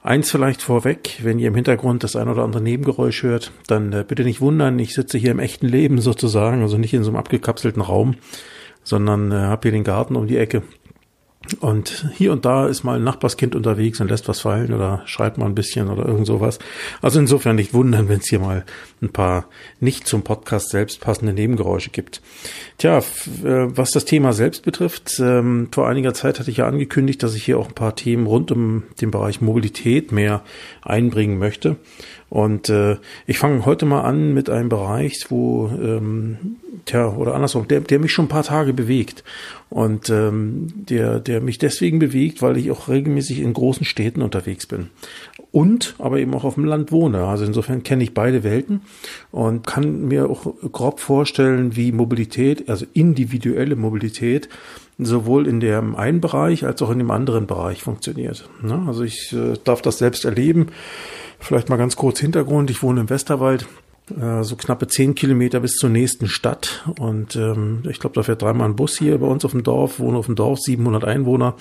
Eins 0.00 0.30
vielleicht 0.30 0.62
vorweg, 0.62 1.18
wenn 1.22 1.38
ihr 1.38 1.48
im 1.48 1.56
Hintergrund 1.56 2.04
das 2.04 2.14
ein 2.14 2.28
oder 2.28 2.44
andere 2.44 2.62
Nebengeräusch 2.62 3.24
hört, 3.24 3.52
dann 3.66 3.92
äh, 3.92 4.04
bitte 4.06 4.22
nicht 4.22 4.40
wundern, 4.40 4.78
ich 4.78 4.94
sitze 4.94 5.18
hier 5.18 5.32
im 5.32 5.40
echten 5.40 5.66
Leben 5.66 6.00
sozusagen, 6.00 6.62
also 6.62 6.78
nicht 6.78 6.94
in 6.94 7.02
so 7.02 7.10
einem 7.10 7.18
abgekapselten 7.18 7.82
Raum, 7.82 8.14
sondern 8.84 9.32
äh, 9.32 9.34
habe 9.34 9.62
hier 9.62 9.72
den 9.72 9.84
Garten 9.84 10.14
um 10.14 10.28
die 10.28 10.38
Ecke 10.38 10.62
und 11.60 12.10
hier 12.14 12.32
und 12.32 12.44
da 12.44 12.66
ist 12.66 12.84
mal 12.84 12.96
ein 12.96 13.04
Nachbarskind 13.04 13.54
unterwegs 13.54 14.00
und 14.00 14.08
lässt 14.08 14.28
was 14.28 14.40
fallen 14.40 14.72
oder 14.72 15.02
schreibt 15.06 15.38
mal 15.38 15.46
ein 15.46 15.54
bisschen 15.54 15.88
oder 15.88 16.06
irgend 16.06 16.26
sowas. 16.26 16.58
Also 17.02 17.18
insofern 17.18 17.56
nicht 17.56 17.74
wundern, 17.74 18.08
wenn 18.08 18.18
es 18.18 18.28
hier 18.28 18.40
mal 18.40 18.64
ein 19.00 19.10
paar 19.10 19.46
nicht 19.80 20.06
zum 20.06 20.22
Podcast 20.22 20.70
selbst 20.70 21.00
passende 21.00 21.32
Nebengeräusche 21.32 21.90
gibt. 21.90 22.20
Tja, 22.78 22.98
äh, 22.98 23.02
was 23.42 23.90
das 23.90 24.04
Thema 24.04 24.32
selbst 24.32 24.64
betrifft, 24.64 25.18
ähm, 25.20 25.68
vor 25.70 25.88
einiger 25.88 26.14
Zeit 26.14 26.38
hatte 26.38 26.50
ich 26.50 26.58
ja 26.58 26.66
angekündigt, 26.66 27.22
dass 27.22 27.34
ich 27.34 27.44
hier 27.44 27.58
auch 27.58 27.68
ein 27.68 27.74
paar 27.74 27.94
Themen 27.94 28.26
rund 28.26 28.52
um 28.52 28.84
den 29.00 29.10
Bereich 29.10 29.40
Mobilität 29.40 30.12
mehr 30.12 30.42
einbringen 30.82 31.38
möchte. 31.38 31.76
Und 32.30 32.68
äh, 32.68 32.96
ich 33.26 33.38
fange 33.38 33.64
heute 33.64 33.86
mal 33.86 34.02
an 34.02 34.34
mit 34.34 34.50
einem 34.50 34.68
Bereich, 34.68 35.26
wo, 35.28 35.68
ähm, 35.68 36.56
tja, 36.84 37.08
oder 37.14 37.34
andersrum, 37.34 37.66
der, 37.68 37.80
der 37.80 37.98
mich 37.98 38.12
schon 38.12 38.26
ein 38.26 38.30
paar 38.30 38.42
Tage 38.42 38.72
bewegt. 38.72 39.24
Und 39.70 40.10
ähm, 40.10 40.66
der, 40.74 41.20
der 41.20 41.40
mich 41.40 41.58
deswegen 41.58 41.98
bewegt, 41.98 42.42
weil 42.42 42.56
ich 42.56 42.70
auch 42.70 42.88
regelmäßig 42.88 43.40
in 43.40 43.52
großen 43.52 43.84
Städten 43.84 44.22
unterwegs 44.22 44.66
bin. 44.66 44.88
Und 45.50 45.94
aber 45.98 46.18
eben 46.18 46.34
auch 46.34 46.44
auf 46.44 46.54
dem 46.54 46.64
Land 46.64 46.92
wohne. 46.92 47.24
Also 47.24 47.44
insofern 47.44 47.82
kenne 47.82 48.04
ich 48.04 48.12
beide 48.12 48.44
Welten 48.44 48.82
und 49.30 49.66
kann 49.66 50.06
mir 50.08 50.28
auch 50.28 50.54
grob 50.72 51.00
vorstellen, 51.00 51.76
wie 51.76 51.92
Mobilität, 51.92 52.68
also 52.68 52.84
individuelle 52.92 53.76
Mobilität, 53.76 54.50
sowohl 54.98 55.46
in 55.46 55.60
dem 55.60 55.96
einen 55.96 56.20
Bereich 56.20 56.66
als 56.66 56.82
auch 56.82 56.90
in 56.90 56.98
dem 56.98 57.10
anderen 57.10 57.46
Bereich 57.46 57.82
funktioniert. 57.82 58.48
Also 58.86 59.04
ich 59.04 59.32
äh, 59.32 59.54
darf 59.64 59.80
das 59.80 59.98
selbst 59.98 60.24
erleben. 60.24 60.68
Vielleicht 61.38 61.68
mal 61.68 61.76
ganz 61.76 61.96
kurz 61.96 62.20
Hintergrund. 62.20 62.70
Ich 62.70 62.82
wohne 62.82 63.00
im 63.00 63.10
Westerwald 63.10 63.66
so 64.42 64.56
knappe 64.56 64.86
zehn 64.86 65.14
Kilometer 65.14 65.60
bis 65.60 65.74
zur 65.76 65.90
nächsten 65.90 66.28
Stadt. 66.28 66.84
Und 66.98 67.36
ähm, 67.36 67.82
ich 67.88 68.00
glaube, 68.00 68.14
da 68.14 68.22
fährt 68.22 68.42
dreimal 68.42 68.68
ein 68.68 68.76
Bus 68.76 68.98
hier 68.98 69.18
bei 69.18 69.26
uns 69.26 69.44
auf 69.44 69.52
dem 69.52 69.62
Dorf, 69.62 69.98
wohne 70.00 70.18
auf 70.18 70.26
dem 70.26 70.34
Dorf, 70.34 70.58
700 70.60 71.04
Einwohner. 71.04 71.54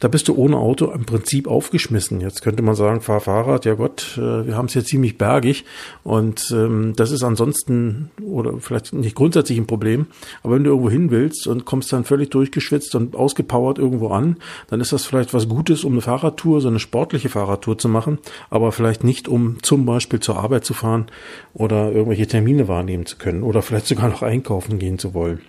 Da 0.00 0.08
bist 0.08 0.28
du 0.28 0.34
ohne 0.34 0.56
Auto 0.56 0.90
im 0.90 1.04
Prinzip 1.04 1.48
aufgeschmissen. 1.48 2.20
Jetzt 2.20 2.42
könnte 2.42 2.62
man 2.62 2.74
sagen, 2.74 3.00
fahr 3.00 3.20
Fahrrad, 3.20 3.64
ja 3.64 3.74
Gott, 3.74 4.18
äh, 4.18 4.46
wir 4.46 4.56
haben 4.56 4.66
es 4.66 4.72
hier 4.72 4.84
ziemlich 4.84 5.18
bergig. 5.18 5.64
Und 6.02 6.50
ähm, 6.54 6.94
das 6.96 7.10
ist 7.10 7.22
ansonsten, 7.22 8.10
oder 8.22 8.58
vielleicht 8.58 8.92
nicht 8.92 9.14
grundsätzlich 9.14 9.58
ein 9.58 9.66
Problem, 9.66 10.06
aber 10.42 10.56
wenn 10.56 10.64
du 10.64 10.70
irgendwo 10.70 10.90
hin 10.90 11.10
willst 11.10 11.46
und 11.46 11.64
kommst 11.64 11.92
dann 11.92 12.04
völlig 12.04 12.30
durchgeschwitzt 12.30 12.94
und 12.94 13.16
ausgepowert 13.16 13.78
irgendwo 13.78 14.08
an, 14.08 14.36
dann 14.68 14.80
ist 14.80 14.92
das 14.92 15.04
vielleicht 15.04 15.34
was 15.34 15.48
Gutes, 15.48 15.84
um 15.84 15.92
eine 15.92 16.02
Fahrradtour, 16.02 16.60
so 16.60 16.68
eine 16.68 16.80
sportliche 16.80 17.28
Fahrradtour 17.28 17.78
zu 17.78 17.88
machen, 17.88 18.18
aber 18.50 18.72
vielleicht 18.72 19.04
nicht, 19.04 19.28
um 19.28 19.62
zum 19.62 19.86
Beispiel 19.86 20.20
zur 20.20 20.38
Arbeit 20.38 20.64
zu 20.64 20.74
fahren 20.74 21.06
oder 21.54 21.92
irgendwelche 21.94 22.26
Termine 22.26 22.68
wahrnehmen 22.68 23.06
zu 23.06 23.16
können 23.16 23.42
oder 23.42 23.62
vielleicht 23.62 23.86
sogar 23.86 24.08
noch 24.08 24.22
einkaufen 24.22 24.78
gehen 24.78 24.98
zu 24.98 25.14
wollen. 25.14 25.40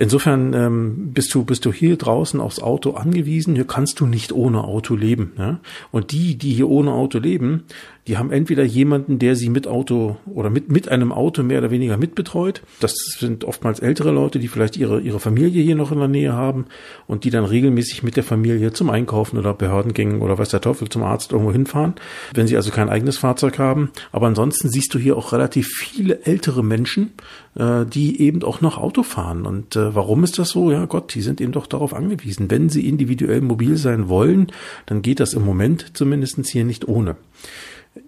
Insofern 0.00 0.54
ähm, 0.54 1.12
bist 1.12 1.34
du 1.34 1.42
bist 1.42 1.64
du 1.64 1.72
hier 1.72 1.96
draußen 1.96 2.40
aufs 2.40 2.60
Auto 2.60 2.92
angewiesen. 2.92 3.56
Hier 3.56 3.66
kannst 3.66 3.98
du 3.98 4.06
nicht 4.06 4.30
ohne 4.30 4.62
Auto 4.62 4.94
leben. 4.94 5.32
Ja? 5.36 5.58
Und 5.90 6.12
die, 6.12 6.38
die 6.38 6.52
hier 6.52 6.68
ohne 6.68 6.92
Auto 6.92 7.18
leben, 7.18 7.64
die 8.06 8.16
haben 8.16 8.30
entweder 8.30 8.62
jemanden, 8.62 9.18
der 9.18 9.34
sie 9.34 9.50
mit 9.50 9.66
Auto 9.66 10.16
oder 10.26 10.50
mit 10.50 10.70
mit 10.70 10.88
einem 10.88 11.10
Auto 11.10 11.42
mehr 11.42 11.58
oder 11.58 11.72
weniger 11.72 11.96
mitbetreut. 11.96 12.62
Das 12.78 12.94
sind 13.18 13.42
oftmals 13.42 13.80
ältere 13.80 14.12
Leute, 14.12 14.38
die 14.38 14.46
vielleicht 14.46 14.76
ihre 14.76 15.00
ihre 15.00 15.18
Familie 15.18 15.64
hier 15.64 15.74
noch 15.74 15.90
in 15.90 15.98
der 15.98 16.06
Nähe 16.06 16.32
haben 16.32 16.66
und 17.08 17.24
die 17.24 17.30
dann 17.30 17.44
regelmäßig 17.44 18.04
mit 18.04 18.16
der 18.16 18.22
Familie 18.22 18.72
zum 18.72 18.90
Einkaufen 18.90 19.36
oder 19.36 19.52
Behördengängen 19.52 20.20
oder 20.20 20.38
weiß 20.38 20.50
der 20.50 20.60
Teufel 20.60 20.88
zum 20.88 21.02
Arzt 21.02 21.32
irgendwo 21.32 21.50
hinfahren. 21.50 21.94
Wenn 22.32 22.46
sie 22.46 22.54
also 22.54 22.70
kein 22.70 22.88
eigenes 22.88 23.18
Fahrzeug 23.18 23.58
haben. 23.58 23.90
Aber 24.12 24.28
ansonsten 24.28 24.68
siehst 24.68 24.94
du 24.94 25.00
hier 25.00 25.16
auch 25.16 25.32
relativ 25.32 25.66
viele 25.76 26.24
ältere 26.24 26.62
Menschen, 26.62 27.14
äh, 27.58 27.84
die 27.84 28.20
eben 28.22 28.42
auch 28.42 28.60
noch 28.60 28.78
Auto 28.78 29.02
fahren 29.02 29.44
und 29.44 29.76
äh, 29.76 29.94
warum 29.94 30.24
ist 30.24 30.38
das 30.38 30.50
so? 30.50 30.70
Ja 30.70 30.86
Gott, 30.86 31.14
die 31.14 31.22
sind 31.22 31.40
eben 31.40 31.52
doch 31.52 31.66
darauf 31.66 31.92
angewiesen. 31.92 32.50
Wenn 32.50 32.68
sie 32.68 32.88
individuell 32.88 33.40
mobil 33.40 33.76
sein 33.76 34.08
wollen, 34.08 34.52
dann 34.86 35.02
geht 35.02 35.20
das 35.20 35.34
im 35.34 35.44
Moment 35.44 35.96
zumindestens 35.96 36.48
hier 36.48 36.64
nicht 36.64 36.86
ohne. 36.86 37.16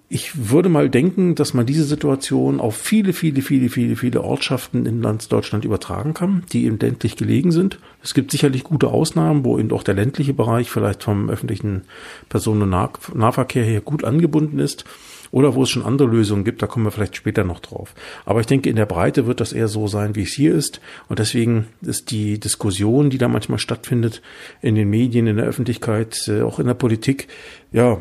Ich 0.08 0.50
würde 0.50 0.68
mal 0.68 0.88
denken, 0.88 1.34
dass 1.34 1.54
man 1.54 1.66
diese 1.66 1.84
Situation 1.84 2.60
auf 2.60 2.76
viele, 2.76 3.12
viele, 3.12 3.42
viele, 3.42 3.68
viele, 3.68 3.96
viele 3.96 4.22
Ortschaften 4.22 4.86
in 4.86 5.02
Deutschland 5.28 5.64
übertragen 5.64 6.14
kann, 6.14 6.44
die 6.52 6.64
eben 6.64 6.78
ländlich 6.78 7.16
gelegen 7.16 7.52
sind. 7.52 7.78
Es 8.02 8.14
gibt 8.14 8.30
sicherlich 8.30 8.64
gute 8.64 8.88
Ausnahmen, 8.88 9.44
wo 9.44 9.58
eben 9.58 9.70
auch 9.72 9.82
der 9.82 9.94
ländliche 9.94 10.34
Bereich 10.34 10.70
vielleicht 10.70 11.04
vom 11.04 11.30
öffentlichen 11.30 11.82
Personen- 12.28 12.62
und 12.62 13.14
Nahverkehr 13.14 13.64
her 13.64 13.80
gut 13.80 14.04
angebunden 14.04 14.58
ist 14.58 14.84
oder 15.32 15.54
wo 15.54 15.62
es 15.62 15.70
schon 15.70 15.84
andere 15.84 16.08
Lösungen 16.08 16.44
gibt, 16.44 16.62
da 16.62 16.66
kommen 16.66 16.84
wir 16.84 16.90
vielleicht 16.90 17.16
später 17.16 17.44
noch 17.44 17.60
drauf. 17.60 17.94
Aber 18.24 18.40
ich 18.40 18.46
denke, 18.46 18.68
in 18.68 18.76
der 18.76 18.86
Breite 18.86 19.26
wird 19.26 19.40
das 19.40 19.52
eher 19.52 19.68
so 19.68 19.86
sein, 19.86 20.16
wie 20.16 20.22
es 20.22 20.32
hier 20.32 20.54
ist. 20.54 20.80
Und 21.08 21.18
deswegen 21.18 21.66
ist 21.82 22.10
die 22.10 22.40
Diskussion, 22.40 23.10
die 23.10 23.18
da 23.18 23.28
manchmal 23.28 23.58
stattfindet, 23.58 24.22
in 24.60 24.74
den 24.74 24.90
Medien, 24.90 25.26
in 25.26 25.36
der 25.36 25.46
Öffentlichkeit, 25.46 26.28
äh, 26.28 26.42
auch 26.42 26.58
in 26.58 26.66
der 26.66 26.74
Politik, 26.74 27.28
ja, 27.72 27.98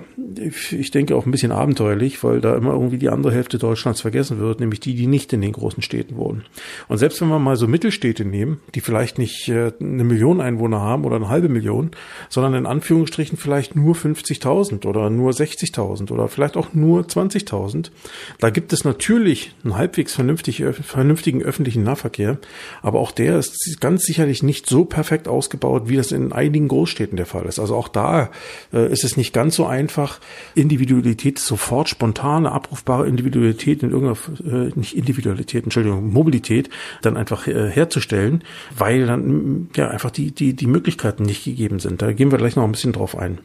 ich 0.72 0.90
denke 0.90 1.16
auch 1.16 1.28
ein 1.28 1.32
bisschen 1.32 1.52
abenteuerlich, 1.52 2.24
weil 2.24 2.42
da 2.42 2.56
immer 2.56 2.72
irgendwie 2.74 2.98
die 2.98 3.10
andere 3.10 3.32
Hälfte 3.32 3.60
Deutschlands 3.60 4.02
vergessen 4.02 4.40
wird, 4.40 4.60
nämlich 4.60 4.80
die, 4.80 4.96
die 4.96 5.06
nicht 5.06 5.32
in 5.32 5.42
den 5.42 5.52
großen 5.52 5.84
Städten 5.84 6.16
wohnen. 6.16 6.44
Und 6.88 6.98
selbst 6.98 7.22
wenn 7.22 7.28
wir 7.28 7.38
mal 7.38 7.56
so 7.56 7.68
Mittelstädte 7.68 8.26
nehmen, 8.26 8.62
die 8.74 8.82
vielleicht 8.82 9.20
nicht 9.20 9.48
äh, 9.48 9.72
eine 9.80 10.04
Million 10.04 10.42
Einwohner 10.42 10.82
haben 10.82 11.06
oder 11.06 11.18
eine 11.18 11.30
halbe 11.30 11.50
Million, 11.50 11.92
sondern 12.30 12.56
in 12.56 12.66
Anführungsstrichen 12.66 13.38
vielleicht 13.38 13.76
nur 13.76 13.94
50.000 13.94 14.88
oder 14.88 15.12
nur 15.12 15.32
60.000 15.32 16.12
oder 16.12 16.28
vielleicht 16.30 16.58
auch 16.58 16.74
nur 16.74 17.04
20.000, 17.04 17.92
da 18.40 18.50
gibt 18.50 18.74
es 18.74 18.84
natürlich 18.84 19.54
einen 19.64 19.78
halbwegs 19.78 20.16
vernünftig, 20.16 20.64
vernünftigen 20.82 21.44
öffentlichen 21.44 21.84
Nahverkehr, 21.84 22.40
aber 22.82 23.00
auch 23.00 23.12
der 23.12 23.38
ist 23.38 23.80
ganz 23.80 24.02
sicherlich 24.02 24.42
nicht 24.42 24.68
so 24.68 24.86
perfekt 24.86 25.28
ausgebaut, 25.28 25.84
wie 25.86 25.96
das 25.96 26.12
in 26.12 26.32
einigen 26.32 26.70
Großstädten 26.70 27.18
der 27.18 27.28
Fall 27.28 27.46
ist. 27.46 27.60
Also 27.60 27.76
auch 27.76 27.88
da 27.88 28.32
äh, 28.74 28.92
ist 28.92 29.04
es 29.04 29.16
nicht 29.16 29.32
ganz 29.32 29.59
so 29.60 29.66
einfach, 29.66 30.22
Individualität 30.56 31.38
sofort, 31.38 31.90
spontane, 31.90 32.50
abrufbare 32.50 33.06
Individualität 33.06 33.84
in 33.84 33.92
irgendeiner, 33.92 34.68
äh, 34.68 34.72
nicht 34.74 34.96
Individualität, 34.96 35.66
Entschuldigung, 35.66 36.14
Mobilität 36.14 36.70
dann 37.02 37.18
einfach 37.18 37.46
äh, 37.46 37.70
herzustellen, 37.70 38.46
weil 38.78 39.06
dann 39.06 39.70
ja 39.76 39.90
einfach 39.90 40.12
die, 40.12 40.32
die, 40.32 40.54
die 40.54 40.68
Möglichkeiten 40.68 41.24
nicht 41.24 41.44
gegeben 41.44 41.80
sind. 41.80 42.02
Da 42.02 42.14
gehen 42.14 42.32
wir 42.32 42.38
gleich 42.38 42.56
noch 42.56 42.64
ein 42.64 42.72
bisschen 42.72 42.94
drauf 42.94 43.18
ein. 43.18 43.40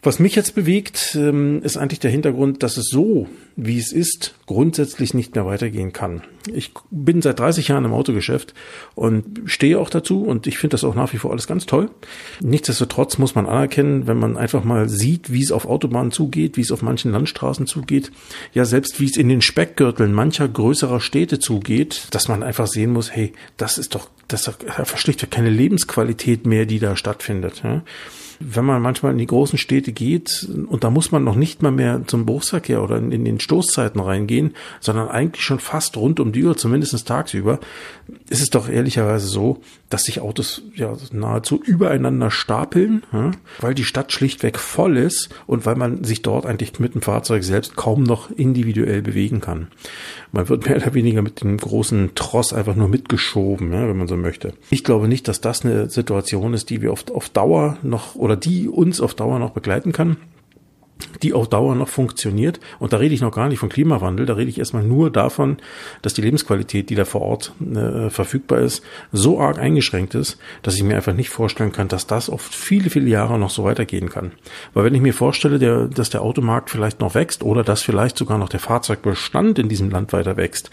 Was 0.00 0.20
mich 0.20 0.36
jetzt 0.36 0.54
bewegt, 0.54 1.16
ähm, 1.18 1.60
ist 1.64 1.76
eigentlich 1.76 1.98
der 1.98 2.12
Hintergrund, 2.12 2.62
dass 2.62 2.76
es 2.76 2.88
so, 2.88 3.26
wie 3.56 3.78
es 3.78 3.90
ist, 3.90 4.36
grundsätzlich 4.46 5.12
nicht 5.12 5.34
mehr 5.34 5.44
weitergehen 5.44 5.92
kann. 5.92 6.22
Ich 6.52 6.70
bin 6.92 7.20
seit 7.20 7.40
30 7.40 7.66
Jahren 7.66 7.84
im 7.84 7.92
Autogeschäft 7.92 8.54
und 8.94 9.40
stehe 9.46 9.76
auch 9.76 9.90
dazu 9.90 10.22
und 10.22 10.46
ich 10.46 10.56
finde 10.56 10.74
das 10.74 10.84
auch 10.84 10.94
nach 10.94 11.12
wie 11.12 11.16
vor 11.16 11.32
alles 11.32 11.48
ganz 11.48 11.66
toll. 11.66 11.90
Nichtsdestotrotz 12.40 13.18
muss 13.18 13.34
man 13.34 13.46
anerkennen, 13.46 14.06
wenn 14.06 14.18
man 14.18 14.36
einfach 14.36 14.62
mal 14.62 14.88
sieht, 14.88 15.32
wie 15.32 15.42
es 15.42 15.50
auf 15.50 15.66
Autobahnen 15.66 16.12
zugeht, 16.12 16.56
wie 16.56 16.60
es 16.62 16.70
auf 16.70 16.82
manchen 16.82 17.10
Landstraßen 17.10 17.66
zugeht, 17.66 18.12
ja 18.54 18.64
selbst 18.64 19.00
wie 19.00 19.06
es 19.06 19.16
in 19.16 19.28
den 19.28 19.42
Speckgürteln 19.42 20.12
mancher 20.12 20.46
größerer 20.46 21.00
Städte 21.00 21.40
zugeht, 21.40 22.06
dass 22.12 22.28
man 22.28 22.44
einfach 22.44 22.68
sehen 22.68 22.92
muss, 22.92 23.10
hey, 23.10 23.32
das 23.56 23.78
ist 23.78 23.96
doch, 23.96 24.08
das 24.28 24.46
ist 24.46 24.60
doch 24.78 24.96
schlichtweg 24.96 25.32
keine 25.32 25.50
Lebensqualität 25.50 26.46
mehr, 26.46 26.66
die 26.66 26.78
da 26.78 26.94
stattfindet. 26.94 27.62
Ja? 27.64 27.82
Wenn 28.40 28.64
man 28.64 28.80
manchmal 28.82 29.12
in 29.12 29.18
die 29.18 29.26
großen 29.26 29.58
Städte 29.58 29.92
geht, 29.92 30.48
und 30.68 30.84
da 30.84 30.90
muss 30.90 31.10
man 31.10 31.24
noch 31.24 31.34
nicht 31.34 31.62
mal 31.62 31.72
mehr 31.72 32.02
zum 32.06 32.26
Berufsverkehr 32.26 32.82
oder 32.82 32.98
in, 32.98 33.24
den 33.24 33.40
Stoßzeiten 33.40 34.00
reingehen, 34.00 34.54
sondern 34.80 35.08
eigentlich 35.08 35.44
schon 35.44 35.58
fast 35.58 35.96
rund 35.96 36.20
um 36.20 36.32
die 36.32 36.44
Uhr, 36.44 36.56
zumindest 36.56 37.06
tagsüber, 37.06 37.58
ist 38.28 38.42
es 38.42 38.50
doch 38.50 38.68
ehrlicherweise 38.68 39.26
so, 39.26 39.60
dass 39.90 40.04
sich 40.04 40.20
Autos 40.20 40.62
ja 40.74 40.96
nahezu 41.12 41.60
übereinander 41.62 42.30
stapeln, 42.30 43.02
ja, 43.12 43.32
weil 43.60 43.74
die 43.74 43.84
Stadt 43.84 44.12
schlichtweg 44.12 44.58
voll 44.58 44.96
ist 44.96 45.30
und 45.46 45.66
weil 45.66 45.76
man 45.76 46.04
sich 46.04 46.22
dort 46.22 46.46
eigentlich 46.46 46.78
mit 46.78 46.94
dem 46.94 47.02
Fahrzeug 47.02 47.42
selbst 47.44 47.76
kaum 47.76 48.02
noch 48.02 48.30
individuell 48.30 49.02
bewegen 49.02 49.40
kann. 49.40 49.68
Man 50.32 50.48
wird 50.48 50.66
mehr 50.66 50.76
oder 50.76 50.94
weniger 50.94 51.22
mit 51.22 51.42
dem 51.42 51.56
großen 51.56 52.10
Tross 52.14 52.52
einfach 52.52 52.76
nur 52.76 52.88
mitgeschoben, 52.88 53.72
ja, 53.72 53.88
wenn 53.88 53.96
man 53.96 54.08
so 54.08 54.16
möchte. 54.16 54.52
Ich 54.70 54.84
glaube 54.84 55.08
nicht, 55.08 55.26
dass 55.26 55.40
das 55.40 55.64
eine 55.64 55.88
Situation 55.88 56.52
ist, 56.54 56.70
die 56.70 56.82
wir 56.82 56.92
oft 56.92 57.10
auf 57.10 57.28
Dauer 57.28 57.78
noch 57.82 58.14
oder 58.14 58.36
die 58.36 58.68
uns 58.68 59.00
auf 59.00 59.14
Dauer 59.14 59.38
noch 59.38 59.50
begleiten 59.50 59.92
kann. 59.92 60.18
Die 61.22 61.32
auf 61.32 61.48
Dauer 61.48 61.74
noch 61.74 61.88
funktioniert. 61.88 62.60
Und 62.78 62.92
da 62.92 62.98
rede 62.98 63.14
ich 63.14 63.20
noch 63.20 63.34
gar 63.34 63.48
nicht 63.48 63.58
von 63.58 63.68
Klimawandel, 63.68 64.26
da 64.26 64.34
rede 64.34 64.50
ich 64.50 64.58
erstmal 64.58 64.82
nur 64.82 65.10
davon, 65.10 65.58
dass 66.02 66.14
die 66.14 66.22
Lebensqualität, 66.22 66.90
die 66.90 66.94
da 66.94 67.04
vor 67.04 67.22
Ort 67.22 67.52
äh, 67.60 68.10
verfügbar 68.10 68.60
ist, 68.60 68.82
so 69.12 69.40
arg 69.40 69.58
eingeschränkt 69.58 70.14
ist, 70.14 70.38
dass 70.62 70.76
ich 70.76 70.82
mir 70.82 70.96
einfach 70.96 71.14
nicht 71.14 71.30
vorstellen 71.30 71.72
kann, 71.72 71.88
dass 71.88 72.06
das 72.06 72.30
oft 72.30 72.54
viele, 72.54 72.90
viele 72.90 73.08
Jahre 73.08 73.38
noch 73.38 73.50
so 73.50 73.64
weitergehen 73.64 74.08
kann. 74.08 74.32
Weil 74.74 74.84
wenn 74.84 74.94
ich 74.94 75.00
mir 75.00 75.14
vorstelle, 75.14 75.58
der, 75.58 75.86
dass 75.86 76.10
der 76.10 76.22
Automarkt 76.22 76.70
vielleicht 76.70 77.00
noch 77.00 77.14
wächst 77.14 77.42
oder 77.42 77.64
dass 77.64 77.82
vielleicht 77.82 78.16
sogar 78.16 78.38
noch 78.38 78.48
der 78.48 78.60
Fahrzeugbestand 78.60 79.58
in 79.58 79.68
diesem 79.68 79.90
Land 79.90 80.12
weiter 80.12 80.36
wächst, 80.36 80.70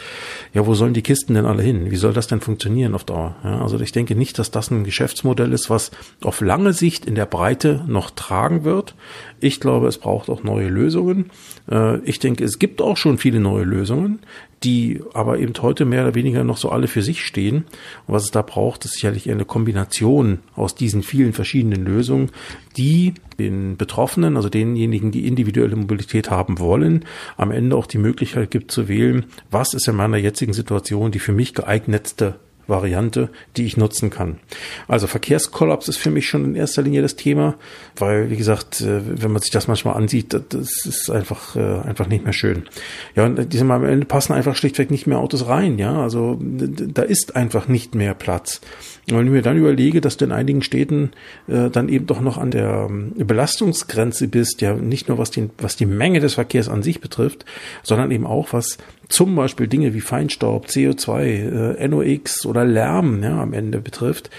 ja, 0.54 0.66
wo 0.66 0.74
sollen 0.74 0.94
die 0.94 1.02
Kisten 1.02 1.34
denn 1.34 1.46
alle 1.46 1.64
hin? 1.64 1.92
Wie 1.92 1.96
soll 1.96 2.14
das 2.14 2.28
denn 2.28 2.42
funktionieren 2.42 2.96
auf 2.96 3.04
Dauer? 3.04 3.36
Ja, 3.44 3.62
also 3.62 3.80
ich 3.80 3.92
denke 3.92 4.16
nicht, 4.16 4.40
dass 4.40 4.52
das 4.52 4.72
ein 4.72 4.84
Geschäftsmodell 4.84 5.54
ist, 5.54 5.70
was 5.70 5.92
auf 6.24 6.42
lange 6.42 6.74
Sicht 6.74 7.06
in 7.06 7.16
der 7.16 7.26
Breite 7.26 7.84
noch 7.88 8.12
tragen 8.12 8.64
wird. 8.64 8.96
Ich 9.40 9.60
glaube, 9.60 9.88
es 9.88 9.98
braucht 9.98 10.30
auch 10.36 10.44
neue 10.44 10.68
Lösungen. 10.68 11.32
Äh, 11.70 12.00
ich 12.00 12.20
denke, 12.20 12.44
es 12.44 12.60
gibt 12.60 12.82
auch 12.82 12.98
schon 12.98 13.18
viele 13.18 13.40
neue 13.40 13.64
Lösungen, 13.64 14.20
die 14.64 15.02
aber 15.14 15.40
eben 15.40 15.54
heute 15.62 15.86
mehr 15.86 16.04
oder 16.04 16.16
weniger 16.16 16.44
noch 16.44 16.58
so 16.58 16.70
alle 16.70 16.88
für 16.88 17.02
sich 17.02 17.24
stehen. 17.24 17.66
Und 18.08 18.14
was 18.16 18.24
es 18.24 18.32
da 18.32 18.42
braucht, 18.42 18.86
ist 18.86 18.94
sicherlich 18.94 19.30
eine 19.30 19.46
Kombination 19.46 20.40
aus 20.56 20.76
diesen 20.76 21.04
vielen 21.04 21.34
verschiedenen 21.34 21.86
Lösungen, 21.86 22.32
die 22.78 23.14
den 23.40 23.78
Betroffenen, 23.78 24.38
also 24.38 24.50
denjenigen, 24.50 25.12
die 25.12 25.28
individuelle 25.28 25.76
Mobilität 25.76 26.30
haben 26.30 26.60
wollen, 26.60 27.06
am 27.38 27.52
Ende 27.52 27.76
auch 27.76 27.86
die 27.86 27.98
Möglichkeit 27.98 28.52
gibt 28.52 28.72
zu 28.72 28.88
wählen, 28.88 29.26
was 29.52 29.74
ist 29.74 29.88
in 29.88 29.96
meiner 29.96 30.18
jetzigen 30.18 30.54
Situation 30.54 31.12
die 31.12 31.20
für 31.20 31.34
mich 31.34 31.54
geeignetste 31.54 32.36
Variante, 32.68 33.30
die 33.58 33.66
ich 33.66 33.78
nutzen 33.78 34.10
kann. 34.10 34.40
Also 34.88 35.08
Verkehrskollaps 35.08 35.88
ist 35.88 35.98
für 35.98 36.12
mich 36.12 36.28
schon 36.28 36.46
in 36.46 36.56
erster 36.56 36.82
Linie 36.82 37.02
das 37.02 37.16
Thema, 37.16 37.56
weil, 37.96 38.30
wie 38.30 38.38
gesagt, 38.38 38.82
äh, 38.82 39.02
wenn 39.22 39.32
man 39.32 39.42
sich 39.42 39.52
das 39.52 39.68
manchmal 39.68 39.96
ansieht, 39.96 40.34
das 40.34 40.86
ist 40.86 41.10
einfach, 41.10 41.56
äh, 41.56 41.80
einfach 41.82 42.08
nicht 42.08 42.24
mehr 42.24 42.34
schön. 42.34 42.64
Ja, 43.16 43.26
und 43.26 43.54
diese 43.54 43.64
Mal 43.64 43.76
am 43.76 43.86
Ende 43.86 44.06
passen 44.06 44.34
einfach 44.34 44.56
schlichtweg 44.56 44.92
nicht 44.92 45.08
mehr 45.08 45.20
Autos 45.20 45.48
rein, 45.48 45.78
ja. 45.78 46.02
Also 46.02 46.40
da 46.42 47.02
ist 47.02 47.36
einfach 47.36 47.68
nicht 47.68 47.96
mehr 47.96 48.14
Platz. 48.14 48.62
Und 49.10 49.18
wenn 49.18 49.28
ich 49.28 49.32
mir 49.32 49.42
dann 49.44 49.58
überlege, 49.58 50.02
dass 50.02 50.18
du 50.18 50.26
in 50.26 50.32
einigen 50.32 50.64
Städten 50.64 51.12
äh, 51.48 51.70
dann 51.70 51.90
eben 51.90 52.08
doch 52.08 52.22
noch 52.22 52.38
an 52.38 52.50
der 52.50 52.88
ähm, 52.90 53.14
Belastungsgrenze 53.16 54.28
bist, 54.28 54.62
ja, 54.62 54.74
nicht 54.74 55.10
nur 55.10 55.20
was 55.20 55.30
die, 55.30 55.50
was 55.60 55.76
die 55.76 55.86
Menge 55.86 56.20
des 56.20 56.34
Verkehrs 56.34 56.70
an 56.70 56.82
sich 56.82 57.02
betrifft, 57.02 57.46
sondern 57.84 58.10
eben 58.10 58.26
auch 58.26 58.52
was 58.52 58.78
zum 59.08 59.36
Beispiel 59.36 59.68
Dinge 59.68 59.94
wie 59.94 60.02
Feinstaub, 60.02 60.68
CO2, 60.68 61.76
äh, 61.78 61.88
NOx 61.88 62.46
oder 62.46 62.66
Lärm 62.66 63.24
ja, 63.24 63.42
am 63.42 63.54
Ende 63.54 63.80
betrifft, 63.80 64.30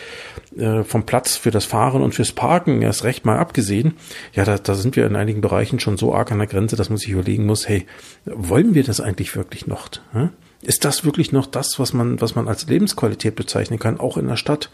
äh, 0.56 0.82
vom 0.82 1.04
Platz 1.04 1.36
für 1.36 1.50
das 1.50 1.64
Fahren 1.64 2.02
und 2.02 2.14
fürs 2.14 2.32
Parken 2.32 2.82
erst 2.82 3.04
recht 3.04 3.24
mal 3.24 3.38
abgesehen, 3.38 3.94
ja, 4.32 4.44
da, 4.44 4.58
da 4.58 4.74
sind 4.74 4.96
wir 4.96 5.06
in 5.06 5.16
einigen 5.16 5.40
Bereichen 5.40 5.80
schon 5.80 5.96
so 5.96 6.14
arg 6.14 6.32
an 6.32 6.38
der 6.38 6.46
Grenze, 6.46 6.76
dass 6.76 6.88
man 6.90 6.98
sich 6.98 7.10
überlegen 7.10 7.46
muss, 7.46 7.68
hey, 7.68 7.86
wollen 8.24 8.74
wir 8.74 8.84
das 8.84 9.00
eigentlich 9.00 9.34
wirklich 9.36 9.66
noch? 9.66 9.88
Ja? 10.14 10.30
Ist 10.62 10.84
das 10.84 11.04
wirklich 11.04 11.32
noch 11.32 11.46
das, 11.46 11.78
was 11.78 11.92
man, 11.92 12.20
was 12.20 12.34
man 12.34 12.48
als 12.48 12.66
Lebensqualität 12.66 13.36
bezeichnen 13.36 13.78
kann, 13.78 14.00
auch 14.00 14.16
in 14.16 14.26
der 14.26 14.36
Stadt? 14.36 14.70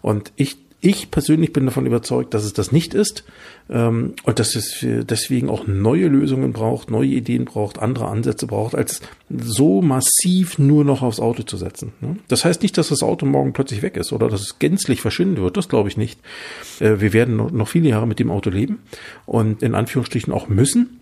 Und 0.00 0.32
ich 0.36 0.56
ich 0.84 1.10
persönlich 1.10 1.52
bin 1.52 1.64
davon 1.64 1.86
überzeugt, 1.86 2.34
dass 2.34 2.44
es 2.44 2.52
das 2.52 2.70
nicht 2.70 2.92
ist 2.92 3.24
ähm, 3.70 4.14
und 4.24 4.38
dass 4.38 4.54
es 4.54 4.78
deswegen 4.82 5.48
auch 5.48 5.66
neue 5.66 6.08
Lösungen 6.08 6.52
braucht, 6.52 6.90
neue 6.90 7.08
Ideen 7.08 7.46
braucht, 7.46 7.78
andere 7.78 8.08
Ansätze 8.08 8.46
braucht, 8.46 8.74
als 8.74 9.00
so 9.30 9.80
massiv 9.80 10.58
nur 10.58 10.84
noch 10.84 11.02
aufs 11.02 11.20
Auto 11.20 11.42
zu 11.42 11.56
setzen. 11.56 11.92
Ne? 12.00 12.16
Das 12.28 12.44
heißt 12.44 12.62
nicht, 12.62 12.76
dass 12.76 12.88
das 12.88 13.02
Auto 13.02 13.24
morgen 13.24 13.54
plötzlich 13.54 13.80
weg 13.80 13.96
ist 13.96 14.12
oder 14.12 14.28
dass 14.28 14.42
es 14.42 14.58
gänzlich 14.58 15.00
verschwinden 15.00 15.38
wird. 15.38 15.56
Das 15.56 15.70
glaube 15.70 15.88
ich 15.88 15.96
nicht. 15.96 16.20
Äh, 16.80 17.00
wir 17.00 17.14
werden 17.14 17.36
noch 17.36 17.68
viele 17.68 17.88
Jahre 17.88 18.06
mit 18.06 18.18
dem 18.18 18.30
Auto 18.30 18.50
leben 18.50 18.80
und 19.24 19.62
in 19.62 19.74
Anführungsstrichen 19.74 20.32
auch 20.32 20.48
müssen 20.48 21.00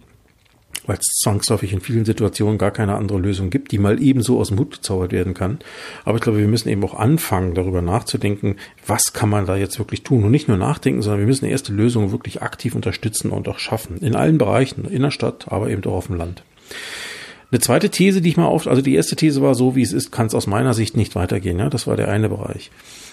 weil 0.87 0.96
es 0.96 1.20
zwangsläufig 1.23 1.73
in 1.73 1.81
vielen 1.81 2.05
Situationen 2.05 2.58
gar 2.58 2.70
keine 2.70 2.94
andere 2.94 3.19
Lösung 3.19 3.50
gibt, 3.50 3.73
die 3.73 3.79
mal 3.79 4.02
ebenso 4.02 4.38
aus 4.38 4.49
dem 4.49 4.58
Hut 4.58 4.73
gezaubert 4.73 5.12
werden 5.12 5.34
kann. 5.34 5.58
Aber 6.05 6.17
ich 6.17 6.23
glaube, 6.23 6.38
wir 6.38 6.49
müssen 6.49 6.69
eben 6.69 6.84
auch 6.84 6.94
anfangen, 6.94 7.55
darüber 7.55 7.82
nachzudenken, 7.82 8.56
was 8.87 9.12
kann 9.12 9.29
man 9.29 9.46
da 9.46 9.56
jetzt 9.56 9.79
wirklich 9.79 10.02
tun 10.02 10.25
und 10.25 10.31
nicht 10.31 10.49
nur 10.49 10.56
nachdenken, 10.56 11.02
sondern 11.02 11.20
wir 11.20 11.26
müssen 11.26 11.46
erste 11.46 11.73
Lösungen 11.73 12.12
wirklich 12.12 12.43
aktiv 12.43 12.75
unterstützen 12.75 13.31
und 13.31 13.49
auch 13.49 13.58
schaffen. 13.58 13.99
In 13.99 14.17
allen 14.17 14.38
Bereichen, 14.38 14.84
in 14.84 15.02
der 15.02 15.11
Stadt, 15.11 15.46
aber 15.49 15.70
eben 15.70 15.84
auch 15.84 15.94
auf 15.94 16.06
dem 16.06 16.17
Land. 16.17 16.43
Eine 17.53 17.61
zweite 17.61 17.91
These, 17.91 18.23
die 18.23 18.31
ich 18.31 18.39
mal 18.39 18.47
auf, 18.47 18.67
also 18.67 18.81
die 18.81 18.95
erste 18.95 19.15
These 19.15 19.43
war 19.43 19.55
so, 19.55 19.77
wie 19.77 19.83
es 19.83 19.93
ist, 19.93 20.11
kann 20.11 20.27
es 20.27 20.35
aus 20.35 20.47
meiner 20.47 20.73
Sicht 20.73 20.97
nicht 20.97 21.15
weitergehen. 21.15 21.59
Ja, 21.59 21.69
das 21.69 21.87
war 21.87 21.97
der 21.97 22.09
eine 22.09 22.31
Bereich. 22.31 22.71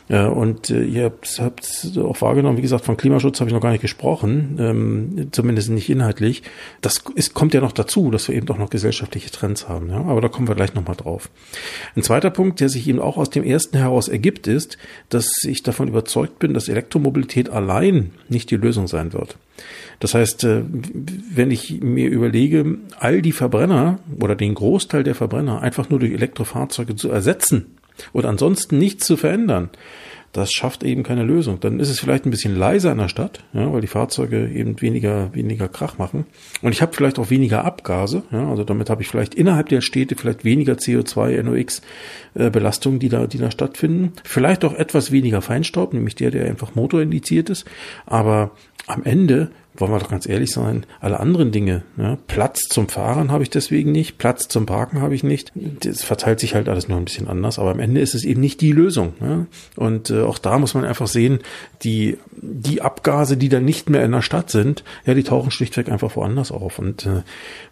Ja, 0.08 0.28
und 0.28 0.70
äh, 0.70 0.82
ihr 0.86 1.04
habt, 1.04 1.40
habt 1.40 1.92
auch 1.98 2.22
wahrgenommen, 2.22 2.58
wie 2.58 2.64
gesagt, 2.64 2.86
von 2.86 2.96
Klimaschutz 2.96 3.42
habe 3.42 3.50
ich 3.50 3.54
noch 3.54 3.62
gar 3.62 3.72
nicht 3.72 3.82
gesprochen, 3.82 4.58
ähm, 4.58 5.28
zumindest 5.32 5.70
nicht 5.70 5.90
inhaltlich. 5.90 6.42
Das 6.80 7.04
ist, 7.16 7.34
kommt 7.34 7.54
ja 7.54 7.60
noch 7.60 7.74
dazu, 7.74 8.10
dass 8.12 8.30
wir 8.30 8.36
eben 8.36 8.46
doch 8.46 8.58
noch 8.58 8.70
gesellschaftliche 8.70 9.30
Trends 9.30 9.68
haben. 9.68 9.90
Ja? 9.90 9.98
Aber 9.98 10.22
da 10.22 10.30
kommen 10.30 10.48
wir 10.48 10.56
gleich 10.56 10.74
nochmal 10.74 10.96
drauf. 10.96 11.30
Ein 11.98 12.04
zweiter 12.04 12.32
Punkt, 12.32 12.62
der 12.62 12.70
sich 12.70 12.88
eben 12.88 13.00
auch 13.00 13.18
aus 13.18 13.30
dem 13.30 13.44
ersten 13.44 13.78
heraus 13.78 14.08
ergibt, 14.08 14.48
ist, 14.48 14.78
dass 15.10 15.30
ich 15.44 15.64
davon 15.64 15.90
überzeugt 15.90 16.40
bin, 16.40 16.54
dass 16.54 16.70
Elektromobilität 16.70 17.50
allein 17.50 18.12
nicht 18.30 18.50
die 18.52 18.58
Lösung 18.58 18.88
sein 18.88 19.12
wird. 19.12 19.38
Das 20.00 20.13
heißt, 20.13 20.44
äh, 20.46 20.63
wenn 21.34 21.51
ich 21.51 21.81
mir 21.81 22.10
überlege, 22.10 22.78
all 23.00 23.22
die 23.22 23.34
Verbrenner 23.34 24.00
oder 24.22 24.36
den 24.36 24.54
Großteil 24.54 25.04
der 25.04 25.16
Verbrenner 25.16 25.62
einfach 25.62 25.90
nur 25.90 26.00
durch 26.00 26.13
Elektrofahrzeuge 26.13 26.96
zu 26.96 27.10
ersetzen, 27.10 27.78
und 28.13 28.25
ansonsten 28.25 28.78
nichts 28.78 29.06
zu 29.06 29.18
verändern, 29.18 29.69
das 30.31 30.51
schafft 30.51 30.84
eben 30.84 31.01
keine 31.01 31.24
Lösung. 31.24 31.60
Dann 31.60 31.80
ist 31.80 31.90
es 31.90 32.00
vielleicht 32.00 32.25
ein 32.25 32.30
bisschen 32.30 32.56
leiser 32.56 32.92
in 32.92 33.00
der 33.00 33.07
Stadt, 33.07 33.44
ja, 33.51 33.74
weil 33.74 33.81
die 33.81 33.88
Fahrzeuge 33.88 34.48
eben 34.48 34.80
weniger, 34.80 35.34
weniger 35.34 35.68
Krach 35.68 35.98
machen. 35.98 36.28
Und 36.62 36.72
ich 36.72 36.84
habe 36.84 36.94
vielleicht 36.94 37.18
auch 37.18 37.31
weniger 37.31 37.66
Abgase. 37.66 38.22
Ja, 38.31 38.48
also 38.48 38.63
damit 38.63 38.92
habe 38.92 39.02
ich 39.02 39.07
vielleicht 39.07 39.34
innerhalb 39.34 39.69
der 39.69 39.81
Städte 39.81 40.16
vielleicht 40.16 40.45
weniger 40.45 40.74
CO2, 40.74 41.42
NOx 41.42 41.81
äh, 42.36 42.52
Belastungen, 42.52 43.00
die 43.00 43.10
da, 43.10 43.25
die 43.25 43.40
da 43.40 43.50
stattfinden. 43.50 44.13
Vielleicht 44.24 44.63
auch 44.66 44.75
etwas 44.75 45.12
weniger 45.12 45.42
Feinstaub, 45.42 45.94
nämlich 45.94 46.13
der, 46.13 46.30
der 46.30 46.45
einfach 46.45 46.75
motorindiziert 46.75 47.50
ist. 47.50 47.66
Aber 48.06 48.52
am 48.86 49.04
Ende 49.04 49.50
wollen 49.80 49.92
wir 49.92 50.00
doch 50.00 50.10
ganz 50.10 50.28
ehrlich 50.28 50.52
sein, 50.52 50.86
alle 51.00 51.20
anderen 51.20 51.52
Dinge. 51.52 51.84
Ja, 51.98 52.18
Platz 52.28 52.64
zum 52.70 52.90
Fahren 52.90 53.31
habe 53.31 53.44
ich 53.44 53.50
deswegen 53.50 53.92
nicht, 53.92 54.18
Platz 54.18 54.48
zum 54.48 54.66
Parken 54.66 55.02
habe 55.02 55.16
ich 55.16 55.24
nicht. 55.24 55.52
Das 55.56 56.04
verteilt 56.04 56.40
sich 56.40 56.56
halt 56.56 56.70
alles 56.70 56.88
nur 56.88 56.98
ein 56.98 57.06
bisschen 57.06 57.28
anders, 57.28 57.60
aber 57.60 57.72
am 57.72 57.80
Ende 57.80 58.02
ist 58.02 58.16
es 58.16 58.24
eben 58.24 58.42
nicht 58.42 58.62
die 58.62 58.72
Lösung. 58.72 59.14
Ja? 59.22 59.46
Und 59.76 60.10
äh, 60.10 60.22
auch 60.22 60.38
da 60.38 60.58
muss 60.60 60.74
man 60.74 60.86
einfach 60.86 61.08
sehen, 61.08 61.40
die, 61.84 62.18
die 62.31 62.81
Abgase, 62.81 63.38
die 63.38 63.50
dann 63.50 63.66
nicht 63.66 63.90
mehr 63.90 64.04
in 64.04 64.12
der 64.12 64.22
Stadt 64.22 64.50
sind, 64.50 64.84
ja, 65.06 65.14
die 65.14 65.24
tauchen 65.24 65.52
schlichtweg 65.52 65.90
einfach 65.90 66.16
woanders 66.16 66.52
auf. 66.52 66.80
Und 66.80 67.06
äh, 67.06 67.22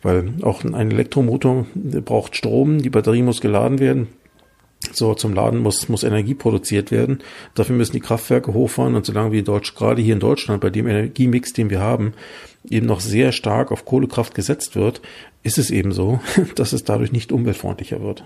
weil 0.02 0.34
auch 0.42 0.64
ein 0.64 0.92
Elektromotor 0.92 1.66
braucht 1.76 2.36
Strom, 2.36 2.82
die 2.82 2.90
Batterie 2.90 3.22
muss 3.22 3.42
geladen 3.42 3.80
werden. 3.80 4.08
So, 4.96 5.14
zum 5.14 5.34
Laden 5.34 5.60
muss, 5.60 5.90
muss 5.90 6.04
Energie 6.04 6.34
produziert 6.34 6.92
werden. 6.92 7.20
Dafür 7.56 7.76
müssen 7.76 7.94
die 7.94 8.00
Kraftwerke 8.00 8.54
hochfahren 8.54 8.96
und 8.96 9.06
solange 9.06 9.32
wir 9.32 9.40
in 9.40 9.46
Deutsch, 9.46 9.76
gerade 9.76 10.02
hier 10.02 10.14
in 10.14 10.20
Deutschland, 10.20 10.62
bei 10.62 10.70
dem 10.70 10.88
Energiemix, 10.88 11.54
den 11.54 11.70
wir 11.70 11.80
haben, 11.80 12.14
eben 12.70 12.86
noch 12.86 13.00
sehr 13.00 13.32
stark 13.32 13.72
auf 13.72 13.86
Kohlekraft 13.86 14.36
gesetzt 14.36 14.76
wird, 14.76 15.02
ist 15.44 15.58
es 15.58 15.72
eben 15.72 15.92
so, 15.92 16.20
dass 16.56 16.74
es 16.74 16.84
dadurch 16.84 17.12
nicht 17.12 17.32
umweltfreundlicher 17.32 18.02
wird. 18.02 18.24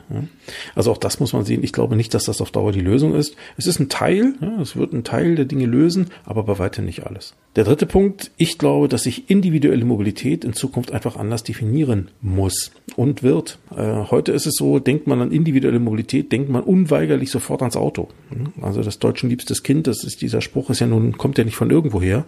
Also 0.75 0.91
auch 0.91 0.97
das 0.97 1.19
muss 1.19 1.33
man 1.33 1.45
sehen. 1.45 1.63
Ich 1.63 1.71
glaube 1.71 1.95
nicht, 1.95 2.13
dass 2.13 2.25
das 2.25 2.41
auf 2.41 2.51
Dauer 2.51 2.71
die 2.71 2.81
Lösung 2.81 3.15
ist. 3.15 3.35
Es 3.57 3.67
ist 3.67 3.79
ein 3.79 3.89
Teil, 3.89 4.33
es 4.61 4.75
wird 4.75 4.93
ein 4.93 5.03
Teil 5.03 5.35
der 5.35 5.45
Dinge 5.45 5.65
lösen, 5.65 6.07
aber 6.25 6.43
bei 6.43 6.57
weitem 6.59 6.85
nicht 6.85 7.05
alles. 7.05 7.35
Der 7.55 7.65
dritte 7.65 7.85
Punkt, 7.85 8.31
ich 8.37 8.57
glaube, 8.57 8.87
dass 8.87 9.03
sich 9.03 9.29
individuelle 9.29 9.85
Mobilität 9.85 10.43
in 10.43 10.53
Zukunft 10.53 10.91
einfach 10.91 11.17
anders 11.17 11.43
definieren 11.43 12.09
muss 12.21 12.71
und 12.95 13.23
wird. 13.23 13.59
Äh, 13.75 14.05
heute 14.09 14.31
ist 14.31 14.45
es 14.45 14.55
so, 14.55 14.79
denkt 14.79 15.05
man 15.05 15.21
an 15.21 15.31
individuelle 15.31 15.79
Mobilität, 15.79 16.31
denkt 16.31 16.49
man 16.49 16.63
unweigerlich 16.63 17.29
sofort 17.29 17.61
ans 17.61 17.75
Auto. 17.75 18.07
Also 18.61 18.81
das 18.81 18.99
deutschen 18.99 19.29
liebstes 19.29 19.63
Kind, 19.63 19.87
das 19.87 20.03
ist 20.05 20.21
dieser 20.21 20.41
Spruch, 20.41 20.69
ist 20.69 20.79
ja 20.79 20.87
nun, 20.87 21.17
kommt 21.17 21.37
ja 21.37 21.43
nicht 21.43 21.57
von 21.57 21.69
irgendwoher 21.69 22.25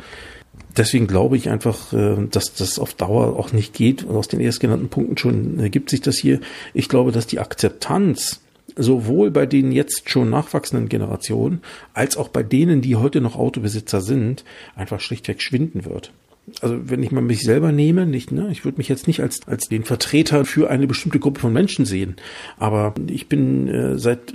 deswegen 0.77 1.07
glaube 1.07 1.37
ich 1.37 1.49
einfach, 1.49 1.93
äh, 1.93 2.27
dass 2.29 2.53
das 2.53 2.79
auf 2.79 2.93
Dauer 2.93 3.37
auch 3.37 3.51
nicht 3.53 3.73
geht. 3.73 4.03
Und 4.03 4.15
aus 4.15 4.27
den 4.27 4.39
erstgenannten 4.39 4.89
Punkten 4.89 5.17
schon 5.17 5.59
ergibt 5.59 5.89
sich 5.89 6.01
das 6.01 6.17
hier. 6.17 6.39
Ich 6.73 6.89
glaube, 6.89 7.11
dass 7.11 7.27
die 7.27 7.39
Akzeptanz 7.39 8.41
sowohl 8.75 9.31
bei 9.31 9.45
den 9.45 9.71
jetzt 9.71 10.09
schon 10.09 10.29
nachwachsenden 10.29 10.89
Generationen 10.89 11.61
als 11.93 12.17
auch 12.17 12.29
bei 12.29 12.43
denen, 12.43 12.81
die 12.81 12.95
heute 12.95 13.21
noch 13.21 13.35
Autobesitzer 13.35 14.01
sind, 14.01 14.43
einfach 14.75 14.99
schlichtweg 14.99 15.41
schwinden 15.41 15.85
wird. 15.85 16.11
Also 16.61 16.89
wenn 16.89 17.03
ich 17.03 17.11
mal 17.11 17.21
mich 17.21 17.41
selber 17.41 17.71
nehme, 17.71 18.05
nicht, 18.05 18.31
ne, 18.31 18.49
ich 18.51 18.65
würde 18.65 18.77
mich 18.77 18.89
jetzt 18.89 19.07
nicht 19.07 19.21
als 19.21 19.47
als 19.47 19.69
den 19.69 19.85
Vertreter 19.85 20.43
für 20.43 20.69
eine 20.69 20.87
bestimmte 20.87 21.19
Gruppe 21.19 21.39
von 21.39 21.53
Menschen 21.53 21.85
sehen, 21.85 22.15
aber 22.57 22.93
ich 23.07 23.29
bin 23.29 23.69
äh, 23.69 23.97
seit 23.97 24.33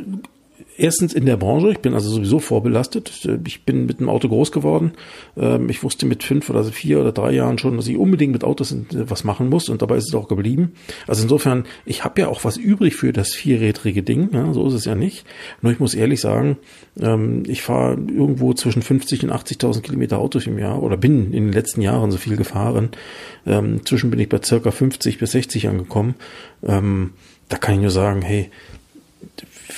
erstens 0.78 1.12
in 1.12 1.26
der 1.26 1.36
Branche, 1.36 1.70
ich 1.70 1.80
bin 1.80 1.94
also 1.94 2.08
sowieso 2.08 2.38
vorbelastet. 2.38 3.28
Ich 3.46 3.64
bin 3.64 3.86
mit 3.86 4.00
dem 4.00 4.08
Auto 4.08 4.28
groß 4.28 4.52
geworden. 4.52 4.92
Ähm, 5.36 5.68
ich 5.68 5.82
wusste 5.82 6.06
mit 6.06 6.22
fünf 6.22 6.48
oder 6.48 6.64
vier 6.64 7.00
oder 7.00 7.12
drei 7.12 7.32
Jahren 7.32 7.58
schon, 7.58 7.76
dass 7.76 7.88
ich 7.88 7.96
unbedingt 7.96 8.32
mit 8.32 8.44
Autos 8.44 8.74
was 8.90 9.24
machen 9.24 9.48
muss 9.48 9.68
und 9.68 9.82
dabei 9.82 9.96
ist 9.96 10.08
es 10.08 10.14
auch 10.14 10.28
geblieben. 10.28 10.72
Also 11.06 11.22
insofern, 11.22 11.64
ich 11.84 12.04
habe 12.04 12.20
ja 12.20 12.28
auch 12.28 12.44
was 12.44 12.56
übrig 12.56 12.94
für 12.94 13.12
das 13.12 13.34
vierrädrige 13.34 14.02
Ding, 14.02 14.30
ja, 14.32 14.52
so 14.52 14.66
ist 14.68 14.74
es 14.74 14.84
ja 14.84 14.94
nicht. 14.94 15.26
Nur 15.60 15.72
ich 15.72 15.80
muss 15.80 15.94
ehrlich 15.94 16.20
sagen, 16.20 16.56
ähm, 17.00 17.42
ich 17.46 17.62
fahre 17.62 17.94
irgendwo 17.94 18.54
zwischen 18.54 18.82
50 18.82 19.24
und 19.24 19.32
80.000 19.32 19.82
Kilometer 19.82 20.18
Autos 20.18 20.46
im 20.46 20.58
Jahr 20.58 20.82
oder 20.82 20.96
bin 20.96 21.32
in 21.32 21.46
den 21.46 21.52
letzten 21.52 21.82
Jahren 21.82 22.10
so 22.10 22.18
viel 22.18 22.36
gefahren. 22.36 22.90
Ähm, 23.46 23.84
zwischen 23.84 24.10
bin 24.10 24.20
ich 24.20 24.28
bei 24.28 24.40
circa 24.42 24.70
50 24.70 25.18
bis 25.18 25.32
60 25.32 25.68
angekommen. 25.68 26.14
da 26.60 27.56
kann 27.56 27.74
ich 27.74 27.80
nur 27.80 27.90
sagen, 27.90 28.22
hey, 28.22 28.50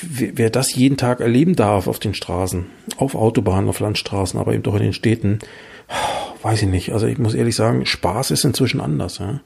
wer 0.03 0.51
das 0.51 0.75
jeden 0.75 0.97
Tag 0.97 1.21
erleben 1.21 1.57
darf 1.57 1.87
auf 1.87 1.99
den 1.99 2.15
Straßen, 2.15 2.67
auf 2.97 3.15
Autobahnen, 3.15 3.69
auf 3.69 3.81
Landstraßen, 3.81 4.39
aber 4.39 4.55
eben 4.55 4.63
doch 4.63 4.75
in 4.75 4.83
den 4.83 4.93
Städten, 4.93 5.41
weiß 6.43 6.63
ich 6.63 6.69
nicht. 6.69 6.93
Also 6.93 7.07
ich 7.07 7.19
muss 7.19 7.35
ehrlich 7.35 7.55
sagen, 7.55 7.85
Spaß 7.85 8.31
ist 8.31 8.45
inzwischen 8.45 8.81
anders. 8.81 9.19
Ja? 9.19 9.41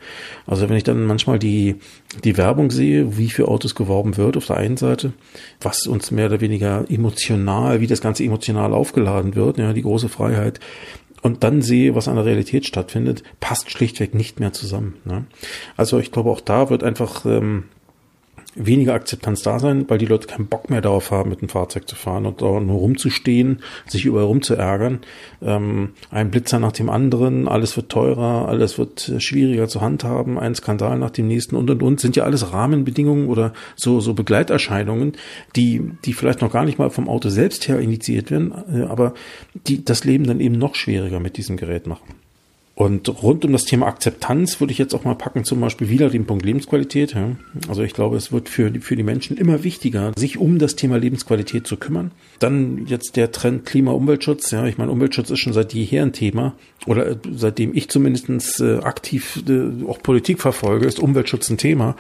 Also 0.47 0.69
wenn 0.69 0.77
ich 0.77 0.85
dann 0.85 1.05
manchmal 1.05 1.39
die, 1.39 1.77
die 2.23 2.37
Werbung 2.37 2.71
sehe, 2.71 3.17
wie 3.17 3.31
für 3.31 3.49
Autos 3.49 3.75
geworben 3.75 4.17
wird 4.17 4.37
auf 4.37 4.47
der 4.47 4.59
einen 4.59 4.77
Seite, 4.77 5.13
was 5.61 5.87
uns 5.87 6.11
mehr 6.11 6.27
oder 6.27 6.41
weniger 6.41 6.85
emotional, 6.89 7.81
wie 7.81 7.87
das 7.87 8.01
Ganze 8.01 8.25
emotional 8.25 8.73
aufgeladen 8.73 9.35
wird, 9.35 9.59
ja, 9.59 9.73
die 9.73 9.83
große 9.83 10.09
Freiheit, 10.09 10.61
und 11.23 11.43
dann 11.43 11.63
sehe, 11.63 11.95
was 11.95 12.07
an 12.07 12.17
der 12.17 12.27
Realität 12.27 12.67
stattfindet, 12.67 13.23
passt 13.41 13.71
schlichtweg 13.71 14.15
nicht 14.15 14.41
mehr 14.41 14.53
zusammen. 14.53 14.97
Ne? 15.07 15.25
Also 15.75 15.99
ich 15.99 16.13
glaube, 16.13 16.29
auch 16.29 16.43
da 16.43 16.69
wird 16.69 16.85
einfach 16.85 17.25
ähm, 17.25 17.65
weniger 18.55 18.95
Akzeptanz 18.95 19.43
da 19.43 19.59
sein, 19.59 19.85
weil 19.89 19.99
die 19.99 20.07
Leute 20.07 20.27
keinen 20.27 20.47
Bock 20.47 20.71
mehr 20.71 20.81
darauf 20.81 21.11
haben, 21.11 21.31
mit 21.31 21.41
dem 21.41 21.49
Fahrzeug 21.49 21.89
zu 21.89 21.97
fahren 21.97 22.27
und 22.27 22.43
da 22.43 22.61
nur 22.61 22.79
rumzustehen, 22.79 23.63
sich 23.87 24.05
überall 24.05 24.27
rumzuärgern. 24.27 25.01
Ähm, 25.43 25.91
ein 26.11 26.31
Blitzer 26.31 26.59
nach 26.59 26.73
dem 26.73 26.91
anderen, 26.91 27.49
alles 27.49 27.77
wird 27.77 27.91
teurer, 27.91 28.49
alles 28.49 28.79
wird 28.79 29.15
schwieriger 29.19 29.69
zu 29.69 29.81
handhaben, 29.81 30.39
ein 30.39 30.55
Skandal 30.55 30.99
nach 30.99 31.11
dem 31.11 31.29
nächsten 31.29 31.57
und 31.57 31.71
und 31.71 31.83
und 31.83 32.01
sind 32.01 32.17
ja 32.17 32.25
alles 32.25 32.53
Rahmenbedingungen 32.53 33.29
oder 33.29 33.53
so 33.77 34.01
so 34.01 34.15
Begleiterscheinungen, 34.15 35.13
die 35.57 35.91
die 36.05 36.13
vielleicht 36.13 36.41
noch 36.41 36.53
gar 36.53 36.65
nicht 36.65 36.79
mal 36.79 36.91
vom 36.91 37.09
Auto 37.09 37.29
selbst 37.29 37.69
her 37.69 37.81
initiiert 37.81 38.31
werden, 38.31 38.55
äh, 38.73 38.83
aber 38.83 39.15
die 39.67 39.85
das 39.85 40.05
Leben 40.05 40.25
dann 40.25 40.41
eben 40.41 40.57
noch 40.57 40.75
schwieriger 40.75 41.21
mit 41.21 41.37
diesem 41.37 41.57
Gerät 41.57 41.87
machen. 41.87 42.24
Und 42.77 43.23
rund 43.23 43.45
um 43.45 43.53
das 43.53 43.65
Thema 43.65 43.87
Akzeptanz 43.87 44.61
würde 44.61 44.73
ich 44.73 44.79
jetzt 44.79 44.95
auch 44.95 45.05
mal 45.05 45.15
packen, 45.15 45.45
zum 45.45 45.61
Beispiel 45.61 45.89
wieder 45.89 46.11
den 46.11 46.27
Punkt 46.27 46.45
Lebensqualität. 46.45 47.15
Also 47.69 47.83
ich 47.83 47.95
glaube, 47.95 48.17
es 48.17 48.33
wird 48.33 48.49
für, 48.49 48.73
für 48.81 48.97
die 48.97 49.05
Menschen 49.05 49.37
immer 49.37 49.63
wichtiger, 49.63 50.13
sich 50.17 50.39
um 50.39 50.59
das 50.59 50.75
Thema 50.75 50.99
Lebensqualität 50.99 51.69
zu 51.69 51.77
kümmern. 51.77 52.11
Dann 52.41 52.87
jetzt 52.87 53.15
der 53.15 53.31
Trend 53.31 53.65
Klima-Umweltschutz. 53.65 54.51
Ja, 54.51 54.67
ich 54.67 54.77
meine, 54.77 54.91
Umweltschutz 54.91 55.31
ist 55.31 55.39
schon 55.39 55.53
seit 55.53 55.73
jeher 55.73 56.03
ein 56.03 56.13
Thema. 56.13 56.55
Oder 56.87 57.11
äh, 57.11 57.17
seitdem 57.33 57.75
ich 57.77 57.89
zumindest 57.91 58.61
äh, 58.61 58.79
aktiv 58.79 59.43
äh, 59.49 59.85
auch 59.87 60.03
Politik 60.03 60.41
verfolge, 60.41 60.87
ist 60.87 60.99
Umweltschutz 60.99 61.51
ein 61.51 61.59
Thema. 61.59 61.95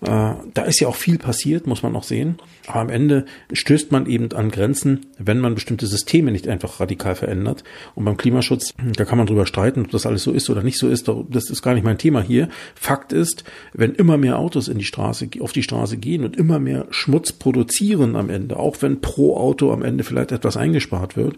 Äh, 0.00 0.34
da 0.54 0.62
ist 0.66 0.80
ja 0.80 0.88
auch 0.88 0.94
viel 0.94 1.18
passiert, 1.18 1.66
muss 1.66 1.82
man 1.82 1.92
noch 1.92 2.04
sehen. 2.04 2.38
Aber 2.66 2.80
am 2.80 2.88
Ende 2.88 3.24
stößt 3.52 3.90
man 3.90 4.06
eben 4.06 4.30
an 4.32 4.50
Grenzen, 4.50 5.06
wenn 5.18 5.40
man 5.40 5.54
bestimmte 5.54 5.86
Systeme 5.86 6.30
nicht 6.30 6.46
einfach 6.46 6.80
radikal 6.80 7.14
verändert. 7.14 7.64
Und 7.94 8.04
beim 8.04 8.16
Klimaschutz, 8.16 8.74
da 8.96 9.04
kann 9.04 9.18
man 9.18 9.26
drüber 9.26 9.46
streiten, 9.46 9.82
ob 9.82 9.90
das 9.90 10.06
alles 10.06 10.22
so 10.22 10.32
ist 10.32 10.50
oder 10.50 10.62
nicht 10.62 10.78
so 10.78 10.88
ist. 10.88 11.10
Das 11.30 11.50
ist 11.50 11.62
gar 11.62 11.74
nicht 11.74 11.84
mein 11.84 11.98
Thema 11.98 12.22
hier. 12.22 12.48
Fakt 12.74 13.12
ist, 13.12 13.44
wenn 13.72 13.94
immer 13.94 14.18
mehr 14.18 14.38
Autos 14.38 14.68
in 14.68 14.78
die 14.78 14.84
Straße, 14.84 15.28
auf 15.40 15.52
die 15.52 15.62
Straße 15.62 15.96
gehen 15.96 16.24
und 16.24 16.36
immer 16.36 16.58
mehr 16.58 16.86
Schmutz 16.90 17.32
produzieren 17.32 18.14
am 18.14 18.30
Ende, 18.30 18.56
auch 18.56 18.76
wenn 18.80 19.00
pro 19.00 19.36
Auto 19.36 19.72
am 19.72 19.82
Ende 19.82 20.04
vielleicht 20.04 20.32
etwas 20.32 20.56
eingespart 20.56 21.16
wird, 21.16 21.36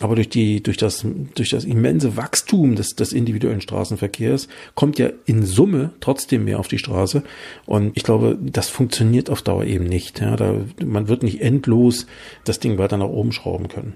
aber 0.00 0.14
durch 0.14 0.28
die, 0.28 0.62
durch 0.62 0.76
das, 0.76 1.04
durch 1.34 1.50
das 1.50 1.64
immense 1.64 2.16
Wachstum 2.16 2.76
des, 2.76 2.94
des 2.94 3.12
individuellen 3.12 3.60
Straßenverkehrs 3.60 4.48
kommt 4.74 4.98
ja 4.98 5.10
in 5.26 5.44
Summe 5.44 5.90
trotzdem 6.00 6.44
mehr 6.44 6.60
auf 6.60 6.68
die 6.68 6.78
Straße. 6.78 7.22
Und 7.66 7.96
ich 7.96 8.04
glaube, 8.04 8.38
das 8.40 8.68
funktioniert 8.68 9.30
auf 9.30 9.42
Dauer 9.42 9.64
eben 9.64 9.84
nicht. 9.84 10.20
Ja, 10.20 10.36
da, 10.36 10.54
man 10.84 11.08
wird 11.08 11.22
nicht 11.22 11.40
endlos 11.40 12.06
das 12.44 12.60
Ding 12.60 12.78
weiter 12.78 12.96
nach 12.96 13.08
oben 13.08 13.32
schrauben 13.32 13.68
können. 13.68 13.94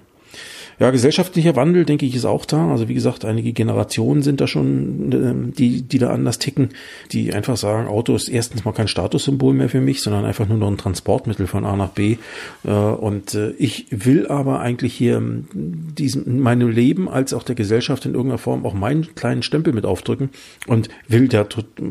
Ja, 0.79 0.91
gesellschaftlicher 0.91 1.57
Wandel, 1.57 1.85
denke 1.85 2.07
ich, 2.07 2.15
ist 2.15 2.25
auch 2.25 2.45
da. 2.45 2.71
Also 2.71 2.89
wie 2.89 2.95
gesagt, 2.95 3.25
einige 3.25 3.53
Generationen 3.53 4.23
sind 4.23 4.41
da 4.41 4.47
schon, 4.47 5.13
ähm, 5.13 5.53
die, 5.57 5.83
die 5.83 5.99
da 5.99 6.11
anders 6.11 6.39
ticken, 6.39 6.71
die 7.13 7.33
einfach 7.33 7.57
sagen, 7.57 7.89
Auto 7.89 8.15
ist 8.15 8.29
erstens 8.29 8.65
mal 8.65 8.73
kein 8.73 8.89
Statussymbol 8.89 9.55
mehr 9.55 9.69
für 9.69 9.81
mich, 9.81 10.03
sondern 10.03 10.25
einfach 10.25 10.49
nur 10.49 10.59
noch 10.59 10.69
ein 10.69 10.79
Transportmittel 10.79 11.47
von 11.47 11.65
A 11.65 11.77
nach 11.77 11.91
B. 11.91 12.17
Äh, 12.65 12.71
und 12.71 13.35
äh, 13.35 13.51
ich 13.59 13.87
will 13.91 14.27
aber 14.27 14.61
eigentlich 14.61 14.95
hier 14.95 15.17
ähm, 15.17 15.47
diesen, 15.53 16.41
meinem 16.41 16.69
Leben 16.69 17.09
als 17.09 17.35
auch 17.35 17.43
der 17.43 17.55
Gesellschaft 17.55 18.07
in 18.07 18.15
irgendeiner 18.15 18.39
Form 18.39 18.65
auch 18.65 18.75
meinen 18.75 19.15
kleinen 19.15 19.43
Stempel 19.43 19.73
mit 19.73 19.87
aufdrücken 19.87 20.31
und 20.67 20.89
will 21.09 21.29
da 21.29 21.47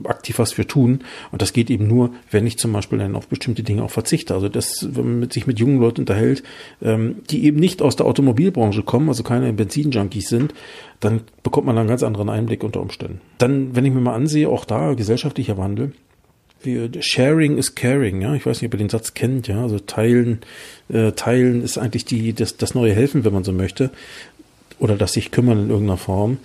aktiv 0.05 0.39
was 0.39 0.53
für 0.53 0.67
tun. 0.67 0.99
Und 1.31 1.41
das 1.41 1.53
geht 1.53 1.69
eben 1.69 1.87
nur, 1.87 2.11
wenn 2.29 2.47
ich 2.47 2.57
zum 2.57 2.73
Beispiel 2.73 2.99
dann 2.99 3.15
auf 3.15 3.27
bestimmte 3.27 3.63
Dinge 3.63 3.83
auch 3.83 3.91
verzichte. 3.91 4.33
Also 4.33 4.49
das, 4.49 4.87
wenn 4.91 5.19
man 5.19 5.29
sich 5.29 5.47
mit 5.47 5.59
jungen 5.59 5.79
Leuten 5.79 6.01
unterhält, 6.01 6.43
ähm, 6.81 7.17
die 7.29 7.45
eben 7.45 7.59
nicht 7.59 7.81
aus 7.81 7.95
der 7.95 8.05
Automobilbranche 8.05 8.70
Branche 8.71 8.83
kommen, 8.83 9.09
also 9.09 9.23
keine 9.23 9.51
Benzinjunkies 9.53 10.29
sind, 10.29 10.53
dann 10.99 11.21
bekommt 11.43 11.67
man 11.67 11.77
einen 11.77 11.89
ganz 11.89 12.03
anderen 12.03 12.29
Einblick 12.29 12.63
unter 12.63 12.79
Umständen. 12.79 13.21
Dann, 13.37 13.75
wenn 13.75 13.85
ich 13.85 13.93
mir 13.93 14.01
mal 14.01 14.15
ansehe, 14.15 14.49
auch 14.49 14.65
da 14.65 14.93
gesellschaftlicher 14.93 15.57
Wandel. 15.57 15.93
Sharing 16.99 17.57
is 17.57 17.73
caring, 17.73 18.21
ja. 18.21 18.35
Ich 18.35 18.45
weiß 18.45 18.61
nicht, 18.61 18.69
ob 18.69 18.75
ihr 18.75 18.85
den 18.85 18.89
Satz 18.89 19.13
kennt, 19.13 19.47
ja. 19.47 19.61
Also 19.61 19.79
teilen, 19.79 20.41
äh, 20.89 21.11
teilen 21.11 21.63
ist 21.63 21.77
eigentlich 21.77 22.05
die, 22.05 22.33
das, 22.33 22.57
das 22.57 22.75
neue 22.75 22.93
Helfen, 22.93 23.25
wenn 23.25 23.33
man 23.33 23.43
so 23.43 23.51
möchte. 23.51 23.89
Oder 24.79 24.95
das 24.95 25.13
sich 25.13 25.31
kümmern 25.31 25.63
in 25.63 25.69
irgendeiner 25.69 25.97
Form 25.97 26.37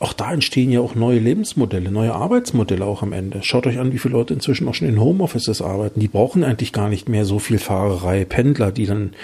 auch 0.00 0.12
da 0.12 0.32
entstehen 0.32 0.70
ja 0.70 0.80
auch 0.80 0.94
neue 0.94 1.18
Lebensmodelle, 1.18 1.90
neue 1.90 2.14
Arbeitsmodelle 2.14 2.84
auch 2.84 3.02
am 3.02 3.12
Ende. 3.12 3.40
Schaut 3.42 3.66
euch 3.66 3.80
an, 3.80 3.92
wie 3.92 3.98
viele 3.98 4.14
Leute 4.14 4.32
inzwischen 4.32 4.68
auch 4.68 4.74
schon 4.74 4.88
in 4.88 5.00
Homeoffices 5.00 5.60
arbeiten. 5.60 5.98
Die 5.98 6.08
brauchen 6.08 6.44
eigentlich 6.44 6.72
gar 6.72 6.88
nicht 6.88 7.08
mehr 7.08 7.24
so 7.24 7.40
viel 7.40 7.58
Fahrerei, 7.58 8.24
Pendler, 8.24 8.70
die 8.70 8.86
dann 8.86 9.14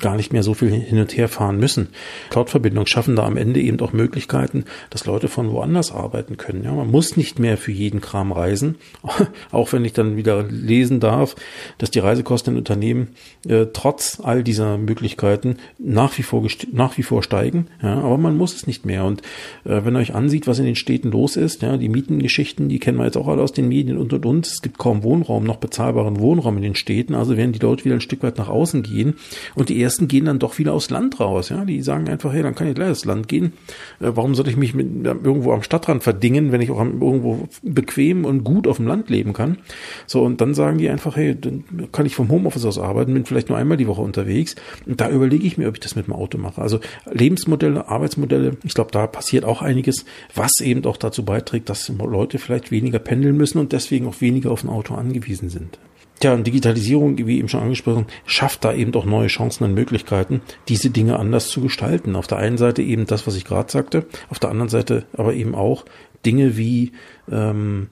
gar 0.00 0.16
nicht 0.16 0.32
mehr 0.32 0.42
so 0.42 0.54
viel 0.54 0.70
hin 0.70 0.98
und 0.98 1.16
her 1.16 1.28
fahren 1.28 1.58
müssen. 1.58 1.88
Cloud-Verbindungen 2.30 2.86
schaffen 2.86 3.16
da 3.16 3.24
am 3.24 3.36
Ende 3.36 3.60
eben 3.60 3.80
auch 3.80 3.92
Möglichkeiten, 3.92 4.64
dass 4.90 5.06
Leute 5.06 5.28
von 5.28 5.50
woanders 5.50 5.92
arbeiten 5.92 6.36
können. 6.36 6.64
Ja, 6.64 6.72
man 6.72 6.90
muss 6.90 7.16
nicht 7.16 7.38
mehr 7.38 7.56
für 7.56 7.72
jeden 7.72 8.00
Kram 8.00 8.32
reisen, 8.32 8.76
auch 9.50 9.72
wenn 9.72 9.84
ich 9.84 9.92
dann 9.92 10.16
wieder 10.16 10.42
lesen 10.42 11.00
darf, 11.00 11.36
dass 11.78 11.90
die 11.90 11.98
Reisekosten 11.98 12.54
in 12.54 12.58
Unternehmen 12.58 13.08
äh, 13.46 13.66
trotz 13.72 14.20
all 14.22 14.42
dieser 14.42 14.78
Möglichkeiten 14.78 15.56
nach 15.78 16.16
wie 16.18 16.22
vor 16.22 16.42
nach 16.72 16.98
wie 16.98 17.02
vor 17.02 17.22
steigen. 17.22 17.66
Ja, 17.82 17.98
aber 17.98 18.18
man 18.18 18.36
muss 18.36 18.54
es 18.54 18.66
nicht 18.66 18.86
mehr. 18.86 19.04
Und 19.04 19.22
äh, 19.64 19.84
wenn 19.84 19.96
euch 19.96 20.14
ansieht, 20.14 20.46
was 20.46 20.58
in 20.58 20.64
den 20.64 20.76
Städten 20.76 21.10
los 21.10 21.36
ist, 21.36 21.62
ja, 21.62 21.76
die 21.76 21.88
Mietengeschichten, 21.88 22.68
die 22.68 22.78
kennen 22.78 22.98
wir 22.98 23.04
jetzt 23.04 23.16
auch 23.16 23.28
alle 23.28 23.42
aus 23.42 23.52
den 23.52 23.68
Medien 23.68 23.98
und 23.98 24.12
und 24.12 24.26
und. 24.26 24.46
Es 24.46 24.62
gibt 24.62 24.78
kaum 24.78 25.02
Wohnraum, 25.02 25.44
noch 25.44 25.56
bezahlbaren 25.56 26.18
Wohnraum 26.18 26.56
in 26.56 26.62
den 26.62 26.74
Städten, 26.74 27.14
also 27.14 27.36
werden 27.36 27.52
die 27.52 27.58
Leute 27.58 27.84
wieder 27.84 27.94
ein 27.94 28.00
Stück 28.00 28.22
weit 28.22 28.38
nach 28.38 28.48
außen 28.48 28.82
gehen. 28.82 29.14
Und 29.54 29.68
die 29.68 29.81
ersten 29.82 30.08
gehen 30.08 30.24
dann 30.24 30.38
doch 30.38 30.58
wieder 30.58 30.72
aufs 30.72 30.90
Land 30.90 31.20
raus, 31.20 31.48
ja. 31.48 31.64
Die 31.64 31.82
sagen 31.82 32.08
einfach, 32.08 32.32
hey, 32.32 32.42
dann 32.42 32.54
kann 32.54 32.68
ich 32.68 32.74
gleich 32.74 32.90
aufs 32.90 33.04
Land 33.04 33.28
gehen. 33.28 33.52
Äh, 34.00 34.12
warum 34.14 34.34
soll 34.34 34.48
ich 34.48 34.56
mich 34.56 34.74
mit, 34.74 35.04
irgendwo 35.04 35.52
am 35.52 35.62
Stadtrand 35.62 36.02
verdingen, 36.02 36.52
wenn 36.52 36.60
ich 36.60 36.70
auch 36.70 36.78
irgendwo 36.78 37.48
bequem 37.62 38.24
und 38.24 38.44
gut 38.44 38.66
auf 38.66 38.76
dem 38.76 38.86
Land 38.86 39.10
leben 39.10 39.32
kann? 39.32 39.58
So, 40.06 40.22
und 40.22 40.40
dann 40.40 40.54
sagen 40.54 40.78
die 40.78 40.88
einfach, 40.88 41.16
hey, 41.16 41.38
dann 41.38 41.64
kann 41.92 42.06
ich 42.06 42.14
vom 42.14 42.30
Homeoffice 42.30 42.64
aus 42.64 42.78
arbeiten, 42.78 43.14
bin 43.14 43.24
vielleicht 43.24 43.48
nur 43.48 43.58
einmal 43.58 43.76
die 43.76 43.88
Woche 43.88 44.02
unterwegs. 44.02 44.56
Und 44.86 45.00
da 45.00 45.10
überlege 45.10 45.46
ich 45.46 45.58
mir, 45.58 45.68
ob 45.68 45.74
ich 45.74 45.80
das 45.80 45.96
mit 45.96 46.06
dem 46.06 46.14
Auto 46.14 46.38
mache. 46.38 46.60
Also 46.60 46.80
Lebensmodelle, 47.10 47.88
Arbeitsmodelle, 47.88 48.56
ich 48.64 48.74
glaube, 48.74 48.90
da 48.90 49.06
passiert 49.06 49.44
auch 49.44 49.62
einiges 49.62 50.04
was 50.34 50.60
eben 50.60 50.84
auch 50.84 50.96
dazu 50.96 51.24
beiträgt, 51.24 51.68
dass 51.68 51.88
Leute 51.88 52.38
vielleicht 52.38 52.70
weniger 52.70 52.98
pendeln 52.98 53.36
müssen 53.36 53.58
und 53.58 53.72
deswegen 53.72 54.06
auch 54.06 54.20
weniger 54.20 54.50
auf 54.50 54.64
ein 54.64 54.68
Auto 54.68 54.94
angewiesen 54.94 55.48
sind. 55.48 55.78
Tja, 56.22 56.34
und 56.34 56.46
Digitalisierung, 56.46 57.18
wie 57.18 57.38
eben 57.38 57.48
schon 57.48 57.64
angesprochen, 57.64 58.06
schafft 58.26 58.64
da 58.64 58.72
eben 58.72 58.94
auch 58.94 59.04
neue 59.04 59.26
Chancen 59.26 59.64
und 59.64 59.74
Möglichkeiten, 59.74 60.40
diese 60.68 60.90
Dinge 60.90 61.18
anders 61.18 61.48
zu 61.48 61.60
gestalten. 61.62 62.14
Auf 62.14 62.28
der 62.28 62.38
einen 62.38 62.58
Seite 62.58 62.80
eben 62.80 63.06
das, 63.06 63.26
was 63.26 63.34
ich 63.34 63.44
gerade 63.44 63.72
sagte, 63.72 64.06
auf 64.28 64.38
der 64.38 64.50
anderen 64.50 64.68
Seite 64.68 65.04
aber 65.14 65.34
eben 65.34 65.56
auch 65.56 65.84
Dinge 66.24 66.56
wie 66.56 66.92
ähm, 67.28 67.88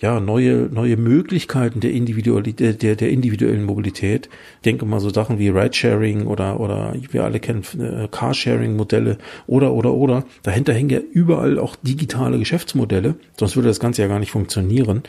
ja, 0.00 0.18
neue, 0.18 0.68
neue 0.72 0.96
Möglichkeiten 0.96 1.78
der, 1.78 1.92
Individualität, 1.92 2.82
der, 2.82 2.96
der 2.96 3.10
individuellen 3.10 3.62
Mobilität. 3.62 4.28
Ich 4.56 4.62
denke 4.62 4.84
mal 4.84 4.98
so 4.98 5.10
Sachen 5.10 5.38
wie 5.38 5.48
Ridesharing 5.48 6.26
oder, 6.26 6.58
oder 6.58 6.94
wir 7.12 7.22
alle 7.22 7.38
kennen 7.38 7.62
äh, 7.78 8.08
Carsharing-Modelle 8.08 9.18
oder, 9.46 9.72
oder, 9.72 9.94
oder. 9.94 10.24
Dahinter 10.42 10.72
hängen 10.72 10.90
ja 10.90 11.00
überall 11.12 11.60
auch 11.60 11.76
digitale 11.76 12.40
Geschäftsmodelle, 12.40 13.14
sonst 13.36 13.54
würde 13.54 13.68
das 13.68 13.78
Ganze 13.78 14.02
ja 14.02 14.08
gar 14.08 14.18
nicht 14.18 14.32
funktionieren. 14.32 15.04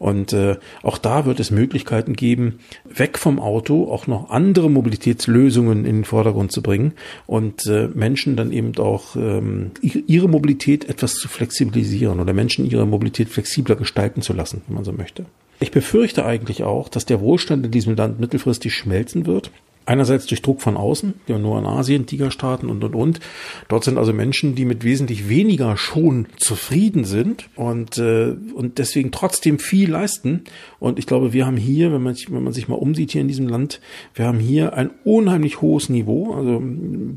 Und 0.00 0.32
äh, 0.32 0.56
auch 0.82 0.96
da 0.96 1.26
wird 1.26 1.40
es 1.40 1.50
Möglichkeiten 1.50 2.14
geben, 2.14 2.60
weg 2.88 3.18
vom 3.18 3.38
Auto 3.38 3.92
auch 3.92 4.06
noch 4.06 4.30
andere 4.30 4.70
Mobilitätslösungen 4.70 5.84
in 5.84 5.96
den 5.96 6.04
Vordergrund 6.06 6.52
zu 6.52 6.62
bringen 6.62 6.94
und 7.26 7.66
äh, 7.66 7.86
Menschen 7.92 8.34
dann 8.34 8.50
eben 8.50 8.74
auch 8.78 9.14
ähm, 9.14 9.72
ihre 9.82 10.26
Mobilität 10.26 10.88
etwas 10.88 11.16
zu 11.16 11.28
flexibilisieren 11.28 12.18
oder 12.18 12.32
Menschen 12.32 12.64
ihre 12.64 12.86
Mobilität 12.86 13.28
flexibler 13.28 13.76
gestalten 13.76 14.22
zu 14.22 14.32
lassen, 14.32 14.62
wenn 14.66 14.76
man 14.76 14.84
so 14.84 14.92
möchte. 14.92 15.26
Ich 15.60 15.70
befürchte 15.70 16.24
eigentlich 16.24 16.64
auch, 16.64 16.88
dass 16.88 17.04
der 17.04 17.20
Wohlstand 17.20 17.66
in 17.66 17.70
diesem 17.70 17.94
Land 17.94 18.20
mittelfristig 18.20 18.72
schmelzen 18.72 19.26
wird 19.26 19.50
Einerseits 19.86 20.26
durch 20.26 20.42
Druck 20.42 20.60
von 20.60 20.76
außen, 20.76 21.14
ja 21.26 21.38
nur 21.38 21.58
in 21.58 21.66
Asien, 21.66 22.06
Tigerstaaten 22.06 22.68
und 22.68 22.84
und 22.84 22.94
und. 22.94 23.20
Dort 23.68 23.84
sind 23.84 23.98
also 23.98 24.12
Menschen, 24.12 24.54
die 24.54 24.64
mit 24.64 24.84
wesentlich 24.84 25.28
weniger 25.28 25.76
schon 25.76 26.26
zufrieden 26.36 27.04
sind 27.04 27.48
und 27.56 27.98
äh, 27.98 28.36
und 28.54 28.78
deswegen 28.78 29.10
trotzdem 29.10 29.58
viel 29.58 29.90
leisten. 29.90 30.44
Und 30.78 30.98
ich 30.98 31.06
glaube, 31.06 31.32
wir 31.32 31.46
haben 31.46 31.56
hier, 31.56 31.92
wenn 31.92 32.02
man 32.02 32.14
sich, 32.14 32.30
wenn 32.32 32.42
man 32.42 32.52
sich 32.52 32.68
mal 32.68 32.76
umsieht 32.76 33.12
hier 33.12 33.20
in 33.20 33.28
diesem 33.28 33.48
Land, 33.48 33.80
wir 34.14 34.26
haben 34.26 34.38
hier 34.38 34.74
ein 34.74 34.90
unheimlich 35.04 35.60
hohes 35.60 35.88
Niveau. 35.88 36.34
Also 36.34 36.62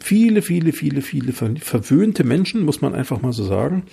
viele, 0.01 0.41
viele, 0.41 0.71
viele, 0.71 1.01
viele 1.01 1.33
verwöhnte 1.33 2.23
Menschen, 2.23 2.63
muss 2.65 2.81
man 2.81 2.95
einfach 2.95 3.21
mal 3.21 3.33
so 3.33 3.43
sagen. 3.43 3.83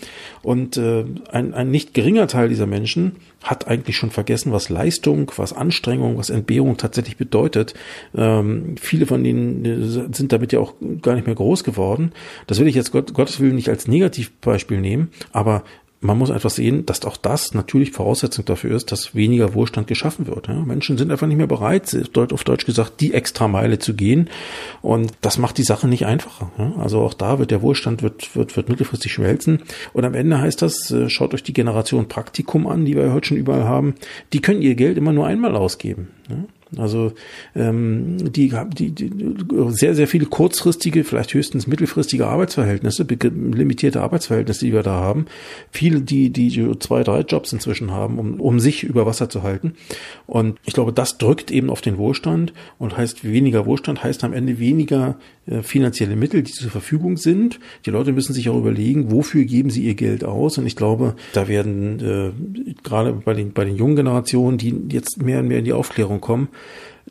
Und 0.42 0.76
äh, 0.76 1.04
ein, 1.30 1.54
ein 1.54 1.70
nicht 1.70 1.92
geringer 1.92 2.28
Teil 2.28 2.48
dieser 2.48 2.66
Menschen 2.66 3.16
hat 3.42 3.66
eigentlich 3.68 3.96
schon 3.96 4.10
vergessen, 4.10 4.52
was 4.52 4.68
Leistung, 4.68 5.32
was 5.36 5.52
Anstrengung, 5.52 6.18
was 6.18 6.30
Entbehrung 6.30 6.76
tatsächlich 6.76 7.16
bedeutet. 7.16 7.74
Ähm, 8.14 8.76
viele 8.78 9.06
von 9.06 9.24
denen 9.24 9.64
äh, 9.64 10.14
sind 10.14 10.32
damit 10.32 10.52
ja 10.52 10.60
auch 10.60 10.74
gar 11.02 11.14
nicht 11.14 11.26
mehr 11.26 11.36
groß 11.36 11.64
geworden. 11.64 12.12
Das 12.46 12.60
will 12.60 12.68
ich 12.68 12.74
jetzt 12.74 12.92
Gott, 12.92 13.14
Gottes 13.14 13.40
Willen 13.40 13.54
nicht 13.54 13.70
als 13.70 13.88
Negativbeispiel 13.88 14.80
nehmen, 14.80 15.10
aber 15.32 15.64
man 16.02 16.16
muss 16.16 16.30
einfach 16.30 16.50
sehen, 16.50 16.86
dass 16.86 17.04
auch 17.04 17.18
das 17.18 17.52
natürlich 17.52 17.92
Voraussetzung 17.92 18.46
dafür 18.46 18.74
ist, 18.74 18.90
dass 18.90 19.14
weniger 19.14 19.52
Wohlstand 19.52 19.86
geschaffen 19.86 20.26
wird. 20.26 20.48
Menschen 20.48 20.96
sind 20.96 21.10
einfach 21.10 21.26
nicht 21.26 21.36
mehr 21.36 21.46
bereit, 21.46 21.94
auf 22.32 22.44
Deutsch 22.44 22.64
gesagt, 22.64 23.00
die 23.00 23.12
extra 23.12 23.48
Meile 23.48 23.78
zu 23.78 23.94
gehen. 23.94 24.30
Und 24.80 25.12
das 25.20 25.36
macht 25.36 25.58
die 25.58 25.62
Sache 25.62 25.88
nicht 25.88 26.06
einfacher. 26.06 26.50
Also 26.78 27.00
auch 27.00 27.12
da 27.12 27.38
wird 27.38 27.50
der 27.50 27.60
Wohlstand 27.60 28.02
wird, 28.02 28.34
wird, 28.34 28.56
wird 28.56 28.70
mittelfristig 28.70 29.12
schmelzen. 29.12 29.62
Und 29.92 30.06
am 30.06 30.14
Ende 30.14 30.38
heißt 30.38 30.62
das, 30.62 30.90
äh, 30.90 31.10
schaut 31.10 31.34
euch 31.34 31.42
die 31.42 31.52
Generation 31.52 32.08
Praktikum 32.08 32.66
an, 32.66 32.86
die 32.86 32.96
wir 32.96 33.12
heute 33.12 33.28
schon 33.28 33.36
überall 33.36 33.64
haben. 33.64 33.94
Die 34.32 34.40
können 34.40 34.62
ihr 34.62 34.76
Geld 34.76 34.96
immer 34.96 35.12
nur 35.12 35.26
einmal 35.26 35.54
ausgeben. 35.54 36.08
Also 36.76 37.12
ähm, 37.56 38.32
die, 38.32 38.52
die, 38.74 38.90
die 38.92 39.10
sehr, 39.68 39.94
sehr 39.94 40.06
viele 40.06 40.26
kurzfristige, 40.26 41.04
vielleicht 41.04 41.34
höchstens 41.34 41.66
mittelfristige 41.66 42.26
Arbeitsverhältnisse, 42.26 43.04
limitierte 43.04 44.02
Arbeitsverhältnisse, 44.02 44.64
die 44.64 44.72
wir 44.72 44.82
da 44.82 44.92
haben. 44.92 45.26
Viele, 45.72 46.00
die, 46.00 46.30
die 46.30 46.78
zwei, 46.78 47.02
drei 47.02 47.20
Jobs 47.20 47.52
inzwischen 47.52 47.90
haben, 47.90 48.18
um, 48.18 48.40
um 48.40 48.60
sich 48.60 48.84
über 48.84 49.04
Wasser 49.06 49.28
zu 49.28 49.42
halten. 49.42 49.74
Und 50.26 50.58
ich 50.64 50.74
glaube, 50.74 50.92
das 50.92 51.18
drückt 51.18 51.50
eben 51.50 51.70
auf 51.70 51.80
den 51.80 51.98
Wohlstand 51.98 52.52
und 52.78 52.96
heißt 52.96 53.24
weniger 53.24 53.66
Wohlstand, 53.66 54.04
heißt 54.04 54.22
am 54.22 54.32
Ende 54.32 54.58
weniger 54.58 55.16
äh, 55.46 55.62
finanzielle 55.62 56.14
Mittel, 56.14 56.42
die 56.42 56.52
zur 56.52 56.70
Verfügung 56.70 57.16
sind. 57.16 57.58
Die 57.84 57.90
Leute 57.90 58.12
müssen 58.12 58.32
sich 58.32 58.48
auch 58.48 58.58
überlegen, 58.58 59.10
wofür 59.10 59.44
geben 59.44 59.70
sie 59.70 59.84
ihr 59.84 59.94
Geld 59.94 60.22
aus. 60.22 60.58
Und 60.58 60.66
ich 60.66 60.76
glaube, 60.76 61.16
da 61.32 61.48
werden 61.48 61.98
äh, 62.00 62.72
gerade 62.84 63.12
bei 63.12 63.34
den, 63.34 63.52
bei 63.52 63.64
den 63.64 63.74
jungen 63.74 63.96
Generationen, 63.96 64.58
die 64.58 64.74
jetzt 64.90 65.20
mehr 65.22 65.40
und 65.40 65.48
mehr 65.48 65.58
in 65.58 65.64
die 65.64 65.72
Aufklärung 65.72 66.20
kommen, 66.20 66.48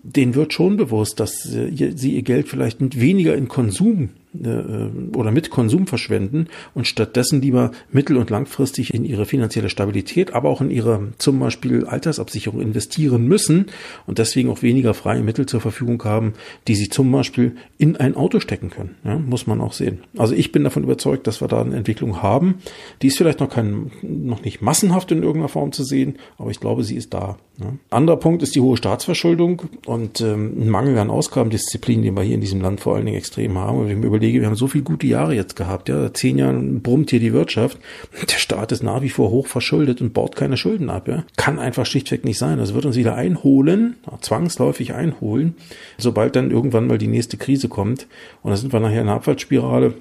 denen 0.03 0.35
wird 0.35 0.53
schon 0.53 0.77
bewusst, 0.77 1.19
dass 1.19 1.45
äh, 1.53 1.91
sie 1.95 2.15
ihr 2.15 2.21
Geld 2.23 2.47
vielleicht 2.47 2.79
weniger 2.99 3.35
in 3.35 3.47
Konsum 3.47 4.09
äh, 4.33 5.17
oder 5.17 5.31
mit 5.31 5.49
Konsum 5.49 5.87
verschwenden 5.87 6.47
und 6.73 6.87
stattdessen 6.87 7.41
lieber 7.41 7.71
mittel- 7.91 8.17
und 8.17 8.29
langfristig 8.29 8.93
in 8.93 9.05
ihre 9.05 9.25
finanzielle 9.25 9.69
Stabilität, 9.69 10.33
aber 10.33 10.49
auch 10.49 10.61
in 10.61 10.69
ihre 10.69 11.09
zum 11.17 11.39
Beispiel 11.39 11.85
Altersabsicherung 11.85 12.61
investieren 12.61 13.27
müssen 13.27 13.67
und 14.05 14.19
deswegen 14.19 14.49
auch 14.49 14.61
weniger 14.61 14.93
freie 14.93 15.23
Mittel 15.23 15.45
zur 15.45 15.61
Verfügung 15.61 16.03
haben, 16.03 16.33
die 16.67 16.75
sie 16.75 16.89
zum 16.89 17.11
Beispiel 17.11 17.55
in 17.77 17.97
ein 17.97 18.15
Auto 18.15 18.39
stecken 18.39 18.69
können. 18.69 18.95
Ja, 19.03 19.17
muss 19.17 19.47
man 19.47 19.61
auch 19.61 19.73
sehen. 19.73 19.99
Also 20.17 20.35
ich 20.35 20.51
bin 20.51 20.63
davon 20.63 20.83
überzeugt, 20.83 21.27
dass 21.27 21.41
wir 21.41 21.47
da 21.47 21.61
eine 21.61 21.75
Entwicklung 21.75 22.21
haben. 22.21 22.55
Die 23.01 23.07
ist 23.07 23.17
vielleicht 23.17 23.39
noch 23.39 23.49
kein, 23.49 23.91
noch 24.01 24.43
nicht 24.43 24.61
massenhaft 24.61 25.11
in 25.11 25.23
irgendeiner 25.23 25.49
Form 25.49 25.71
zu 25.71 25.83
sehen, 25.83 26.17
aber 26.37 26.51
ich 26.51 26.59
glaube, 26.59 26.83
sie 26.83 26.95
ist 26.95 27.13
da. 27.13 27.37
Ja. 27.59 27.73
Anderer 27.89 28.17
Punkt 28.17 28.41
ist 28.41 28.55
die 28.55 28.61
hohe 28.61 28.77
Staatsverschuldung 28.77 29.63
und 29.85 30.21
ähm, 30.21 30.53
ein 30.61 30.69
Mangel 30.69 30.97
an 30.97 31.09
Ausgabendisziplin, 31.09 32.03
den 32.03 32.15
wir 32.15 32.23
hier 32.23 32.35
in 32.35 32.41
diesem 32.41 32.61
Land 32.61 32.79
vor 32.79 32.95
allen 32.95 33.05
Dingen 33.05 33.17
extrem 33.17 33.57
haben. 33.57 33.79
Und 33.79 33.89
überlege, 33.89 34.28
wir 34.33 34.45
haben 34.45 34.55
so 34.55 34.67
viele 34.67 34.83
gute 34.83 35.07
Jahre 35.07 35.33
jetzt 35.33 35.55
gehabt, 35.55 35.89
ja, 35.89 36.13
zehn 36.13 36.37
Jahre 36.37 36.59
brummt 36.59 37.09
hier 37.09 37.19
die 37.19 37.33
Wirtschaft. 37.33 37.77
Der 38.21 38.37
Staat 38.37 38.71
ist 38.71 38.83
nach 38.83 39.01
wie 39.01 39.09
vor 39.09 39.29
hoch 39.29 39.47
verschuldet 39.47 40.01
und 40.01 40.13
baut 40.13 40.35
keine 40.35 40.57
Schulden 40.57 40.89
ab, 40.89 41.07
ja. 41.07 41.23
Kann 41.37 41.59
einfach 41.59 41.85
schlichtweg 41.85 42.25
nicht 42.25 42.37
sein. 42.37 42.57
Das 42.57 42.73
wird 42.73 42.85
uns 42.85 42.95
wieder 42.95 43.15
einholen, 43.15 43.95
zwangsläufig 44.21 44.93
einholen, 44.93 45.55
sobald 45.97 46.35
dann 46.35 46.51
irgendwann 46.51 46.87
mal 46.87 46.97
die 46.97 47.07
nächste 47.07 47.37
Krise 47.37 47.69
kommt. 47.69 48.07
Und 48.41 48.51
dann 48.51 48.57
sind 48.57 48.73
wir 48.73 48.79
nachher 48.79 49.01
in 49.01 49.07
einer 49.07 49.15
Abwärtsspirale 49.15 49.93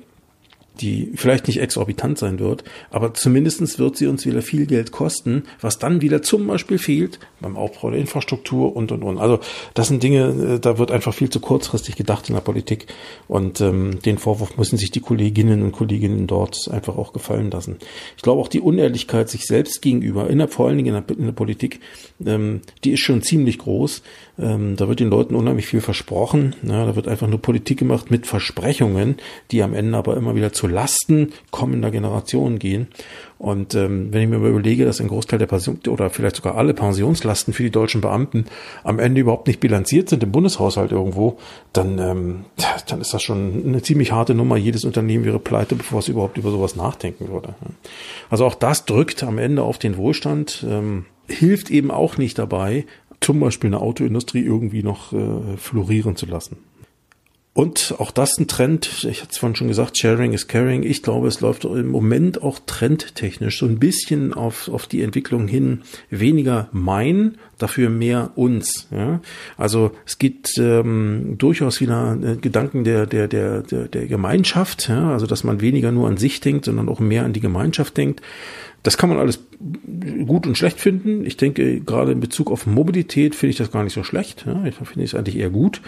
die 0.81 1.13
vielleicht 1.15 1.47
nicht 1.47 1.61
exorbitant 1.61 2.19
sein 2.19 2.39
wird, 2.39 2.65
aber 2.91 3.15
zumindestens 3.15 3.79
wird 3.79 3.97
sie 3.97 4.07
uns 4.07 4.27
wieder 4.27 4.43
viel 4.43 4.67
Geld 4.67 4.93
kosten, 4.93 5.45
was 5.61 5.79
dann 5.79 6.01
wieder 6.01 6.23
zum 6.23 6.47
Beispiel 6.47 6.79
fehlt 6.79 7.19
beim 7.41 7.57
Aufbau 7.57 7.91
der 7.91 8.01
Infrastruktur 8.01 8.75
und 8.75 8.93
und 8.93 9.03
und. 9.03 9.19
Also 9.19 9.41
das 9.75 9.89
sind 9.89 10.03
Dinge, 10.03 10.55
äh, 10.55 10.61
da 10.61 10.79
wird 10.79 10.91
einfach 10.91 11.15
viel 11.15 11.31
zu 11.31 11.41
kurzfristig 11.41 11.97
gedacht 11.97 12.29
in 12.29 12.35
der 12.35 12.43
Politik 12.43 12.87
und 13.27 13.61
ähm, 13.61 14.01
den 14.05 14.19
Vorwurf 14.19 14.57
müssen 14.57 14.79
sich 14.79 14.91
die 14.91 15.01
Kolleginnen 15.01 15.63
und 15.63 15.73
Kollegen 15.73 16.27
dort 16.27 16.69
einfach 16.71 16.97
auch 16.97 17.13
gefallen 17.13 17.51
lassen. 17.51 17.77
Ich 18.17 18.23
glaube 18.23 18.41
auch 18.41 18.49
die 18.49 18.61
Unehrlichkeit 18.61 19.29
sich 19.29 19.47
selbst 19.47 19.83
gegenüber, 19.83 20.31
in 20.31 20.39
der, 20.39 20.49
vor 20.49 20.69
allen 20.69 20.77
Dingen 20.77 20.95
in 20.95 21.05
der, 21.07 21.19
in 21.19 21.27
der 21.27 21.33
Politik, 21.33 21.81
ähm, 22.25 22.61
die 22.85 22.93
ist 22.93 23.01
schon 23.01 23.23
ziemlich 23.23 23.59
groß. 23.59 24.03
Ähm, 24.39 24.77
da 24.77 24.89
wird 24.89 25.01
den 25.01 25.11
Leuten 25.11 25.35
unheimlich 25.35 25.67
viel 25.67 25.81
versprochen. 25.81 26.55
Ja, 26.63 26.87
da 26.87 26.95
wird 26.95 27.09
einfach 27.09 27.27
nur 27.27 27.43
Politik 27.43 27.79
gemacht 27.79 28.11
mit 28.11 28.27
Versprechungen, 28.27 29.17
die 29.51 29.63
am 29.63 29.75
Ende 29.75 29.99
aber 29.99 30.17
immer 30.17 30.35
wieder 30.37 30.53
zu 30.53 30.68
Lasten 30.69 31.33
kommender 31.51 31.91
Generationen 31.91 32.59
gehen. 32.59 32.89
Und 33.39 33.75
ähm, 33.75 34.13
wenn 34.13 34.23
ich 34.23 34.29
mir 34.29 34.37
überlege, 34.37 34.85
dass 34.85 35.01
ein 35.01 35.09
Großteil 35.09 35.39
der 35.39 35.47
Pension 35.47 35.79
oder 35.89 36.11
vielleicht 36.11 36.37
sogar 36.37 36.57
alle 36.57 36.75
Pensionslasten 36.75 37.55
für 37.55 37.63
die 37.63 37.71
deutschen 37.71 38.01
Beamten 38.01 38.47
am 38.83 38.99
Ende 38.99 39.21
überhaupt 39.21 39.47
nicht 39.47 39.61
bilanziert 39.61 40.09
sind 40.09 40.23
im 40.23 40.33
Bundeshaushalt 40.33 40.91
irgendwo, 40.91 41.39
dann, 41.73 41.99
ähm, 41.99 42.45
dann 42.89 43.01
ist 43.01 43.15
das 43.15 43.23
schon 43.23 43.65
eine 43.67 43.83
ziemlich 43.83 44.13
harte 44.13 44.35
Nummer. 44.35 44.57
Jedes 44.57 44.85
Unternehmen 44.85 45.25
wäre 45.25 45.39
pleite, 45.39 45.77
bevor 45.77 46.01
es 46.01 46.09
überhaupt 46.09 46.37
über 46.37 46.51
sowas 46.51 46.75
nachdenken 46.75 47.29
würde. 47.29 47.55
Also 48.29 48.45
auch 48.45 48.55
das 48.55 48.85
drückt 48.85 49.23
am 49.23 49.39
Ende 49.39 49.63
auf 49.63 49.79
den 49.79 49.97
Wohlstand. 49.97 50.67
Ähm, 50.69 51.07
hilft 51.29 51.71
eben 51.71 51.91
auch 51.91 52.17
nicht 52.17 52.39
dabei, 52.39 52.87
zum 53.21 53.41
Beispiel 53.41 53.69
eine 53.69 53.81
Autoindustrie 53.81 54.43
irgendwie 54.43 54.83
noch 54.83 55.13
äh, 55.13 55.57
florieren 55.57 56.17
zu 56.17 56.27
lassen. 56.27 56.57
Und 57.55 57.97
auch 57.99 58.13
das 58.13 58.39
ein 58.39 58.47
Trend, 58.47 59.05
ich 59.11 59.21
hatte 59.21 59.33
es 59.33 59.39
vorhin 59.39 59.57
schon 59.57 59.67
gesagt, 59.67 59.99
Sharing 59.99 60.33
is 60.33 60.47
Caring. 60.47 60.85
Ich 60.85 61.03
glaube, 61.03 61.27
es 61.27 61.41
läuft 61.41 61.65
im 61.65 61.89
Moment 61.89 62.41
auch 62.41 62.61
trendtechnisch 62.65 63.59
so 63.59 63.67
ein 63.67 63.81
bisschen 63.81 64.33
auf, 64.33 64.69
auf 64.69 64.87
die 64.87 65.03
Entwicklung 65.03 65.49
hin, 65.49 65.83
weniger 66.09 66.69
mein, 66.71 67.37
dafür 67.59 67.91
mehr 67.91 68.31
uns. 68.37 68.87
Ja? 68.93 69.21
Also 69.57 69.91
es 70.07 70.19
gibt 70.19 70.57
ähm, 70.59 71.35
durchaus 71.37 71.81
wieder 71.81 72.17
äh, 72.23 72.37
Gedanken 72.37 72.85
der, 72.85 73.07
der, 73.07 73.27
der, 73.27 73.63
der, 73.63 73.89
der 73.89 74.07
Gemeinschaft, 74.07 74.89
ja? 74.89 75.11
also 75.11 75.27
dass 75.27 75.43
man 75.43 75.61
weniger 75.61 75.91
nur 75.91 76.07
an 76.07 76.17
sich 76.17 76.41
denkt, 76.41 76.67
sondern 76.67 76.89
auch 76.89 77.01
mehr 77.01 77.25
an 77.25 77.33
die 77.33 77.41
Gemeinschaft 77.41 77.97
denkt. 77.97 78.23
Das 78.83 78.97
kann 78.97 79.09
man 79.09 79.19
alles 79.19 79.41
gut 80.27 80.47
und 80.47 80.57
schlecht 80.57 80.81
finden. 80.81 81.25
Ich 81.25 81.37
denke, 81.37 81.81
gerade 81.81 82.13
in 82.13 82.21
Bezug 82.21 82.51
auf 82.51 82.67
Mobilität 82.67 83.35
finde 83.35 83.51
ich 83.51 83.57
das 83.57 83.73
gar 83.73 83.83
nicht 83.83 83.93
so 83.93 84.05
schlecht. 84.05 84.45
Ja, 84.47 84.65
ich 84.65 84.77
finde 84.77 85.03
es 85.03 85.15
eigentlich 85.15 85.37
eher 85.37 85.51
gut, 85.51 85.81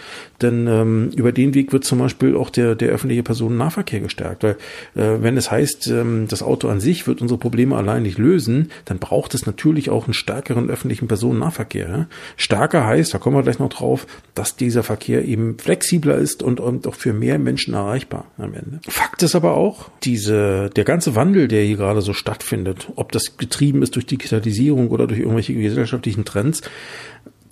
denn 0.43 0.67
ähm, 0.67 1.11
über 1.15 1.31
den 1.31 1.55
Weg 1.55 1.73
wird 1.73 1.85
zum 1.85 2.01
Beispiel 2.01 2.37
auch 2.37 2.51
der, 2.51 2.75
der 2.75 2.89
öffentliche 2.89 3.23
Personennahverkehr 3.23 4.01
gestärkt. 4.01 4.43
Weil 4.43 4.57
äh, 4.97 5.23
wenn 5.23 5.37
es 5.37 5.51
heißt, 5.51 5.87
ähm, 5.89 6.27
das 6.29 6.43
Auto 6.43 6.69
an 6.69 6.81
sich 6.81 7.07
wird 7.07 7.23
unsere 7.23 7.39
Probleme 7.39 7.77
allein 7.77 8.03
nicht 8.03 8.19
lösen, 8.19 8.71
dann 8.87 8.99
braucht 8.99 9.35
es 9.35 9.47
natürlich 9.47 9.91
auch 9.91 10.07
einen 10.07 10.15
stärkeren 10.15 10.69
öffentlichen 10.69 11.07
Personennahverkehr. 11.07 11.89
Ja? 11.89 12.07
Stärker 12.37 12.87
heißt, 12.87 13.15
da 13.15 13.19
kommen 13.19 13.37
wir 13.37 13.43
gleich 13.43 13.61
noch 13.61 13.71
drauf, 13.71 14.07
dass 14.35 14.57
dieser 14.57 14.83
Verkehr 14.83 15.25
eben 15.25 15.59
flexibler 15.59 16.17
ist 16.17 16.43
und, 16.43 16.59
und 16.59 16.89
auch 16.89 16.95
für 16.95 17.13
mehr 17.13 17.39
Menschen 17.39 17.75
erreichbar 17.75 18.25
am 18.37 18.55
Ende. 18.55 18.81
Fakt 18.89 19.23
ist 19.23 19.37
aber 19.37 19.57
auch, 19.57 19.91
diese, 20.03 20.71
der 20.75 20.85
ganze 20.85 21.15
Wandel, 21.15 21.47
der 21.47 21.63
hier 21.63 21.77
gerade 21.77 22.03
so 22.03 22.13
stattfindet, 22.13 22.80
ob 22.97 23.13
das 23.13 23.37
getrieben 23.37 23.83
ist 23.83 23.95
durch 23.97 24.07
Digitalisierung 24.07 24.91
oder 24.91 25.07
durch 25.07 25.21
irgendwelche 25.21 25.55
gesellschaftlichen 25.55 26.25
Trends, 26.25 26.63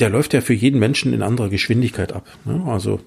der 0.01 0.11
läuft 0.11 0.33
ja 0.33 0.41
für 0.41 0.55
jeden 0.55 0.79
Menschen 0.79 1.13
in 1.13 1.23
anderer 1.23 1.49
Geschwindigkeit 1.49 2.13
ab. 2.13 2.27
Ne? 2.45 2.63
Also 2.67 3.01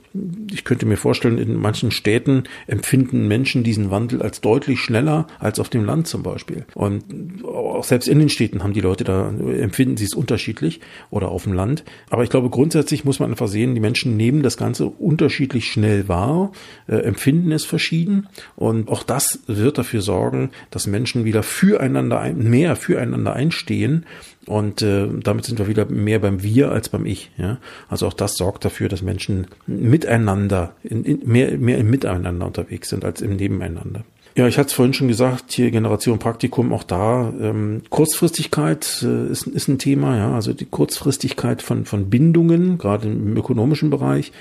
ich 0.52 0.64
könnte 0.64 0.86
mir 0.86 0.98
vorstellen, 0.98 1.38
in 1.38 1.56
manchen 1.56 1.92
Städten 1.92 2.44
empfinden 2.68 3.28
Menschen 3.28 3.64
diesen 3.64 3.92
Wandel 3.92 4.22
als 4.22 4.42
deutlich 4.42 4.80
schneller 4.80 5.28
als 5.40 5.60
auf 5.60 5.70
dem 5.70 5.86
Land 5.86 6.08
zum 6.08 6.24
Beispiel. 6.24 6.66
Und 6.74 7.46
auch 7.46 7.84
selbst 7.84 8.08
in 8.08 8.20
den 8.20 8.30
Städten 8.30 8.64
haben 8.64 8.74
die 8.74 8.82
Leute 8.82 9.04
da, 9.04 9.30
empfinden 9.30 9.96
sie 9.96 10.06
es 10.06 10.14
unterschiedlich 10.14 10.82
oder 11.10 11.30
auf 11.30 11.44
dem 11.44 11.54
Land. 11.54 11.86
Aber 12.10 12.24
ich 12.24 12.30
glaube, 12.30 12.50
grundsätzlich 12.50 13.06
muss 13.06 13.20
man 13.20 13.32
einfach 13.32 13.48
sehen, 13.48 13.74
die 13.74 13.82
Menschen 13.82 14.18
nehmen 14.18 14.44
das 14.44 14.58
Ganze 14.58 14.88
unterschiedlich 14.88 15.72
schnell 15.72 16.10
wahr, 16.10 16.52
äh, 16.88 16.96
empfinden 16.96 17.52
es 17.52 17.64
verschieden. 17.64 18.28
Und 18.58 18.90
auch 18.90 19.04
das 19.04 19.40
wird 19.48 19.78
dafür 19.78 20.02
sorgen, 20.02 20.50
dass 20.72 20.88
Menschen 20.88 21.24
wieder 21.24 21.44
füreinander, 21.44 22.20
ein, 22.20 22.50
mehr 22.50 22.76
füreinander 22.76 23.34
einstehen 23.34 24.06
und 24.48 24.82
äh, 24.82 25.08
damit 25.08 25.46
sind 25.46 25.60
wir 25.60 25.68
wieder 25.68 25.86
mehr 25.86 26.20
beim 26.20 26.42
Wir 26.42 26.72
als 26.72 26.90
beim 26.90 27.06
Ich. 27.06 27.32
Ja? 27.38 27.60
Also 27.90 28.08
auch 28.08 28.14
das 28.14 28.36
sorgt 28.36 28.66
dafür, 28.66 28.90
dass 28.90 29.02
Menschen 29.02 29.48
miteinander, 29.68 30.76
in, 30.84 31.04
in, 31.04 31.22
mehr, 31.26 31.58
mehr 31.58 31.78
im 31.78 31.90
Miteinander 31.90 32.48
unterwegs 32.48 32.90
sind 32.90 33.06
als 33.06 33.22
im 33.22 33.36
Nebeneinander. 33.36 34.04
Ja, 34.34 34.48
ich 34.48 34.58
hatte 34.58 34.68
es 34.68 34.74
vorhin 34.74 34.94
schon 34.94 35.10
gesagt, 35.10 35.52
hier 35.52 35.72
Generation 35.72 36.18
Praktikum, 36.18 36.72
auch 36.72 36.84
da 36.84 37.34
ähm, 37.42 37.82
Kurzfristigkeit 37.90 39.04
äh, 39.04 39.30
ist, 39.30 39.46
ist 39.46 39.68
ein 39.68 39.78
Thema, 39.78 40.16
ja, 40.16 40.34
also 40.34 40.54
die 40.54 40.66
Kurzfristigkeit 40.66 41.62
von, 41.62 41.84
von 41.84 42.10
Bindungen, 42.10 42.78
gerade 42.78 43.10
im 43.10 43.36
ökonomischen 43.36 43.90
Bereich. 43.90 44.32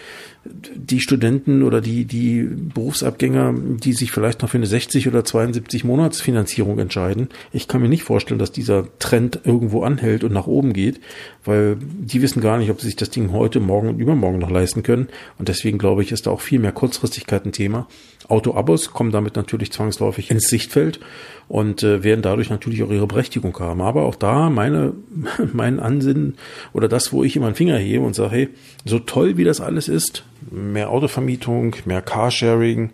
Die 0.44 1.00
Studenten 1.00 1.64
oder 1.64 1.81
die, 1.81 2.05
die 2.05 2.44
Berufsabgänger, 2.44 3.53
die 3.53 3.92
sich 3.92 4.12
vielleicht 4.12 4.42
noch 4.42 4.48
für 4.48 4.59
eine 4.59 4.66
60 4.66 5.09
oder 5.09 5.24
72 5.24 5.83
Monatsfinanzierung 5.83 6.79
entscheiden, 6.79 7.29
ich 7.53 7.66
kann 7.66 7.83
mir 7.83 7.88
nicht 7.88 8.05
vorstellen, 8.05 8.38
dass 8.38 8.53
dieser 8.53 8.87
Trend 9.00 9.40
irgendwo 9.44 9.83
anhält 9.83 10.22
und 10.22 10.33
nach 10.33 10.46
oben 10.46 10.72
geht, 10.72 11.00
weil 11.44 11.76
die 11.81 12.22
wissen 12.22 12.40
gar 12.40 12.59
nicht, 12.59 12.70
ob 12.70 12.81
sie 12.81 12.87
sich 12.87 12.96
das 12.96 13.11
Ding 13.11 13.33
heute, 13.33 13.59
morgen 13.59 13.88
und 13.88 13.98
übermorgen 13.98 14.38
noch 14.38 14.50
leisten 14.50 14.85
können. 14.85 15.09
Und 15.38 15.48
deswegen 15.48 15.79
glaube 15.79 16.03
ich, 16.03 16.12
ist 16.12 16.26
da 16.26 16.31
auch 16.31 16.40
viel 16.40 16.61
mehr 16.61 16.72
Kurzfristigkeit 16.72 17.44
ein 17.44 17.53
Thema. 17.53 17.88
Autoabos 18.31 18.93
kommen 18.93 19.11
damit 19.11 19.37
natürlich 19.37 19.73
zwangsläufig 19.73 20.31
ins 20.31 20.49
Sichtfeld 20.49 21.01
und 21.49 21.83
äh, 21.83 22.05
werden 22.05 22.23
dadurch 22.23 22.49
natürlich 22.49 22.83
auch 22.83 22.90
ihre 22.90 23.07
Berechtigung 23.09 23.59
haben. 23.59 23.81
Aber 23.81 24.05
auch 24.05 24.14
da 24.14 24.51
meine, 24.51 24.93
mein 25.53 25.81
Ansinnen 25.81 26.37
oder 26.73 26.88
das, 26.88 27.12
wo 27.12 27.25
ich 27.25 27.37
immer 27.37 27.47
einen 27.47 27.57
Finger 27.57 27.77
hebe 27.77 28.05
und 28.05 28.14
sage, 28.14 28.31
hey, 28.31 28.49
so 28.85 29.01
toll 29.01 29.37
wie 29.37 29.45
das 29.45 29.61
alles 29.61 29.88
ist, 29.88 30.25
mehr 30.51 30.90
Autovermietung, 30.90 31.75
mehr 31.87 32.03
Carsharing, 32.03 32.90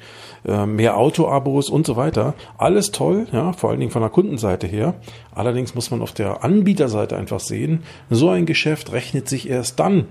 äh, 0.46 0.64
mehr 0.64 0.96
Autoabos 0.96 1.68
und 1.68 1.86
so 1.86 1.96
weiter, 1.96 2.34
alles 2.56 2.90
toll, 2.90 3.26
ja, 3.32 3.52
vor 3.52 3.70
allen 3.70 3.80
Dingen 3.80 3.92
von 3.92 4.02
der 4.02 4.10
Kundenseite 4.10 4.66
her. 4.66 4.94
Allerdings 5.34 5.74
muss 5.74 5.90
man 5.90 6.00
auf 6.00 6.12
der 6.12 6.42
Anbieterseite 6.42 7.16
einfach 7.16 7.40
sehen, 7.40 7.82
so 8.08 8.30
ein 8.30 8.46
Geschäft 8.46 8.92
rechnet 8.92 9.28
sich 9.28 9.50
erst 9.50 9.78
dann, 9.80 10.06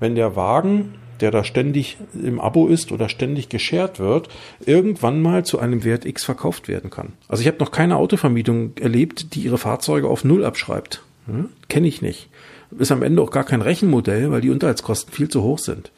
wenn 0.00 0.16
der 0.16 0.34
Wagen 0.36 0.94
der 1.20 1.30
da 1.30 1.44
ständig 1.44 1.96
im 2.14 2.40
Abo 2.40 2.66
ist 2.66 2.92
oder 2.92 3.08
ständig 3.08 3.48
geshared 3.48 3.98
wird, 3.98 4.28
irgendwann 4.64 5.22
mal 5.22 5.44
zu 5.44 5.58
einem 5.58 5.84
Wert 5.84 6.04
X 6.04 6.24
verkauft 6.24 6.68
werden 6.68 6.90
kann. 6.90 7.12
Also 7.28 7.40
ich 7.42 7.46
habe 7.46 7.58
noch 7.58 7.70
keine 7.70 7.96
Autovermietung 7.96 8.72
erlebt, 8.80 9.34
die 9.34 9.40
ihre 9.40 9.58
Fahrzeuge 9.58 10.08
auf 10.08 10.24
Null 10.24 10.44
abschreibt. 10.44 11.02
Hm? 11.26 11.48
Kenne 11.68 11.88
ich 11.88 12.02
nicht. 12.02 12.28
Ist 12.78 12.92
am 12.92 13.02
Ende 13.02 13.22
auch 13.22 13.30
gar 13.30 13.44
kein 13.44 13.62
Rechenmodell, 13.62 14.30
weil 14.30 14.40
die 14.40 14.50
Unterhaltskosten 14.50 15.12
viel 15.12 15.28
zu 15.28 15.42
hoch 15.42 15.58
sind. 15.58 15.90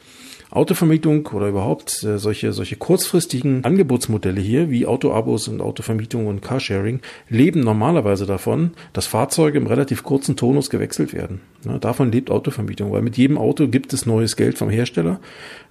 Autovermietung 0.49 1.27
oder 1.27 1.49
überhaupt 1.49 2.03
äh, 2.03 2.17
solche, 2.17 2.53
solche 2.53 2.77
kurzfristigen 2.77 3.65
Angebotsmodelle 3.65 4.39
hier, 4.39 4.69
wie 4.69 4.85
Autoabos 4.85 5.47
und 5.47 5.61
Autovermietung 5.61 6.27
und 6.27 6.41
Carsharing, 6.41 7.01
leben 7.29 7.59
normalerweise 7.59 8.25
davon, 8.25 8.71
dass 8.93 9.07
Fahrzeuge 9.07 9.57
im 9.57 9.67
relativ 9.67 10.03
kurzen 10.03 10.37
Tonus 10.37 10.69
gewechselt 10.69 11.13
werden. 11.13 11.41
Ja, 11.65 11.79
davon 11.79 12.11
lebt 12.11 12.29
Autovermietung, 12.29 12.91
weil 12.91 13.01
mit 13.01 13.17
jedem 13.17 13.37
Auto 13.37 13.67
gibt 13.67 13.91
es 13.91 14.05
neues 14.05 14.35
Geld 14.35 14.57
vom 14.57 14.69
Hersteller, 14.69 15.19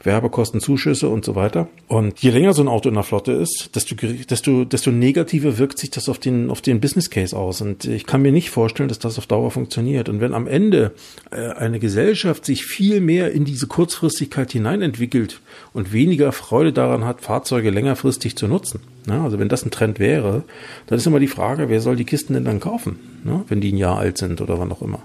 Werbekosten, 0.03 0.61
Zuschüsse 0.61 1.09
und 1.09 1.25
so 1.25 1.37
weiter. 1.37 1.69
Und 1.87 2.19
je 2.21 2.31
länger 2.31 2.55
so 2.55 2.63
ein 2.63 2.69
Auto 2.69 2.89
in 2.89 2.97
der 2.97 3.05
Flotte 3.05 3.33
ist, 3.33 3.71
desto, 3.75 3.95
desto, 3.95 4.65
desto 4.65 4.91
negativer 4.91 5.59
wirkt 5.59 5.79
sich 5.79 5.91
das 5.91 6.09
auf 6.09 6.19
den, 6.19 6.51
auf 6.51 6.61
den 6.61 6.81
Business 6.81 7.09
Case 7.09 7.37
aus. 7.37 7.61
Und 7.61 7.85
ich 7.85 8.05
kann 8.05 8.21
mir 8.21 8.33
nicht 8.33 8.51
vorstellen, 8.51 8.89
dass 8.89 8.99
das 8.99 9.17
auf 9.17 9.27
Dauer 9.27 9.51
funktioniert. 9.53 10.09
Und 10.09 10.21
wenn 10.21 10.35
am 10.35 10.49
Ende 10.49 10.93
äh, 11.31 11.51
eine 11.53 11.79
Gesellschaft 11.79 12.45
sich 12.45 12.65
viel 12.67 13.01
mehr 13.01 13.31
in 13.31 13.45
diese 13.45 13.69
Kurzfristigkeit 13.69 14.51
hineinentwickelt 14.51 15.41
und 15.73 15.93
weniger 15.93 16.33
Freude 16.33 16.73
daran 16.73 17.05
hat, 17.05 17.21
Fahrzeuge 17.21 17.71
längerfristig 17.71 18.37
zu 18.37 18.49
nutzen, 18.49 18.81
ja, 19.07 19.23
also 19.23 19.39
wenn 19.39 19.49
das 19.49 19.65
ein 19.65 19.71
Trend 19.71 20.01
wäre, 20.01 20.43
dann 20.89 20.99
ist 20.99 21.07
immer 21.07 21.21
die 21.21 21.29
Frage, 21.29 21.69
wer 21.69 21.81
soll 21.81 21.95
die 21.95 22.05
Kisten 22.05 22.35
denn 22.35 22.45
dann 22.45 22.59
kaufen, 22.59 22.99
ne, 23.25 23.45
wenn 23.49 23.61
die 23.61 23.73
ein 23.73 23.77
Jahr 23.77 23.99
alt 23.99 24.19
sind 24.19 24.41
oder 24.41 24.59
wann 24.59 24.73
auch 24.73 24.83
immer. 24.83 25.03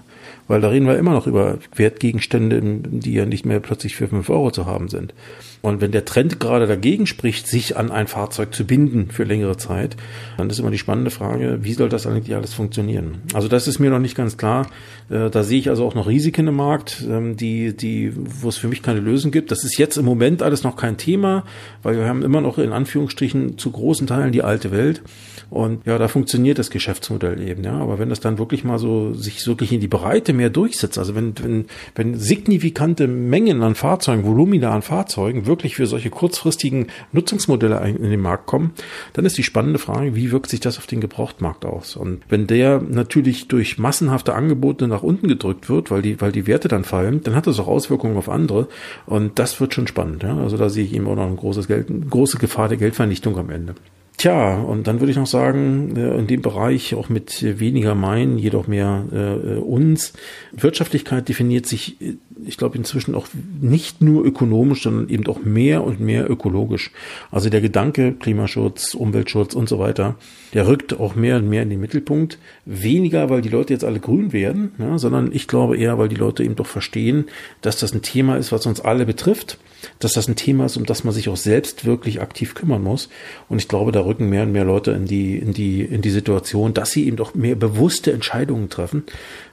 Weil 0.48 0.60
da 0.60 0.68
reden 0.68 0.86
wir 0.86 0.98
immer 0.98 1.12
noch 1.12 1.26
über 1.26 1.58
Wertgegenstände, 1.74 2.60
die 2.62 3.14
ja 3.14 3.26
nicht 3.26 3.46
mehr 3.46 3.60
plötzlich 3.60 3.96
für 3.96 4.08
fünf 4.08 4.28
Euro 4.28 4.50
zu 4.50 4.66
haben 4.66 4.88
sind. 4.88 5.14
Und 5.62 5.80
wenn 5.80 5.92
der 5.92 6.04
Trend 6.04 6.40
gerade 6.40 6.66
dagegen 6.66 7.06
spricht, 7.06 7.46
sich 7.46 7.76
an 7.76 7.92
ein 7.92 8.08
Fahrzeug 8.08 8.52
zu 8.52 8.66
binden 8.66 9.10
für 9.12 9.22
längere 9.22 9.56
Zeit, 9.56 9.96
dann 10.36 10.50
ist 10.50 10.58
immer 10.58 10.72
die 10.72 10.78
spannende 10.78 11.12
Frage, 11.12 11.60
wie 11.62 11.72
soll 11.72 11.88
das 11.88 12.04
eigentlich 12.04 12.34
alles 12.34 12.52
funktionieren? 12.52 13.22
Also 13.32 13.46
das 13.46 13.68
ist 13.68 13.78
mir 13.78 13.88
noch 13.88 14.00
nicht 14.00 14.16
ganz 14.16 14.36
klar. 14.36 14.66
Äh, 15.08 15.30
da 15.30 15.44
sehe 15.44 15.60
ich 15.60 15.70
also 15.70 15.86
auch 15.86 15.94
noch 15.94 16.08
Risiken 16.08 16.48
im 16.48 16.56
Markt, 16.56 17.06
ähm, 17.08 17.36
die, 17.36 17.76
die, 17.76 18.12
wo 18.16 18.48
es 18.48 18.56
für 18.56 18.66
mich 18.66 18.82
keine 18.82 18.98
Lösung 18.98 19.30
gibt. 19.30 19.52
Das 19.52 19.62
ist 19.62 19.78
jetzt 19.78 19.96
im 19.96 20.04
Moment 20.04 20.42
alles 20.42 20.64
noch 20.64 20.74
kein 20.74 20.96
Thema, 20.96 21.44
weil 21.84 21.96
wir 21.96 22.06
haben 22.06 22.22
immer 22.22 22.40
noch 22.40 22.58
in 22.58 22.72
Anführungsstrichen 22.72 23.56
zu 23.56 23.70
großen 23.70 24.08
Teilen 24.08 24.32
die 24.32 24.42
alte 24.42 24.72
Welt. 24.72 25.00
Und 25.48 25.86
ja, 25.86 25.98
da 25.98 26.08
funktioniert 26.08 26.58
das 26.58 26.70
Geschäftsmodell 26.70 27.40
eben, 27.46 27.62
ja. 27.62 27.74
Aber 27.74 27.98
wenn 27.98 28.08
das 28.08 28.20
dann 28.20 28.38
wirklich 28.38 28.64
mal 28.64 28.78
so 28.78 29.12
sich 29.12 29.46
wirklich 29.46 29.70
in 29.70 29.80
die 29.80 29.88
Breite 29.88 30.31
mehr 30.32 30.50
durchsetzt, 30.50 30.98
also 30.98 31.14
wenn, 31.14 31.34
wenn, 31.42 31.66
wenn 31.94 32.14
signifikante 32.14 33.06
Mengen 33.08 33.62
an 33.62 33.74
Fahrzeugen, 33.74 34.24
Volumina 34.24 34.70
an 34.70 34.82
Fahrzeugen 34.82 35.46
wirklich 35.46 35.76
für 35.76 35.86
solche 35.86 36.10
kurzfristigen 36.10 36.88
Nutzungsmodelle 37.12 37.88
in 37.88 38.10
den 38.10 38.20
Markt 38.20 38.46
kommen, 38.46 38.72
dann 39.12 39.24
ist 39.24 39.38
die 39.38 39.42
spannende 39.42 39.78
Frage, 39.78 40.14
wie 40.14 40.32
wirkt 40.32 40.50
sich 40.50 40.60
das 40.60 40.78
auf 40.78 40.86
den 40.86 41.00
Gebrauchtmarkt 41.00 41.64
aus? 41.64 41.96
Und 41.96 42.22
wenn 42.28 42.46
der 42.46 42.80
natürlich 42.80 43.48
durch 43.48 43.78
massenhafte 43.78 44.34
Angebote 44.34 44.88
nach 44.88 45.02
unten 45.02 45.28
gedrückt 45.28 45.68
wird, 45.68 45.90
weil 45.90 46.02
die, 46.02 46.20
weil 46.20 46.32
die 46.32 46.46
Werte 46.46 46.68
dann 46.68 46.84
fallen, 46.84 47.22
dann 47.22 47.34
hat 47.34 47.46
das 47.46 47.60
auch 47.60 47.68
Auswirkungen 47.68 48.16
auf 48.16 48.28
andere. 48.28 48.68
Und 49.06 49.38
das 49.38 49.60
wird 49.60 49.74
schon 49.74 49.86
spannend, 49.86 50.22
ja. 50.22 50.36
Also 50.36 50.56
da 50.56 50.68
sehe 50.68 50.84
ich 50.84 50.94
eben 50.94 51.06
auch 51.06 51.16
noch 51.16 51.26
ein 51.26 51.36
großes 51.36 51.68
Geld, 51.68 51.90
eine 51.90 52.00
große 52.00 52.38
Gefahr 52.38 52.68
der 52.68 52.78
Geldvernichtung 52.78 53.38
am 53.38 53.50
Ende. 53.50 53.74
Tja, 54.22 54.54
und 54.54 54.86
dann 54.86 55.00
würde 55.00 55.10
ich 55.10 55.16
noch 55.16 55.26
sagen, 55.26 55.96
in 55.96 56.28
dem 56.28 56.42
Bereich 56.42 56.94
auch 56.94 57.08
mit 57.08 57.42
weniger 57.58 57.96
meinen, 57.96 58.38
jedoch 58.38 58.68
mehr 58.68 59.04
äh, 59.10 59.56
uns. 59.58 60.12
Wirtschaftlichkeit 60.52 61.28
definiert 61.28 61.66
sich, 61.66 62.00
äh, 62.00 62.14
ich 62.46 62.56
glaube, 62.56 62.78
inzwischen 62.78 63.16
auch 63.16 63.26
nicht 63.60 64.00
nur 64.00 64.24
ökonomisch, 64.24 64.84
sondern 64.84 65.08
eben 65.08 65.26
auch 65.26 65.42
mehr 65.42 65.82
und 65.82 65.98
mehr 65.98 66.30
ökologisch. 66.30 66.92
Also 67.32 67.50
der 67.50 67.60
Gedanke 67.60 68.12
Klimaschutz, 68.12 68.94
Umweltschutz 68.94 69.54
und 69.54 69.68
so 69.68 69.80
weiter, 69.80 70.14
der 70.54 70.68
rückt 70.68 71.00
auch 71.00 71.16
mehr 71.16 71.38
und 71.38 71.48
mehr 71.48 71.64
in 71.64 71.70
den 71.70 71.80
Mittelpunkt. 71.80 72.38
Weniger, 72.64 73.28
weil 73.28 73.42
die 73.42 73.48
Leute 73.48 73.72
jetzt 73.72 73.84
alle 73.84 73.98
grün 73.98 74.32
werden, 74.32 74.70
ja, 74.78 74.98
sondern 74.98 75.32
ich 75.32 75.48
glaube 75.48 75.76
eher, 75.76 75.98
weil 75.98 76.08
die 76.08 76.14
Leute 76.14 76.44
eben 76.44 76.54
doch 76.54 76.66
verstehen, 76.66 77.24
dass 77.60 77.76
das 77.76 77.92
ein 77.92 78.02
Thema 78.02 78.36
ist, 78.36 78.52
was 78.52 78.66
uns 78.66 78.80
alle 78.80 79.04
betrifft 79.04 79.58
dass 79.98 80.12
das 80.12 80.28
ein 80.28 80.36
Thema 80.36 80.66
ist, 80.66 80.76
um 80.76 80.86
das 80.86 81.04
man 81.04 81.14
sich 81.14 81.28
auch 81.28 81.36
selbst 81.36 81.84
wirklich 81.84 82.20
aktiv 82.20 82.54
kümmern 82.54 82.82
muss. 82.82 83.08
Und 83.48 83.58
ich 83.58 83.68
glaube, 83.68 83.92
da 83.92 84.04
rücken 84.12 84.28
mehr 84.28 84.42
und 84.42 84.52
mehr 84.52 84.64
Leute 84.64 84.92
in 84.92 85.06
die, 85.06 85.38
in 85.38 85.52
die, 85.52 85.82
in 85.82 86.02
die 86.02 86.10
Situation, 86.10 86.74
dass 86.74 86.90
sie 86.90 87.06
eben 87.06 87.16
doch 87.16 87.34
mehr 87.34 87.54
bewusste 87.54 88.12
Entscheidungen 88.12 88.68
treffen 88.68 89.04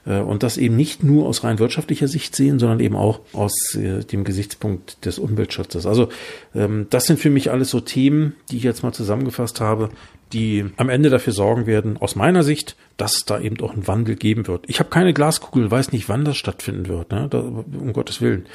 äh, 0.06 0.18
und 0.18 0.42
das 0.42 0.58
eben 0.58 0.76
nicht 0.76 1.02
nur 1.02 1.26
aus 1.26 1.42
rein 1.44 1.58
wirtschaftlicher 1.58 2.08
Sicht 2.08 2.36
sehen, 2.36 2.58
sondern 2.58 2.80
eben 2.80 2.96
auch 2.96 3.20
aus 3.32 3.74
äh, 3.74 4.04
dem 4.04 4.24
Gesichtspunkt 4.24 5.04
des 5.04 5.18
Umweltschutzes. 5.18 5.86
Also 5.86 6.10
ähm, 6.54 6.86
das 6.90 7.06
sind 7.06 7.18
für 7.18 7.30
mich 7.30 7.50
alles 7.50 7.70
so 7.70 7.80
Themen, 7.80 8.34
die 8.50 8.58
ich 8.58 8.62
jetzt 8.62 8.82
mal 8.82 8.92
zusammengefasst 8.92 9.60
habe, 9.60 9.90
die 10.32 10.66
am 10.76 10.88
Ende 10.88 11.10
dafür 11.10 11.32
sorgen 11.32 11.66
werden, 11.66 11.96
aus 11.96 12.14
meiner 12.14 12.42
Sicht, 12.42 12.76
dass 12.96 13.16
es 13.16 13.24
da 13.24 13.40
eben 13.40 13.58
auch 13.60 13.72
einen 13.72 13.88
Wandel 13.88 14.14
geben 14.14 14.46
wird. 14.46 14.64
Ich 14.68 14.78
habe 14.78 14.90
keine 14.90 15.12
Glaskugel, 15.12 15.70
weiß 15.70 15.90
nicht, 15.92 16.08
wann 16.08 16.24
das 16.24 16.36
stattfinden 16.36 16.86
wird, 16.86 17.10
ne? 17.10 17.28
Um 17.32 17.92
Gottes 17.92 18.20
Willen 18.20 18.46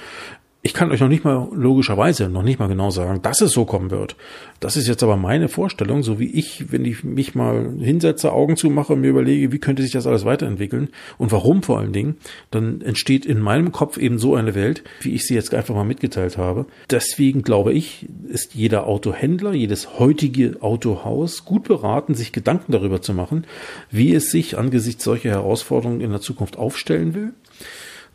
ich 0.65 0.73
kann 0.73 0.91
euch 0.91 0.99
noch 0.99 1.09
nicht 1.09 1.23
mal 1.23 1.47
logischerweise 1.53 2.27
noch 2.27 2.41
nicht 2.41 2.57
mal 2.57 2.65
genau 2.65 2.89
sagen, 2.89 3.21
dass 3.21 3.39
es 3.39 3.51
so 3.51 3.65
kommen 3.65 3.91
wird. 3.91 4.15
Das 4.59 4.75
ist 4.75 4.87
jetzt 4.87 5.03
aber 5.03 5.15
meine 5.15 5.47
Vorstellung, 5.47 6.01
so 6.01 6.17
wie 6.19 6.31
ich, 6.31 6.71
wenn 6.71 6.85
ich 6.85 7.03
mich 7.03 7.35
mal 7.35 7.75
hinsetze, 7.79 8.31
Augen 8.31 8.57
zumache 8.57 8.93
und 8.93 9.01
mir 9.01 9.11
überlege, 9.11 9.51
wie 9.51 9.59
könnte 9.59 9.83
sich 9.83 9.91
das 9.91 10.07
alles 10.07 10.25
weiterentwickeln 10.25 10.89
und 11.19 11.31
warum 11.31 11.61
vor 11.61 11.77
allen 11.77 11.93
Dingen, 11.93 12.17
dann 12.49 12.81
entsteht 12.81 13.27
in 13.27 13.41
meinem 13.41 13.71
Kopf 13.71 13.97
eben 13.99 14.17
so 14.17 14.33
eine 14.33 14.55
Welt, 14.55 14.83
wie 15.01 15.13
ich 15.13 15.27
sie 15.27 15.35
jetzt 15.35 15.53
einfach 15.53 15.75
mal 15.75 15.83
mitgeteilt 15.83 16.39
habe. 16.39 16.65
Deswegen 16.89 17.43
glaube 17.43 17.71
ich, 17.71 18.07
ist 18.27 18.55
jeder 18.55 18.87
Autohändler, 18.87 19.53
jedes 19.53 19.99
heutige 19.99 20.63
Autohaus 20.63 21.45
gut 21.45 21.65
beraten, 21.65 22.15
sich 22.15 22.31
Gedanken 22.31 22.71
darüber 22.71 23.03
zu 23.03 23.13
machen, 23.13 23.45
wie 23.91 24.15
es 24.15 24.31
sich 24.31 24.57
angesichts 24.57 25.03
solcher 25.03 25.29
Herausforderungen 25.29 26.01
in 26.01 26.09
der 26.09 26.21
Zukunft 26.21 26.57
aufstellen 26.57 27.13
will 27.13 27.33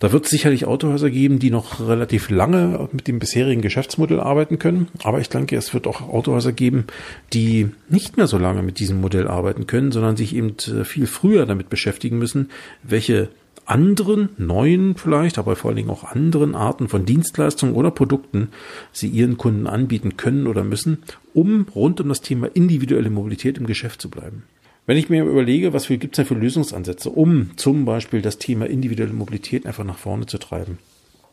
da 0.00 0.12
wird 0.12 0.24
es 0.24 0.30
sicherlich 0.30 0.64
Autohäuser 0.64 1.10
geben, 1.10 1.38
die 1.38 1.50
noch 1.50 1.86
relativ 1.86 2.30
lange 2.30 2.88
mit 2.90 3.06
dem 3.06 3.18
bisherigen 3.18 3.60
Geschäftsmodell 3.60 4.18
arbeiten 4.18 4.58
können. 4.58 4.88
Aber 5.04 5.20
ich 5.20 5.28
denke, 5.28 5.56
es 5.56 5.74
wird 5.74 5.86
auch 5.86 6.00
Autohäuser 6.00 6.52
geben, 6.52 6.86
die 7.34 7.68
nicht 7.90 8.16
mehr 8.16 8.26
so 8.26 8.38
lange 8.38 8.62
mit 8.62 8.78
diesem 8.78 9.00
Modell 9.00 9.28
arbeiten 9.28 9.66
können, 9.66 9.92
sondern 9.92 10.16
sich 10.16 10.34
eben 10.34 10.56
äh, 10.66 10.84
viel 10.84 11.06
früher 11.06 11.44
damit 11.44 11.68
beschäftigen 11.68 12.18
müssen, 12.18 12.50
welche 12.82 13.28
anderen, 13.66 14.30
neuen 14.38 14.96
vielleicht, 14.96 15.38
aber 15.38 15.54
vor 15.54 15.68
allen 15.68 15.76
Dingen 15.76 15.90
auch 15.90 16.04
anderen 16.04 16.54
Arten 16.54 16.88
von 16.88 17.04
Dienstleistungen 17.04 17.74
oder 17.74 17.90
Produkten 17.90 18.48
sie 18.92 19.06
ihren 19.06 19.36
Kunden 19.36 19.66
anbieten 19.66 20.16
können 20.16 20.46
oder 20.46 20.64
müssen, 20.64 21.02
um 21.34 21.66
rund 21.74 22.00
um 22.00 22.08
das 22.08 22.22
Thema 22.22 22.48
individuelle 22.54 23.10
Mobilität 23.10 23.58
im 23.58 23.66
Geschäft 23.66 24.00
zu 24.00 24.08
bleiben. 24.08 24.44
Wenn 24.90 24.96
ich 24.96 25.08
mir 25.08 25.22
überlege, 25.22 25.72
was 25.72 25.86
gibt 25.86 26.06
es 26.06 26.16
denn 26.16 26.26
für 26.26 26.34
Lösungsansätze, 26.34 27.10
um 27.10 27.56
zum 27.56 27.84
Beispiel 27.84 28.22
das 28.22 28.38
Thema 28.38 28.66
individuelle 28.66 29.12
Mobilität 29.12 29.64
einfach 29.64 29.84
nach 29.84 29.96
vorne 29.96 30.26
zu 30.26 30.36
treiben? 30.36 30.78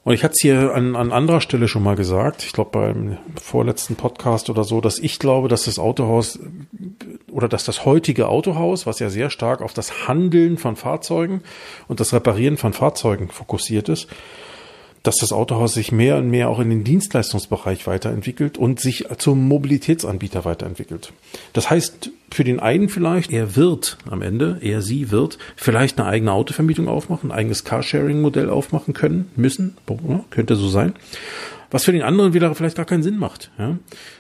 Und 0.03 0.13
ich 0.13 0.23
hatte 0.23 0.33
es 0.35 0.41
hier 0.43 0.75
an, 0.75 0.95
an 0.95 1.11
anderer 1.11 1.41
Stelle 1.41 1.67
schon 1.67 1.81
mal 1.81 1.95
gesagt, 1.95 2.43
ich 2.43 2.53
glaube 2.53 2.69
beim 2.69 3.17
vorletzten 3.41 3.95
Podcast 3.95 4.51
oder 4.51 4.63
so, 4.63 4.79
dass 4.79 4.99
ich 4.99 5.17
glaube, 5.17 5.47
dass 5.47 5.63
das 5.63 5.79
Autohaus 5.79 6.37
oder 7.31 7.47
dass 7.47 7.63
das 7.63 7.83
heutige 7.83 8.27
Autohaus, 8.27 8.85
was 8.85 8.99
ja 8.99 9.09
sehr 9.09 9.31
stark 9.31 9.63
auf 9.63 9.73
das 9.73 10.07
Handeln 10.07 10.59
von 10.59 10.75
Fahrzeugen 10.75 11.41
und 11.87 11.99
das 11.99 12.13
Reparieren 12.13 12.57
von 12.57 12.73
Fahrzeugen 12.73 13.29
fokussiert 13.29 13.89
ist, 13.89 14.07
dass 15.07 15.15
das 15.15 15.31
Autohaus 15.31 15.73
sich 15.73 15.93
mehr 15.93 16.17
und 16.17 16.29
mehr 16.29 16.49
auch 16.49 16.59
in 16.59 16.69
den 16.69 16.83
Dienstleistungsbereich 16.83 17.87
weiterentwickelt 17.87 18.57
und 18.57 18.81
sich 18.81 19.05
zum 19.17 19.47
Mobilitätsanbieter 19.47 20.43
weiterentwickelt. 20.43 21.13
Das 21.53 21.69
heißt, 21.69 22.11
für 22.29 22.43
den 22.43 22.59
einen 22.59 22.89
vielleicht, 22.89 23.31
er 23.31 23.55
wird 23.55 23.97
am 24.09 24.21
Ende, 24.21 24.57
er, 24.61 24.81
sie 24.81 25.09
wird 25.09 25.37
vielleicht 25.55 25.97
eine 25.97 26.09
eigene 26.09 26.33
Autovermietung 26.33 26.89
aufmachen, 26.89 27.31
ein 27.31 27.37
eigenes 27.37 27.63
Carsharing-Modell 27.63 28.49
aufmachen 28.49 28.93
können, 28.93 29.31
müssen, 29.37 29.77
könnte 30.29 30.57
so 30.57 30.67
sein 30.67 30.93
was 31.71 31.85
für 31.85 31.91
den 31.91 32.01
anderen 32.01 32.33
wieder 32.33 32.53
vielleicht 32.55 32.77
gar 32.77 32.85
keinen 32.85 33.03
Sinn 33.03 33.17
macht. 33.17 33.51
Ja? 33.57 33.77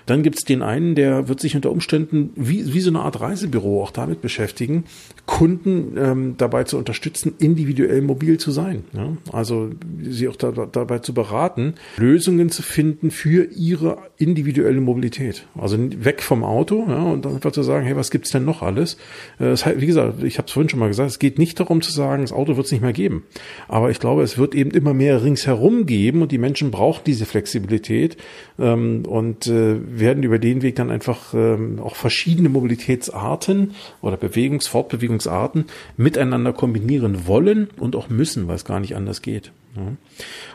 Dann 0.07 0.23
gibt's 0.23 0.45
den 0.45 0.63
einen, 0.63 0.95
der 0.95 1.27
wird 1.27 1.39
sich 1.39 1.55
unter 1.55 1.69
Umständen 1.69 2.31
wie, 2.35 2.73
wie 2.73 2.79
so 2.79 2.89
eine 2.89 3.01
Art 3.01 3.19
Reisebüro 3.19 3.83
auch 3.83 3.91
damit 3.91 4.21
beschäftigen, 4.21 4.85
Kunden 5.25 5.95
ähm, 5.97 6.35
dabei 6.37 6.63
zu 6.63 6.77
unterstützen, 6.77 7.35
individuell 7.37 8.01
mobil 8.01 8.39
zu 8.39 8.51
sein. 8.51 8.85
Ja? 8.93 9.17
Also 9.31 9.69
sie 10.01 10.29
auch 10.29 10.37
da, 10.37 10.51
dabei 10.51 10.99
zu 10.99 11.13
beraten, 11.13 11.75
Lösungen 11.97 12.49
zu 12.49 12.63
finden 12.63 13.11
für 13.11 13.45
ihre 13.51 13.97
individuelle 14.17 14.79
Mobilität. 14.79 15.45
Also 15.55 15.77
weg 15.77 16.23
vom 16.23 16.43
Auto 16.43 16.85
ja, 16.87 17.03
und 17.03 17.25
dann 17.25 17.35
einfach 17.35 17.51
zu 17.51 17.61
sagen, 17.61 17.85
hey, 17.85 17.97
was 17.97 18.09
gibt's 18.09 18.31
denn 18.31 18.45
noch 18.45 18.61
alles? 18.61 18.95
Äh, 19.39 19.49
das 19.49 19.65
wie 19.65 19.85
gesagt, 19.85 20.23
ich 20.23 20.37
habe 20.37 20.47
es 20.47 20.53
vorhin 20.53 20.69
schon 20.69 20.79
mal 20.79 20.87
gesagt, 20.87 21.11
es 21.11 21.19
geht 21.19 21.37
nicht 21.37 21.59
darum 21.59 21.81
zu 21.81 21.91
sagen, 21.91 22.21
das 22.21 22.31
Auto 22.31 22.55
wird 22.55 22.65
es 22.65 22.71
nicht 22.71 22.81
mehr 22.81 22.93
geben. 22.93 23.23
Aber 23.67 23.91
ich 23.91 23.99
glaube, 23.99 24.23
es 24.23 24.37
wird 24.37 24.55
eben 24.55 24.71
immer 24.71 24.93
mehr 24.93 25.23
ringsherum 25.23 25.85
geben 25.85 26.21
und 26.21 26.31
die 26.31 26.37
Menschen 26.37 26.71
brauchen 26.71 27.01
diese 27.05 27.25
Flexibilität 27.25 28.15
ähm, 28.57 29.03
und 29.05 29.47
äh, 29.47 29.96
werden 29.99 30.23
über 30.23 30.39
den 30.39 30.61
Weg 30.61 30.75
dann 30.75 30.91
einfach 30.91 31.33
ähm, 31.33 31.79
auch 31.79 31.95
verschiedene 31.95 32.49
Mobilitätsarten 32.49 33.71
oder 34.01 34.17
Bewegungs-, 34.17 34.67
Fortbewegungsarten 34.67 35.65
miteinander 35.97 36.53
kombinieren 36.53 37.27
wollen 37.27 37.69
und 37.77 37.95
auch 37.95 38.09
müssen, 38.09 38.47
weil 38.47 38.55
es 38.55 38.65
gar 38.65 38.79
nicht 38.79 38.95
anders 38.95 39.21
geht. 39.21 39.51
Ja. 39.75 39.93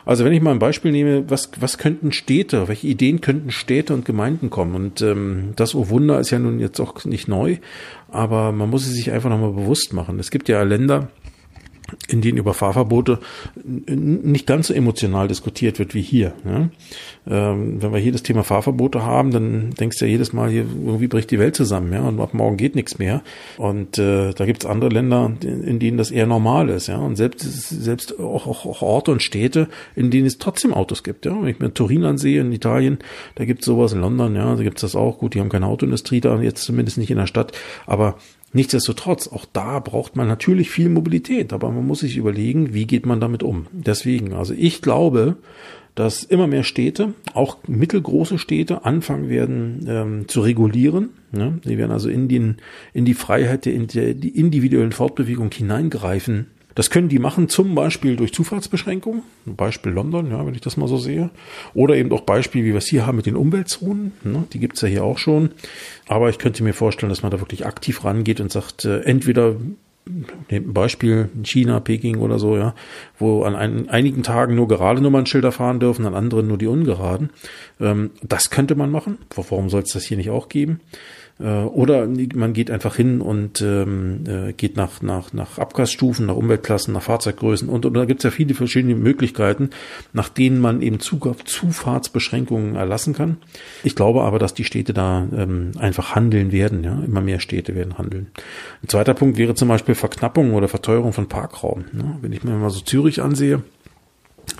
Also 0.05 0.25
wenn 0.25 0.33
ich 0.33 0.41
mal 0.41 0.51
ein 0.51 0.59
Beispiel 0.59 0.91
nehme, 0.91 1.29
was, 1.29 1.51
was 1.59 1.77
könnten 1.77 2.11
Städte, 2.11 2.67
welche 2.67 2.87
Ideen 2.87 3.21
könnten 3.21 3.51
Städte 3.51 3.93
und 3.93 4.05
Gemeinden 4.05 4.49
kommen? 4.49 4.75
Und 4.75 5.01
ähm, 5.01 5.53
das, 5.55 5.75
oh 5.75 5.89
Wunder, 5.89 6.19
ist 6.19 6.31
ja 6.31 6.39
nun 6.39 6.59
jetzt 6.59 6.79
auch 6.79 7.05
nicht 7.05 7.27
neu, 7.27 7.57
aber 8.09 8.51
man 8.51 8.69
muss 8.69 8.85
es 8.85 8.93
sich 8.93 9.11
einfach 9.11 9.29
nochmal 9.29 9.51
bewusst 9.51 9.93
machen. 9.93 10.19
Es 10.19 10.31
gibt 10.31 10.49
ja 10.49 10.61
Länder, 10.63 11.09
in 12.07 12.21
denen 12.21 12.37
über 12.37 12.53
Fahrverbote 12.53 13.19
nicht 13.63 14.47
ganz 14.47 14.67
so 14.67 14.73
emotional 14.73 15.27
diskutiert 15.27 15.79
wird 15.79 15.93
wie 15.93 16.01
hier. 16.01 16.33
Ja? 16.45 16.69
Ähm, 17.25 17.81
wenn 17.81 17.93
wir 17.93 17.99
hier 17.99 18.11
das 18.11 18.23
Thema 18.23 18.43
Fahrverbote 18.43 19.03
haben, 19.03 19.31
dann 19.31 19.71
denkst 19.71 19.99
du 19.99 20.05
ja 20.05 20.11
jedes 20.11 20.33
Mal, 20.33 20.49
hier 20.49 20.65
irgendwie 20.85 21.07
bricht 21.07 21.31
die 21.31 21.39
Welt 21.39 21.55
zusammen, 21.55 21.93
ja, 21.93 22.01
und 22.01 22.19
ab 22.19 22.33
morgen 22.33 22.57
geht 22.57 22.75
nichts 22.75 22.99
mehr. 22.99 23.21
Und 23.57 23.97
äh, 23.97 24.33
da 24.33 24.45
gibt 24.45 24.63
es 24.63 24.69
andere 24.69 24.89
Länder, 24.89 25.31
in 25.41 25.79
denen 25.79 25.97
das 25.97 26.11
eher 26.11 26.27
normal 26.27 26.69
ist, 26.69 26.87
ja. 26.87 26.97
Und 26.97 27.15
selbst 27.15 27.41
selbst 27.41 28.19
auch, 28.19 28.47
auch, 28.47 28.65
auch 28.65 28.81
Orte 28.81 29.11
und 29.11 29.21
Städte, 29.21 29.67
in 29.95 30.11
denen 30.11 30.25
es 30.25 30.37
trotzdem 30.37 30.73
Autos 30.73 31.03
gibt, 31.03 31.25
ja. 31.25 31.31
Wenn 31.39 31.47
ich 31.47 31.59
mir 31.59 31.73
Turin 31.73 32.03
ansehe 32.03 32.41
in 32.41 32.51
Italien, 32.51 32.99
da 33.35 33.45
gibt 33.45 33.61
es 33.61 33.65
sowas 33.65 33.93
in 33.93 34.01
London, 34.01 34.35
ja, 34.35 34.55
da 34.55 34.63
gibt 34.63 34.77
es 34.77 34.81
das 34.81 34.95
auch. 34.95 35.19
Gut, 35.19 35.33
die 35.33 35.39
haben 35.39 35.49
keine 35.49 35.67
Autoindustrie 35.67 36.21
da, 36.21 36.39
jetzt 36.41 36.63
zumindest 36.63 36.97
nicht 36.97 37.11
in 37.11 37.17
der 37.17 37.27
Stadt, 37.27 37.53
aber 37.85 38.17
Nichtsdestotrotz, 38.53 39.27
auch 39.27 39.45
da 39.51 39.79
braucht 39.79 40.15
man 40.15 40.27
natürlich 40.27 40.69
viel 40.69 40.89
Mobilität, 40.89 41.53
aber 41.53 41.71
man 41.71 41.87
muss 41.87 41.99
sich 41.99 42.17
überlegen, 42.17 42.73
wie 42.73 42.85
geht 42.85 43.05
man 43.05 43.19
damit 43.19 43.41
um. 43.41 43.65
Deswegen, 43.71 44.33
also 44.33 44.53
ich 44.55 44.81
glaube, 44.81 45.37
dass 45.95 46.23
immer 46.23 46.47
mehr 46.47 46.63
Städte, 46.63 47.13
auch 47.33 47.57
mittelgroße 47.67 48.39
Städte, 48.39 48.85
anfangen 48.85 49.29
werden 49.29 49.85
ähm, 49.87 50.27
zu 50.27 50.41
regulieren. 50.41 51.09
Ne? 51.31 51.59
Die 51.63 51.77
werden 51.77 51.91
also 51.91 52.09
in, 52.09 52.27
den, 52.27 52.57
in 52.93 53.05
die 53.05 53.13
Freiheit 53.13 53.65
der, 53.65 53.77
der 53.79 54.13
die 54.13 54.37
individuellen 54.39 54.91
Fortbewegung 54.91 55.51
hineingreifen 55.51 56.47
das 56.75 56.89
können 56.89 57.09
die 57.09 57.19
machen, 57.19 57.49
zum 57.49 57.75
Beispiel 57.75 58.15
durch 58.15 58.33
Zufahrtsbeschränkungen, 58.33 59.23
Beispiel 59.45 59.91
London, 59.91 60.31
ja, 60.31 60.45
wenn 60.45 60.55
ich 60.55 60.61
das 60.61 60.77
mal 60.77 60.87
so 60.87 60.97
sehe. 60.97 61.29
Oder 61.73 61.95
eben 61.95 62.11
auch 62.11 62.21
Beispiel, 62.21 62.63
wie 62.63 62.71
wir 62.71 62.77
es 62.77 62.87
hier 62.87 63.05
haben 63.05 63.17
mit 63.17 63.25
den 63.25 63.35
Umweltzonen, 63.35 64.13
ne, 64.23 64.43
die 64.53 64.59
gibt's 64.59 64.81
ja 64.81 64.87
hier 64.87 65.03
auch 65.03 65.17
schon. 65.17 65.51
Aber 66.07 66.29
ich 66.29 66.39
könnte 66.39 66.63
mir 66.63 66.73
vorstellen, 66.73 67.09
dass 67.09 67.23
man 67.23 67.31
da 67.31 67.39
wirklich 67.39 67.65
aktiv 67.65 68.03
rangeht 68.03 68.39
und 68.39 68.51
sagt, 68.51 68.85
äh, 68.85 69.01
entweder 69.01 69.55
Nehmt 70.05 70.67
ein 70.67 70.73
Beispiel 70.73 71.29
China, 71.43 71.79
Peking 71.79 72.17
oder 72.17 72.37
so, 72.37 72.57
ja, 72.57 72.75
wo 73.19 73.43
an 73.43 73.55
ein, 73.55 73.87
einigen 73.89 74.21
Tagen 74.21 74.53
nur 74.53 74.67
gerade 74.67 75.01
Nummernschilder 75.01 75.53
fahren 75.53 75.79
dürfen, 75.79 76.05
an 76.05 76.13
anderen 76.13 76.47
nur 76.47 76.57
die 76.57 76.67
ungeraden. 76.67 77.29
Ähm, 77.79 78.11
das 78.21 78.49
könnte 78.49 78.75
man 78.75 78.91
machen. 78.91 79.17
Warum 79.33 79.69
soll 79.69 79.83
es 79.83 79.93
das 79.93 80.03
hier 80.03 80.17
nicht 80.17 80.29
auch 80.29 80.49
geben? 80.49 80.81
Äh, 81.39 81.45
oder 81.45 82.07
man 82.35 82.53
geht 82.53 82.69
einfach 82.69 82.95
hin 82.95 83.21
und 83.21 83.61
ähm, 83.61 84.23
äh, 84.27 84.53
geht 84.53 84.77
nach, 84.77 85.01
nach, 85.01 85.33
nach 85.33 85.57
Abgasstufen, 85.57 86.27
nach 86.27 86.35
Umweltklassen, 86.35 86.93
nach 86.93 87.01
Fahrzeuggrößen 87.01 87.69
und, 87.69 87.85
und 87.85 87.93
da 87.93 88.05
gibt 88.05 88.19
es 88.19 88.23
ja 88.23 88.31
viele 88.31 88.53
verschiedene 88.53 88.95
Möglichkeiten, 88.95 89.71
nach 90.13 90.29
denen 90.29 90.59
man 90.59 90.81
eben 90.81 90.99
Zugriff, 90.99 91.43
Zufahrtsbeschränkungen 91.43 92.75
erlassen 92.75 93.13
kann. 93.13 93.37
Ich 93.83 93.95
glaube 93.95 94.23
aber, 94.23 94.39
dass 94.39 94.53
die 94.53 94.63
Städte 94.63 94.93
da 94.93 95.27
ähm, 95.35 95.71
einfach 95.79 96.15
handeln 96.15 96.51
werden. 96.51 96.83
Ja? 96.83 97.01
Immer 97.03 97.21
mehr 97.21 97.39
Städte 97.39 97.75
werden 97.75 97.97
handeln. 97.97 98.27
Ein 98.83 98.89
zweiter 98.89 99.13
Punkt 99.13 99.37
wäre 99.37 99.55
zum 99.55 99.67
Beispiel 99.67 99.95
Verknappung 99.95 100.53
oder 100.53 100.67
Verteuerung 100.67 101.13
von 101.13 101.27
Parkraum. 101.27 101.85
Ne? 101.91 102.17
Wenn 102.21 102.33
ich 102.33 102.43
mir 102.43 102.51
mal 102.51 102.69
so 102.69 102.81
Zürich 102.81 103.21
ansehe, 103.21 103.63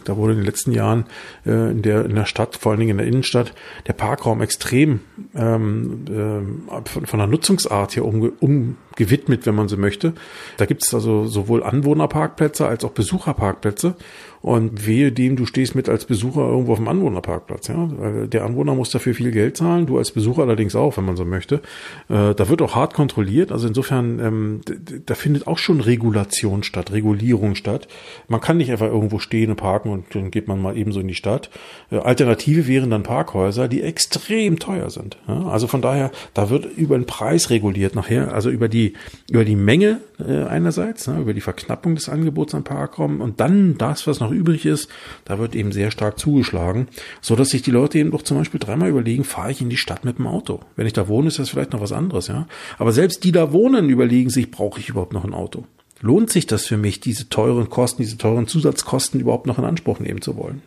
da 0.03 0.17
wurde 0.17 0.33
in 0.33 0.39
den 0.39 0.45
letzten 0.45 0.71
Jahren 0.71 1.05
äh, 1.45 1.71
in, 1.71 1.81
der, 1.81 2.05
in 2.05 2.15
der 2.15 2.25
Stadt, 2.25 2.55
vor 2.55 2.71
allen 2.71 2.79
Dingen 2.79 2.91
in 2.91 2.97
der 2.97 3.07
Innenstadt, 3.07 3.53
der 3.87 3.93
Parkraum 3.93 4.41
extrem 4.41 5.01
ähm, 5.35 6.05
äh, 6.07 6.89
von, 6.89 7.05
von 7.05 7.19
der 7.19 7.27
Nutzungsart 7.27 7.95
her 7.95 8.05
um, 8.05 8.77
umgewidmet, 8.93 9.45
wenn 9.45 9.55
man 9.55 9.67
so 9.67 9.77
möchte. 9.77 10.13
Da 10.57 10.65
gibt 10.65 10.83
es 10.83 10.93
also 10.93 11.25
sowohl 11.25 11.63
Anwohnerparkplätze 11.63 12.67
als 12.67 12.83
auch 12.83 12.91
Besucherparkplätze. 12.91 13.95
Und 14.43 14.85
wehe 14.85 15.13
dem, 15.13 15.37
du 15.37 15.45
stehst 15.45 15.73
mit 15.73 15.87
als 15.87 16.03
Besucher 16.03 16.41
irgendwo 16.41 16.73
auf 16.73 16.77
dem 16.77 16.89
Anwohnerparkplatz. 16.89 17.69
Ja? 17.69 17.87
Der 18.27 18.43
Anwohner 18.43 18.75
muss 18.75 18.89
dafür 18.89 19.15
viel 19.15 19.31
Geld 19.31 19.55
zahlen, 19.55 19.85
du 19.85 19.97
als 19.97 20.11
Besucher 20.11 20.41
allerdings 20.41 20.75
auch, 20.75 20.97
wenn 20.97 21.05
man 21.05 21.15
so 21.15 21.23
möchte. 21.23 21.61
Äh, 22.09 22.35
da 22.35 22.49
wird 22.49 22.61
auch 22.61 22.75
hart 22.75 22.93
kontrolliert. 22.93 23.53
Also 23.53 23.69
insofern, 23.69 24.19
ähm, 24.19 24.61
da 25.05 25.15
findet 25.15 25.47
auch 25.47 25.57
schon 25.57 25.79
Regulation 25.79 26.63
statt, 26.63 26.91
Regulierung 26.91 27.55
statt. 27.55 27.87
Man 28.27 28.41
kann 28.41 28.57
nicht 28.57 28.69
einfach 28.69 28.87
irgendwo 28.87 29.17
stehen 29.17 29.49
und 29.49 29.55
parken 29.55 29.89
und 29.89 30.13
dann 30.13 30.29
geht 30.29 30.49
man 30.49 30.61
mal 30.61 30.75
ebenso 30.77 30.99
in 30.99 31.07
die 31.07 31.15
Stadt. 31.15 31.49
Äh, 31.89 31.99
Alternative 31.99 32.67
wären 32.67 32.89
dann 32.89 33.03
Parkhäuser, 33.03 33.69
die 33.69 33.81
extrem 33.81 34.59
teuer 34.59 34.89
sind. 34.89 35.17
Also 35.25 35.67
von 35.67 35.81
daher, 35.81 36.11
da 36.33 36.49
wird 36.49 36.65
über 36.65 36.97
den 36.97 37.05
Preis 37.05 37.49
reguliert 37.49 37.95
nachher, 37.95 38.33
also 38.33 38.49
über 38.49 38.67
die, 38.67 38.82
über 39.29 39.45
die 39.45 39.55
Menge 39.55 39.99
äh, 40.19 40.43
einerseits, 40.43 41.07
ne, 41.07 41.19
über 41.19 41.33
die 41.33 41.41
Verknappung 41.41 41.95
des 41.95 42.09
Angebots 42.09 42.53
an 42.53 42.63
Parkraum 42.63 43.21
und 43.21 43.39
dann 43.39 43.77
das, 43.77 44.07
was 44.07 44.19
noch 44.19 44.31
übrig 44.31 44.65
ist, 44.65 44.89
da 45.25 45.39
wird 45.39 45.55
eben 45.55 45.71
sehr 45.71 45.91
stark 45.91 46.19
zugeschlagen, 46.19 46.87
so 47.21 47.35
dass 47.35 47.49
sich 47.49 47.61
die 47.61 47.71
Leute 47.71 47.99
eben 47.99 48.11
doch 48.11 48.23
zum 48.23 48.37
Beispiel 48.37 48.59
dreimal 48.59 48.89
überlegen, 48.89 49.23
fahre 49.23 49.51
ich 49.51 49.61
in 49.61 49.69
die 49.69 49.77
Stadt 49.77 50.05
mit 50.05 50.17
dem 50.17 50.27
Auto? 50.27 50.59
Wenn 50.75 50.87
ich 50.87 50.93
da 50.93 51.07
wohne, 51.07 51.27
ist 51.27 51.39
das 51.39 51.49
vielleicht 51.49 51.73
noch 51.73 51.81
was 51.81 51.91
anderes, 51.91 52.27
ja. 52.27 52.47
Aber 52.77 52.91
selbst 52.91 53.23
die 53.23 53.31
da 53.31 53.53
wohnen, 53.53 53.89
überlegen 53.89 54.29
sich, 54.29 54.51
brauche 54.51 54.79
ich 54.79 54.89
überhaupt 54.89 55.13
noch 55.13 55.23
ein 55.23 55.33
Auto? 55.33 55.65
Lohnt 56.01 56.29
sich 56.29 56.45
das 56.47 56.65
für 56.65 56.75
mich, 56.75 56.99
diese 56.99 57.29
teuren 57.29 57.69
Kosten, 57.69 58.01
diese 58.01 58.17
teuren 58.17 58.45
Zusatzkosten 58.45 59.21
überhaupt 59.21 59.47
noch 59.47 59.57
in 59.57 59.63
Anspruch 59.63 59.99
nehmen 59.99 60.21
zu 60.21 60.35
wollen? 60.35 60.61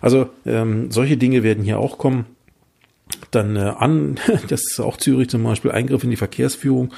Also 0.00 0.28
ähm, 0.44 0.90
solche 0.90 1.16
Dinge 1.16 1.44
werden 1.44 1.62
hier 1.62 1.78
auch 1.78 1.98
kommen 1.98 2.26
dann 3.30 3.56
äh, 3.56 3.72
an, 3.78 4.18
das 4.48 4.62
ist 4.62 4.80
auch 4.80 4.96
Zürich 4.96 5.28
zum 5.28 5.42
Beispiel, 5.42 5.70
Eingriff 5.70 6.04
in 6.04 6.10
die 6.10 6.16
Verkehrsführung. 6.16 6.92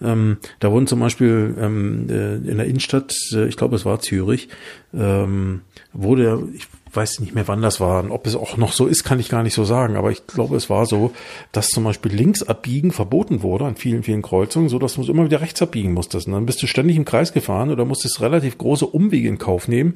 Ähm, 0.00 0.38
da 0.60 0.70
wurden 0.70 0.86
zum 0.86 1.00
Beispiel 1.00 1.54
ähm, 1.58 2.06
äh, 2.08 2.36
in 2.36 2.58
der 2.58 2.66
Innenstadt, 2.66 3.12
äh, 3.32 3.46
ich 3.46 3.56
glaube 3.56 3.76
es 3.76 3.84
war 3.84 4.00
Zürich, 4.00 4.48
ähm, 4.94 5.62
wurde, 5.92 6.48
ich 6.54 6.68
weiß 6.92 7.20
nicht 7.20 7.34
mehr, 7.34 7.48
wann 7.48 7.62
das 7.62 7.80
war. 7.80 8.10
Ob 8.10 8.26
es 8.26 8.34
auch 8.34 8.56
noch 8.56 8.72
so 8.72 8.86
ist, 8.86 9.04
kann 9.04 9.20
ich 9.20 9.28
gar 9.28 9.42
nicht 9.42 9.54
so 9.54 9.64
sagen. 9.64 9.96
Aber 9.96 10.10
ich 10.10 10.26
glaube, 10.26 10.56
es 10.56 10.70
war 10.70 10.86
so, 10.86 11.12
dass 11.52 11.68
zum 11.68 11.84
Beispiel 11.84 12.12
links 12.12 12.42
abbiegen 12.42 12.92
verboten 12.92 13.42
wurde 13.42 13.64
an 13.64 13.76
vielen, 13.76 14.02
vielen 14.02 14.22
Kreuzungen, 14.22 14.68
so 14.68 14.78
dass 14.78 14.94
du 14.94 15.02
immer 15.04 15.24
wieder 15.24 15.40
rechts 15.40 15.62
abbiegen 15.62 15.92
musstest. 15.92 16.26
Und 16.26 16.34
dann 16.34 16.46
bist 16.46 16.62
du 16.62 16.66
ständig 16.66 16.96
im 16.96 17.04
Kreis 17.04 17.32
gefahren 17.32 17.70
oder 17.70 17.84
musstest 17.84 18.20
relativ 18.20 18.58
große 18.58 18.86
Umwege 18.86 19.28
in 19.28 19.38
Kauf 19.38 19.68
nehmen. 19.68 19.94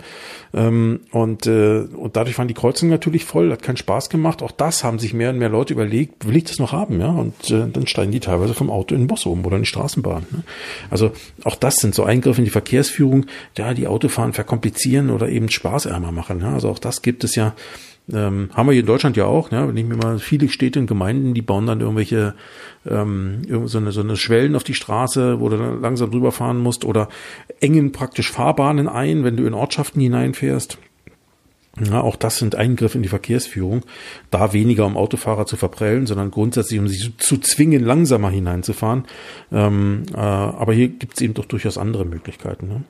Ähm, 0.55 1.01
und, 1.11 1.47
äh, 1.47 1.81
und 1.81 2.17
dadurch 2.17 2.39
waren 2.39 2.49
die 2.49 2.55
Kreuzungen 2.55 2.91
natürlich 2.91 3.25
voll, 3.25 3.51
hat 3.51 3.63
keinen 3.63 3.77
Spaß 3.77 4.11
gemacht. 4.11 4.43
Auch 4.43 4.53
das 4.53 4.85
haben 4.85 4.99
sich 4.99 5.15
mehr 5.15 5.31
und 5.31 5.39
mehr 5.39 5.49
Leute 5.49 5.73
überlegt, 5.73 6.27
will 6.27 6.37
ich 6.37 6.45
das 6.45 6.59
noch 6.59 6.73
haben? 6.73 7.01
Ja, 7.01 7.11
und 7.11 7.51
äh, 7.51 7.69
dann 7.73 7.87
steigen 7.87 8.13
die 8.13 8.21
teilweise 8.21 8.55
vom 8.55 8.71
Auto 8.71 8.95
in 8.95 9.03
den 9.03 9.07
Bus 9.07 9.27
um 9.27 9.45
oder 9.45 9.57
in 9.57 9.63
die 9.63 9.69
Straßenbahn. 9.69 10.27
Ne? 10.31 10.43
Also 10.91 11.13
auch 11.45 11.57
das 11.57 11.77
sind 11.77 11.95
so 11.95 12.05
Eingriffe 12.05 12.41
in 12.41 12.45
die 12.45 12.51
Verkehrsführung, 12.51 13.27
ja, 13.57 13.75
die 13.75 13.87
Autofahren 13.87 14.33
verkomplizieren 14.33 15.11
oder 15.11 15.29
eben 15.29 15.49
spaßärmer 15.49 16.13
machen. 16.13 16.43
Also 16.43 16.69
auch 16.69 16.79
das 16.85 17.03
gibt 17.03 17.25
es 17.25 17.35
ja, 17.35 17.55
ähm, 18.13 18.51
haben 18.53 18.67
wir 18.67 18.73
hier 18.73 18.81
in 18.81 18.87
Deutschland 18.87 19.17
ja 19.17 19.27
auch, 19.27 19.51
ne? 19.51 19.67
wenn 19.69 19.77
ich 19.77 19.85
mir 19.85 19.97
mal 19.97 20.19
viele 20.19 20.49
Städte 20.49 20.79
und 20.79 20.87
Gemeinden, 20.87 21.35
die 21.35 21.43
bauen 21.43 21.67
dann 21.67 21.81
irgendwelche 21.81 22.35
ähm, 22.89 23.43
so, 23.67 23.79
eine, 23.79 23.93
so 23.93 24.01
eine 24.01 24.17
Schwellen 24.17 24.57
auf 24.57 24.65
die 24.65 24.75
Straße, 24.75 25.41
wo 25.41 25.49
du 25.49 25.57
dann 25.57 25.81
langsam 25.81 26.11
drüber 26.11 26.33
fahren 26.33 26.59
musst 26.59 26.85
oder 26.85 27.09
engen 27.61 27.93
praktisch 27.93 28.31
Fahrbahnen 28.31 28.89
ein, 28.89 29.25
wenn 29.25 29.37
du 29.37 29.47
in 29.47 29.55
Ortschaften 29.55 30.01
hineinfährst. 30.01 30.79
Ja, 31.81 32.03
auch 32.03 32.17
das 32.17 32.39
sind 32.39 32.55
Eingriffe 32.55 32.99
in 32.99 33.03
die 33.03 33.09
Verkehrsführung, 33.09 33.83
da 34.31 34.53
weniger 34.53 34.85
um 34.85 34.99
Autofahrer 34.99 35.47
zu 35.47 35.57
verprellen, 35.57 36.07
sondern 36.07 36.31
grundsätzlich 36.31 36.79
um 36.79 36.87
sie 36.87 37.17
zu, 37.17 37.39
zwingen, 37.39 37.83
langsamer 37.83 38.29
hineinzufahren. 38.29 39.05
Ähm, 39.51 40.03
äh, 40.13 40.19
aber 40.19 40.75
hier 40.75 40.89
gibt 40.89 41.15
es 41.15 41.23
eben 41.23 41.33
doch 41.33 41.47
durchaus 41.47 41.79
andere 41.79 42.05
Möglichkeiten. 42.05 42.69
Ne? 42.69 42.85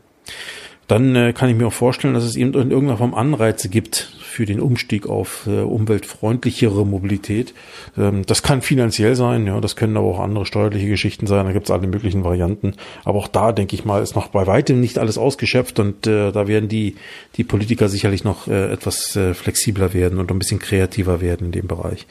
Dann 0.89 1.15
äh, 1.15 1.33
kann 1.33 1.49
ich 1.49 1.57
mir 1.57 1.67
auch 1.67 1.73
vorstellen, 1.73 2.15
dass 2.15 2.25
es 2.25 2.37
eben 2.37 2.53
in 2.55 2.71
irgendeiner 2.71 2.99
Form 2.99 3.15
Anreize 3.15 3.69
gibt 3.69 4.13
für 4.33 4.47
den 4.47 4.61
Umstieg 4.61 5.07
auf 5.07 5.47
äh, 5.47 5.61
umweltfreundlichere 5.61 6.87
Mobilität. 6.87 7.55
Ähm, 7.97 8.25
das 8.27 8.43
kann 8.43 8.63
finanziell 8.63 9.15
sein, 9.15 9.47
ja, 9.47 9.61
das 9.61 9.77
können 9.77 9.97
aber 9.97 10.09
auch 10.09 10.21
andere 10.21 10.47
steuerliche 10.47 10.89
Geschichten 10.89 11.27
sein, 11.27 11.47
da 11.47 11.53
gibt 11.53 11.67
es 11.67 11.71
alle 11.71 11.87
möglichen 11.87 12.25
Varianten. 12.25 12.75
Aber 13.05 13.19
auch 13.19 13.29
da, 13.29 13.53
denke 13.53 13.75
ich 13.77 13.85
mal, 13.85 14.03
ist 14.03 14.17
noch 14.17 14.29
bei 14.29 14.47
weitem 14.47 14.81
nicht 14.81 14.99
alles 14.99 15.19
ausgeschöpft 15.19 15.79
und 15.79 16.07
äh, 16.07 16.33
da 16.33 16.49
werden 16.49 16.69
die, 16.69 16.97
die 17.37 17.45
Politiker 17.45 17.89
sicherlich 17.89 18.25
noch 18.25 18.49
äh, 18.49 18.73
etwas 18.73 19.15
äh, 19.17 19.35
flexibler 19.35 19.95
werden 19.95 20.19
und 20.19 20.31
ein 20.31 20.39
bisschen 20.39 20.59
kreativer 20.59 21.21
werden 21.21 21.47
in 21.47 21.53
dem 21.53 21.67
Bereich. 21.67 22.07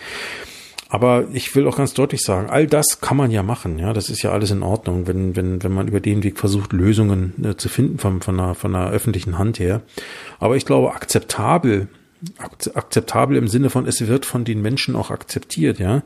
Aber 0.91 1.27
ich 1.31 1.55
will 1.55 1.67
auch 1.69 1.77
ganz 1.77 1.93
deutlich 1.93 2.21
sagen, 2.21 2.49
all 2.49 2.67
das 2.67 2.99
kann 2.99 3.15
man 3.15 3.31
ja 3.31 3.43
machen. 3.43 3.79
Ja, 3.79 3.93
das 3.93 4.09
ist 4.09 4.23
ja 4.23 4.33
alles 4.33 4.51
in 4.51 4.61
Ordnung, 4.61 5.07
wenn, 5.07 5.37
wenn, 5.37 5.63
wenn 5.63 5.71
man 5.71 5.87
über 5.87 6.01
den 6.01 6.21
Weg 6.21 6.37
versucht, 6.37 6.73
Lösungen 6.73 7.33
äh, 7.45 7.55
zu 7.55 7.69
finden 7.69 7.97
von, 7.97 8.21
von, 8.21 8.37
einer, 8.37 8.55
von 8.55 8.75
einer 8.75 8.91
öffentlichen 8.91 9.37
Hand 9.37 9.57
her. 9.57 9.83
Aber 10.39 10.57
ich 10.57 10.65
glaube, 10.65 10.93
akzeptabel 10.93 11.87
akzeptabel 12.75 13.35
im 13.35 13.47
Sinne 13.47 13.69
von, 13.69 13.87
es 13.87 14.05
wird 14.07 14.25
von 14.25 14.43
den 14.43 14.61
Menschen 14.61 14.95
auch 14.95 15.09
akzeptiert, 15.09 15.79
ja, 15.79 16.03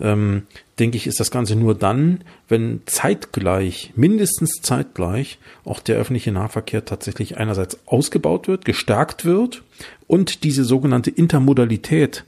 ähm, 0.00 0.44
denke 0.78 0.96
ich, 0.96 1.06
ist 1.06 1.20
das 1.20 1.30
Ganze 1.30 1.56
nur 1.56 1.74
dann, 1.74 2.24
wenn 2.48 2.80
zeitgleich, 2.86 3.92
mindestens 3.94 4.62
zeitgleich, 4.62 5.38
auch 5.64 5.80
der 5.80 5.96
öffentliche 5.96 6.32
Nahverkehr 6.32 6.84
tatsächlich 6.84 7.36
einerseits 7.36 7.78
ausgebaut 7.86 8.48
wird, 8.48 8.64
gestärkt 8.64 9.26
wird 9.26 9.62
und 10.06 10.42
diese 10.44 10.64
sogenannte 10.64 11.10
Intermodalität 11.10 12.24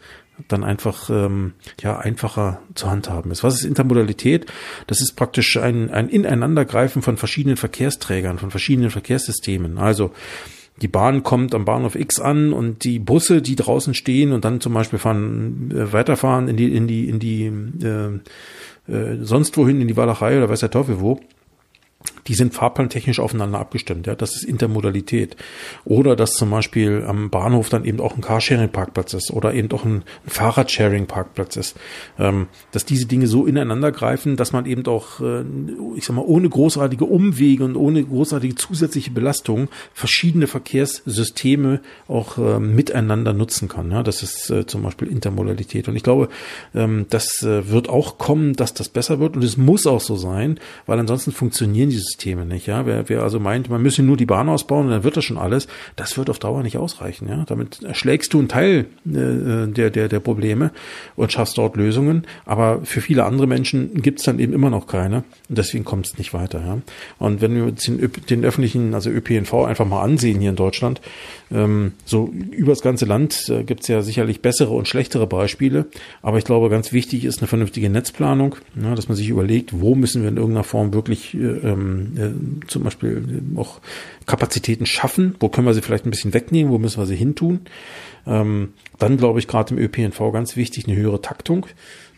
dann 0.49 0.65
einfach 0.65 1.11
ähm, 1.11 1.53
ja 1.81 1.99
einfacher 1.99 2.61
zu 2.75 2.91
handhaben 2.91 3.31
ist. 3.31 3.45
Was 3.45 3.55
ist 3.55 3.65
Intermodalität? 3.65 4.47
Das 4.87 5.01
ist 5.01 5.17
praktisch 5.17 5.57
ein, 5.57 5.91
ein 5.91 6.09
Ineinandergreifen 6.09 7.03
von 7.03 7.17
verschiedenen 7.17 7.57
Verkehrsträgern, 7.57 8.39
von 8.39 8.51
verschiedenen 8.51 8.91
Verkehrssystemen. 8.91 9.79
Also 9.79 10.13
die 10.81 10.89
Bahn 10.89 11.23
kommt 11.23 11.55
am 11.55 11.65
Bahnhof 11.65 11.95
X 11.95 12.21
an 12.21 12.53
und 12.53 12.85
die 12.85 12.99
Busse, 12.99 13.43
die 13.43 13.57
draußen 13.57 13.95
stehen 13.95 14.33
und 14.33 14.45
dann 14.45 14.61
zum 14.61 14.73
Beispiel 14.73 14.99
fahren, 14.99 15.71
äh, 15.75 15.93
weiterfahren 15.93 16.49
in 16.49 16.57
die, 16.57 16.75
in 16.75 16.87
die, 16.87 17.09
in 17.09 17.19
die, 17.19 17.53
äh, 17.85 18.93
äh, 18.93 19.19
sonst 19.23 19.57
wohin, 19.57 19.81
in 19.81 19.89
die 19.89 19.97
Walachei 19.97 20.39
oder 20.39 20.49
weiß 20.49 20.61
der 20.61 20.71
Teufel 20.71 21.01
wo, 21.01 21.21
die 22.31 22.37
sind 22.37 22.55
fahrplantechnisch 22.55 23.19
aufeinander 23.19 23.59
abgestimmt. 23.59 24.07
Ja, 24.07 24.15
das 24.15 24.37
ist 24.37 24.45
Intermodalität. 24.45 25.35
Oder 25.85 26.15
dass 26.15 26.35
zum 26.35 26.51
Beispiel 26.51 27.03
am 27.05 27.29
Bahnhof 27.29 27.71
dann 27.71 27.85
eben 27.85 27.99
auch 27.99 28.15
ein 28.15 28.21
Carsharing-Parkplatz 28.21 29.15
ist 29.15 29.33
oder 29.33 29.53
eben 29.53 29.69
auch 29.73 29.85
ein, 29.85 30.05
Fahrradsharing-Parkplatz 30.29 31.57
ist. 31.57 31.77
Ähm, 32.21 32.47
dass 32.71 32.85
diese 32.85 33.07
Dinge 33.07 33.27
so 33.27 33.47
ineinander 33.47 33.91
greifen, 33.91 34.37
dass 34.37 34.53
man 34.53 34.65
eben 34.67 34.87
auch, 34.87 35.21
äh, 35.21 35.43
ich 35.97 36.05
sag 36.05 36.15
mal, 36.15 36.25
ohne 36.25 36.49
großartige 36.49 37.05
Umwege 37.05 37.65
und 37.65 37.75
ohne 37.75 38.05
großartige 38.05 38.55
zusätzliche 38.55 39.11
Belastung 39.11 39.67
verschiedene 39.93 40.47
Verkehrssysteme 40.47 41.81
auch 42.07 42.39
äh, 42.39 42.61
miteinander 42.61 43.33
nutzen 43.33 43.67
kann. 43.67 43.91
Ja, 43.91 44.05
das 44.05 44.23
ist 44.23 44.51
äh, 44.51 44.67
zum 44.67 44.85
Beispiel 44.85 45.09
Intermodalität. 45.09 45.89
Und 45.89 45.97
ich 45.97 46.05
glaube, 46.05 46.29
ähm, 46.77 47.07
das 47.11 47.43
äh, 47.43 47.69
wird 47.69 47.89
auch 47.89 48.19
kommen, 48.19 48.53
dass 48.53 48.73
das 48.73 48.89
besser 48.89 49.19
wird. 49.19 49.35
Und 49.35 49.43
es 49.43 49.57
muss 49.57 49.89
auch 49.89 50.01
so 50.01 50.15
sein, 50.15 50.61
weil 50.87 51.01
ansonsten 51.01 51.33
funktionieren 51.33 51.91
diese 51.91 52.03
Systeme 52.03 52.20
nicht. 52.27 52.67
Ja, 52.67 52.87
wer, 52.87 53.09
wer 53.09 53.23
also 53.23 53.41
meint, 53.41 53.71
man 53.71 53.83
müsse 53.83 54.03
nur 54.03 54.17
die 54.17 54.27
Bahn 54.27 54.49
ausbauen 54.49 54.87
und 54.87 54.93
dann 54.93 55.05
wird 55.05 55.17
das 55.17 55.25
schon 55.25 55.39
alles, 55.39 55.69
das 55.97 56.17
wird 56.17 56.31
auf 56.31 56.39
Dauer 56.39 56.63
nicht 56.63 56.77
ausreichen. 56.77 57.29
Ja, 57.29 57.45
damit 57.47 57.83
erschlägst 57.83 58.33
du 58.33 58.39
einen 58.39 58.49
Teil 58.49 58.87
äh, 59.07 59.67
der 59.67 59.91
der 59.91 60.09
der 60.09 60.21
Probleme 60.21 60.71
und 61.17 61.33
schaffst 61.33 61.59
dort 61.59 61.77
Lösungen, 61.77 62.27
aber 62.45 62.81
für 62.85 63.01
viele 63.01 63.25
andere 63.25 63.47
Menschen 63.47 64.03
gibt 64.03 64.21
es 64.21 64.25
dann 64.25 64.39
eben 64.39 64.53
immer 64.53 64.71
noch 64.71 64.87
keine 64.87 65.25
und 65.49 65.59
deswegen 65.59 65.85
kommt 65.85 66.07
es 66.07 66.19
nicht 66.19 66.35
weiter. 66.35 66.61
Ja, 66.61 66.79
und 67.19 67.41
wenn 67.41 67.55
wir 67.55 67.73
den, 67.73 68.11
den 68.29 68.45
öffentlichen, 68.45 68.95
also 68.95 69.11
ÖPNV 69.11 69.55
einfach 69.65 69.87
mal 69.87 70.03
ansehen 70.03 70.41
hier 70.41 70.51
in 70.51 70.57
Deutschland, 70.57 71.01
ähm, 71.53 71.93
so 72.05 72.33
übers 72.51 72.81
ganze 72.83 73.07
Land 73.07 73.49
äh, 73.49 73.65
gibt 73.65 73.83
es 73.83 73.89
ja 73.89 74.03
sicherlich 74.03 74.41
bessere 74.41 74.71
und 74.71 74.89
schlechtere 74.89 75.27
Beispiele, 75.27 75.87
aber 76.23 76.39
ich 76.39 76.45
glaube, 76.45 76.71
ganz 76.71 76.93
wichtig 76.93 77.25
ist 77.25 77.41
eine 77.41 77.49
vernünftige 77.49 77.91
Netzplanung, 77.91 78.57
ja, 78.81 78.95
dass 78.95 79.09
man 79.09 79.17
sich 79.17 79.29
überlegt, 79.29 79.81
wo 79.81 79.95
müssen 79.95 80.23
wir 80.23 80.29
in 80.29 80.37
irgendeiner 80.37 80.65
Form 80.65 80.93
wirklich 80.93 81.35
äh, 81.35 81.39
äh, 82.17 82.67
zum 82.67 82.83
Beispiel 82.85 83.43
auch 83.57 83.81
Kapazitäten 84.27 84.87
schaffen, 84.87 85.35
wo 85.41 85.49
können 85.49 85.67
wir 85.67 85.75
sie 85.75 85.83
vielleicht 85.83 86.07
ein 86.07 86.11
bisschen 86.11 86.35
wegnehmen, 86.35 86.73
wo 86.73 86.79
müssen 86.79 87.01
wir 87.01 87.07
sie 87.07 87.17
hintun. 87.17 87.61
Ähm, 88.27 88.75
dann 88.99 89.17
glaube 89.17 89.39
ich 89.39 89.49
gerade 89.49 89.75
im 89.75 89.81
ÖPNV 89.81 90.19
ganz 90.33 90.57
wichtig 90.57 90.87
eine 90.87 90.97
höhere 90.97 91.21
Taktung. 91.21 91.67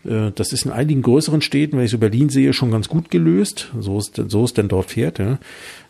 Äh, 0.05 0.31
das 0.35 0.53
ist 0.53 0.65
in 0.65 0.71
einigen 0.71 1.01
größeren 1.01 1.41
Städten, 1.41 1.77
wenn 1.77 1.85
ich 1.85 1.91
so 1.91 1.97
Berlin 1.97 2.29
sehe, 2.29 2.53
schon 2.53 2.71
ganz 2.71 2.89
gut 2.89 3.09
gelöst. 3.09 3.71
So 3.79 3.97
ist, 3.97 4.21
so 4.27 4.45
ist 4.45 4.57
denn 4.57 4.67
dort 4.67 4.91
fährt. 4.91 5.19
Ja. 5.19 5.39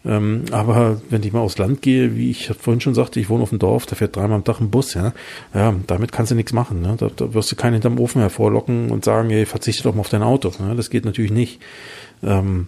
Ähm, 0.05 0.43
aber 0.51 1.01
wenn 1.09 1.23
ich 1.23 1.33
mal 1.33 1.39
aufs 1.39 1.57
Land 1.57 1.81
gehe, 1.81 2.15
wie 2.15 2.29
ich 2.29 2.47
vorhin 2.47 2.81
schon 2.81 2.93
sagte, 2.93 3.19
ich 3.19 3.29
wohne 3.29 3.43
auf 3.43 3.49
dem 3.49 3.59
Dorf, 3.59 3.85
da 3.85 3.95
fährt 3.95 4.15
dreimal 4.15 4.37
am 4.37 4.43
Tag 4.43 4.59
ein 4.59 4.69
Bus. 4.69 4.93
Ja, 4.93 5.13
ja 5.53 5.73
damit 5.87 6.11
kannst 6.11 6.31
du 6.31 6.35
nichts 6.35 6.53
machen. 6.53 6.81
Ne? 6.81 6.95
Da, 6.97 7.09
da 7.15 7.33
wirst 7.33 7.51
du 7.51 7.55
keinen 7.55 7.73
hinterm 7.73 7.99
Ofen 7.99 8.21
hervorlocken 8.21 8.91
und 8.91 9.05
sagen, 9.05 9.29
ey, 9.29 9.45
verzichte 9.45 9.83
doch 9.83 9.95
mal 9.95 10.01
auf 10.01 10.09
dein 10.09 10.23
Auto. 10.23 10.51
Ne? 10.59 10.75
Das 10.75 10.89
geht 10.89 11.05
natürlich 11.05 11.31
nicht. 11.31 11.61
Ähm, 12.21 12.67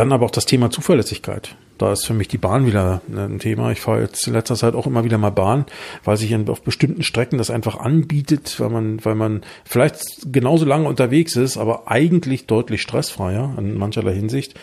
dann 0.00 0.12
aber 0.12 0.24
auch 0.24 0.30
das 0.30 0.46
Thema 0.46 0.70
Zuverlässigkeit. 0.70 1.56
Da 1.76 1.92
ist 1.92 2.06
für 2.06 2.14
mich 2.14 2.28
die 2.28 2.38
Bahn 2.38 2.66
wieder 2.66 3.02
ein 3.14 3.38
Thema. 3.38 3.70
Ich 3.70 3.80
fahre 3.80 4.00
jetzt 4.00 4.26
in 4.26 4.32
letzter 4.32 4.54
Zeit 4.54 4.74
auch 4.74 4.86
immer 4.86 5.04
wieder 5.04 5.18
mal 5.18 5.30
Bahn, 5.30 5.66
weil 6.04 6.16
sich 6.16 6.34
auf 6.48 6.62
bestimmten 6.62 7.02
Strecken 7.02 7.36
das 7.36 7.50
einfach 7.50 7.78
anbietet, 7.78 8.58
weil 8.60 8.70
man, 8.70 9.04
weil 9.04 9.14
man 9.14 9.42
vielleicht 9.64 10.32
genauso 10.32 10.64
lange 10.64 10.88
unterwegs 10.88 11.36
ist, 11.36 11.58
aber 11.58 11.90
eigentlich 11.90 12.46
deutlich 12.46 12.80
stressfreier 12.80 13.54
in 13.58 13.76
mancherlei 13.76 14.14
Hinsicht 14.14 14.54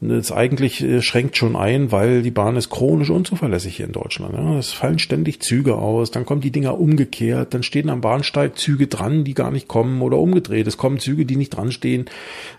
das 0.00 0.32
eigentlich 0.32 0.82
äh, 0.82 1.02
schränkt 1.02 1.36
schon 1.36 1.56
ein, 1.56 1.92
weil 1.92 2.22
die 2.22 2.30
Bahn 2.30 2.56
ist 2.56 2.70
chronisch 2.70 3.10
unzuverlässig 3.10 3.76
hier 3.76 3.86
in 3.86 3.92
Deutschland. 3.92 4.34
Es 4.58 4.72
fallen 4.72 4.98
ständig 4.98 5.40
Züge 5.40 5.76
aus, 5.76 6.10
dann 6.10 6.24
kommen 6.24 6.40
die 6.40 6.50
Dinger 6.50 6.80
umgekehrt, 6.80 7.52
dann 7.52 7.62
stehen 7.62 7.90
am 7.90 8.00
Bahnsteig 8.00 8.56
Züge 8.56 8.86
dran, 8.86 9.24
die 9.24 9.34
gar 9.34 9.50
nicht 9.50 9.68
kommen 9.68 10.00
oder 10.00 10.16
umgedreht. 10.16 10.66
Es 10.66 10.78
kommen 10.78 11.00
Züge, 11.00 11.26
die 11.26 11.36
nicht 11.36 11.50
dran 11.50 11.70
stehen. 11.70 12.06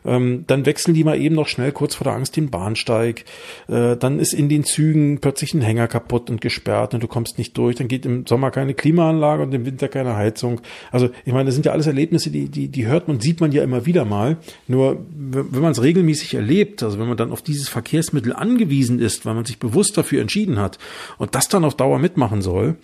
Ähm, 0.06 0.44
dann 0.46 0.68
wechseln 0.68 0.94
die 0.94 1.04
mal 1.04 1.20
eben 1.20 1.34
noch 1.34 1.48
schnell 1.48 1.72
kurz 1.72 1.96
vor 1.96 2.06
der 2.06 2.14
Angst 2.14 2.38
den 2.38 2.52
Bahnsteig. 2.52 3.26
Äh, 3.68 3.98
dann 3.98 4.20
ist 4.20 4.34
in 4.34 4.48
den 4.48 4.64
Zügen 4.64 5.20
plötzlich 5.20 5.56
ein 5.56 5.62
Hänger 5.62 5.88
kaputt 5.88 6.30
und 6.30 6.42
gesperrt 6.42 6.94
und 6.94 7.02
du 7.02 7.08
kommst 7.08 7.40
nicht 7.40 7.58
durch. 7.58 7.76
Dann 7.76 7.88
geht 7.88 8.06
im 8.06 8.28
Sommer 8.28 8.52
keine 8.52 8.76
Klimaanlage 8.76 9.42
und 9.42 9.54
im 9.54 9.66
Winter 9.66 9.88
keine 9.88 10.16
Heizung. 10.16 10.62
Also 10.92 11.10
ich 11.26 11.34
meine, 11.34 11.46
das 11.46 11.56
sind 11.56 11.66
ja 11.66 11.72
alles 11.72 11.88
Erlebnisse, 11.88 12.30
die, 12.30 12.50
die, 12.50 12.68
die 12.68 12.86
hört 12.86 13.08
man, 13.08 13.20
sieht 13.20 13.42
man 13.42 13.52
ja 13.52 13.64
immer 13.64 13.88
wieder 13.88 14.06
mal. 14.06 14.38
Nur 14.68 15.04
wenn 15.10 15.62
man 15.62 15.72
es 15.72 15.82
regelmäßig 15.82 16.36
erlebt, 16.36 16.84
also 16.84 17.00
wenn 17.00 17.08
man 17.08 17.18
dann 17.18 17.31
auf 17.32 17.42
dieses 17.42 17.70
Verkehrsmittel 17.70 18.34
angewiesen 18.34 19.00
ist, 19.00 19.26
weil 19.26 19.34
man 19.34 19.46
sich 19.46 19.60
bewusst 19.60 19.98
dafür 19.98 20.22
entschieden 20.22 20.60
hat 20.60 20.78
und 21.18 21.36
das 21.36 21.48
dann 21.48 21.66
auf 21.66 21.76
Dauer 21.76 22.00
mitmachen 22.00 22.42
soll, 22.42 22.78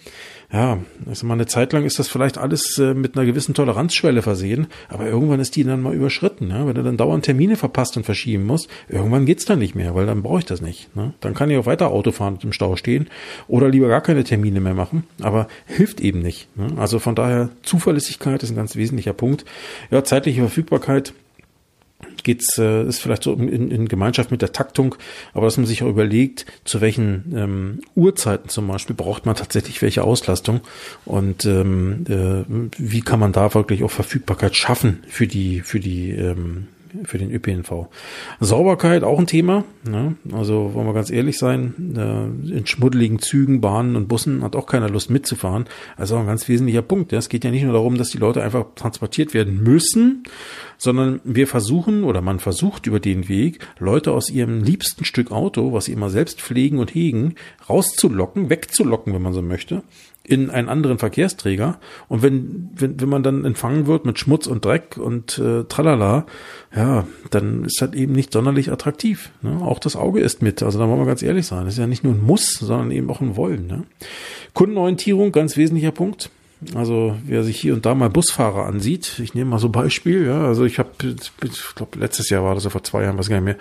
ja, 0.52 0.80
also 1.06 1.28
mal 1.28 1.34
eine 1.34 1.46
Zeit 1.46 1.74
lang 1.74 1.84
ist 1.84 2.00
das 2.00 2.08
vielleicht 2.08 2.38
alles 2.38 2.78
äh, 2.78 2.94
mit 2.94 3.18
einer 3.18 3.26
gewissen 3.26 3.54
Toleranzschwelle 3.54 4.22
versehen, 4.22 4.68
aber 4.88 5.06
irgendwann 5.06 5.42
ist 5.42 5.58
die 5.58 5.66
dann 5.66 5.82
mal 5.82 5.94
überschritten. 5.94 6.50
Ja? 6.50 6.66
Wenn 6.66 6.76
du 6.76 6.84
dann 6.84 6.96
dauernd 6.96 7.26
Termine 7.26 7.58
verpasst 7.58 7.98
und 7.98 8.06
verschieben 8.06 8.46
musst, 8.46 8.70
irgendwann 8.88 9.26
geht's 9.26 9.44
dann 9.44 9.60
nicht 9.60 9.76
mehr, 9.76 9.94
weil 9.94 10.06
dann 10.06 10.24
brauche 10.24 10.40
ich 10.40 10.46
das 10.46 10.62
nicht. 10.62 10.96
Ne? 10.96 11.14
Dann 11.20 11.34
kann 11.34 11.50
ich 11.50 11.58
auch 11.58 11.66
weiter 11.66 11.90
Auto 11.90 12.14
fahren 12.14 12.36
und 12.36 12.46
im 12.46 12.54
Stau 12.54 12.78
stehen 12.78 13.10
oder 13.50 13.68
lieber 13.68 13.90
gar 13.90 14.00
keine 14.00 14.24
Termine 14.24 14.62
mehr 14.62 14.74
machen, 14.74 15.04
aber 15.22 15.50
hilft 15.66 16.00
eben 16.00 16.20
nicht. 16.20 16.48
Ne? 16.56 16.68
Also 16.78 17.00
von 17.00 17.16
daher 17.16 17.50
Zuverlässigkeit 17.64 18.42
ist 18.42 18.52
ein 18.52 18.56
ganz 18.56 18.78
wesentlicher 18.78 19.14
Punkt. 19.14 19.44
Ja, 19.92 20.06
zeitliche 20.06 20.40
Verfügbarkeit 20.40 21.14
geht's, 22.28 22.58
äh, 22.60 22.84
ist 22.84 23.00
vielleicht 23.00 23.24
so 23.24 23.34
in, 23.34 23.72
in 23.72 23.88
Gemeinschaft 23.88 24.30
mit 24.30 24.44
der 24.44 24.52
Taktung, 24.52 24.96
aber 25.34 25.46
dass 25.46 25.58
man 25.58 25.66
sich 25.66 25.82
auch 25.82 25.88
überlegt, 25.88 26.46
zu 26.66 26.82
welchen 26.82 27.34
ähm, 27.36 27.82
Uhrzeiten 27.96 28.50
zum 28.50 28.68
Beispiel 28.68 28.96
braucht 28.96 29.26
man 29.26 29.36
tatsächlich 29.36 29.82
welche 29.82 30.04
Auslastung 30.04 30.62
und 31.06 31.46
ähm, 31.46 32.06
äh, 32.08 32.44
wie 32.78 33.02
kann 33.02 33.20
man 33.20 33.32
da 33.32 33.54
wirklich 33.54 33.84
auch 33.84 33.92
Verfügbarkeit 33.92 34.56
schaffen 34.56 35.04
für 35.08 35.26
die, 35.26 35.62
für 35.62 35.80
die 35.80 36.12
ähm, 36.12 36.68
für 37.06 37.18
den 37.18 37.32
ÖPNV. 37.32 37.88
Sauberkeit 38.40 39.04
auch 39.04 39.20
ein 39.20 39.28
Thema. 39.28 39.64
Ne? 39.90 40.16
Also 40.32 40.74
wollen 40.74 40.88
wir 40.88 40.94
ganz 40.94 41.10
ehrlich 41.10 41.38
sein, 41.38 41.74
in 41.78 42.66
schmuddeligen 42.66 43.20
Zügen, 43.20 43.62
Bahnen 43.62 43.96
und 43.96 44.08
Bussen 44.08 44.44
hat 44.44 44.56
auch 44.56 44.68
keiner 44.68 44.90
Lust 44.90 45.10
mitzufahren. 45.10 45.66
Also 45.96 46.18
ein 46.18 46.28
ganz 46.28 46.48
wesentlicher 46.48 46.82
Punkt. 46.82 47.12
Ja? 47.12 47.20
Es 47.20 47.30
geht 47.30 47.44
ja 47.44 47.52
nicht 47.52 47.64
nur 47.64 47.74
darum, 47.74 47.98
dass 47.98 48.10
die 48.10 48.18
Leute 48.18 48.44
einfach 48.44 48.66
transportiert 48.76 49.34
werden 49.34 49.64
müssen, 49.64 50.24
sondern 50.78 51.20
wir 51.24 51.48
versuchen 51.48 52.04
oder 52.04 52.22
man 52.22 52.40
versucht 52.40 52.88
über 52.88 53.00
den 53.00 53.28
Weg, 53.30 53.60
Leute 53.80 54.12
aus 54.12 54.30
ihrem 54.30 54.64
liebsten 54.64 55.06
Stück 55.06 55.32
Auto, 55.32 55.74
was 55.74 55.86
sie 55.86 55.94
immer 55.94 56.10
selbst 56.10 56.42
pflegen 56.42 56.80
und 56.80 56.94
hegen, 56.94 57.36
rauszulocken, 57.70 58.50
wegzulocken, 58.50 59.14
wenn 59.14 59.22
man 59.22 59.34
so 59.34 59.42
möchte, 59.42 59.84
in 60.28 60.50
einen 60.50 60.68
anderen 60.68 61.00
Verkehrsträger. 61.00 61.80
Und 62.10 62.22
wenn, 62.22 62.70
wenn, 62.76 63.00
wenn 63.00 63.10
man 63.10 63.24
dann 63.24 63.46
empfangen 63.46 63.88
wird 63.88 64.06
mit 64.06 64.20
Schmutz 64.20 64.46
und 64.46 64.66
Dreck 64.66 64.98
und 64.98 65.40
äh, 65.40 65.64
tralala, 65.64 66.26
ja, 66.76 67.08
dann 67.32 67.64
ist 67.64 67.82
das 67.82 67.94
eben 67.94 68.12
nicht 68.12 68.34
sonderlich 68.34 68.70
attraktiv. 68.72 69.32
Ne? 69.42 69.58
Auch 69.62 69.80
das 69.80 69.96
Auge 69.96 70.20
ist 70.20 70.42
mit. 70.42 70.62
Also 70.62 70.80
da 70.80 70.88
wollen 70.88 71.00
wir 71.00 71.06
ganz 71.06 71.24
ehrlich 71.24 71.48
sein. 71.48 71.64
Das 71.64 71.76
ist 71.76 71.80
ja 71.80 71.88
nicht 71.88 72.04
nur 72.04 72.14
ein 72.14 72.22
Muss, 72.22 72.54
sondern 72.56 72.92
eben 72.92 73.10
auch 73.10 73.22
ein 73.22 73.38
Wollen. 73.38 73.68
Ne? 73.68 73.84
Kundenorientierung, 74.54 75.32
ganz 75.32 75.56
wesentlicher 75.56 75.92
Punkt. 75.92 76.30
Also 76.74 77.16
wer 77.24 77.44
sich 77.44 77.60
hier 77.60 77.76
und 77.76 77.86
da 77.86 77.94
mal 77.94 78.10
Busfahrer 78.10 78.66
ansieht, 78.66 79.20
ich 79.20 79.36
nehme 79.36 79.52
mal 79.52 79.60
so 79.60 79.70
Beispiel, 79.70 80.26
ja, 80.26 80.46
also 80.46 80.66
ich 80.66 80.80
habe, 80.80 80.90
ich 81.44 81.76
glaube 81.76 82.00
letztes 82.00 82.32
Jahr 82.32 82.44
war 82.44 82.56
das, 82.56 82.66
vor 82.66 82.84
zwei 82.84 83.04
Jahren, 83.04 83.18
weiß 83.20 83.30
gar 83.30 83.36
nicht 83.36 83.46
mehr, 83.46 83.58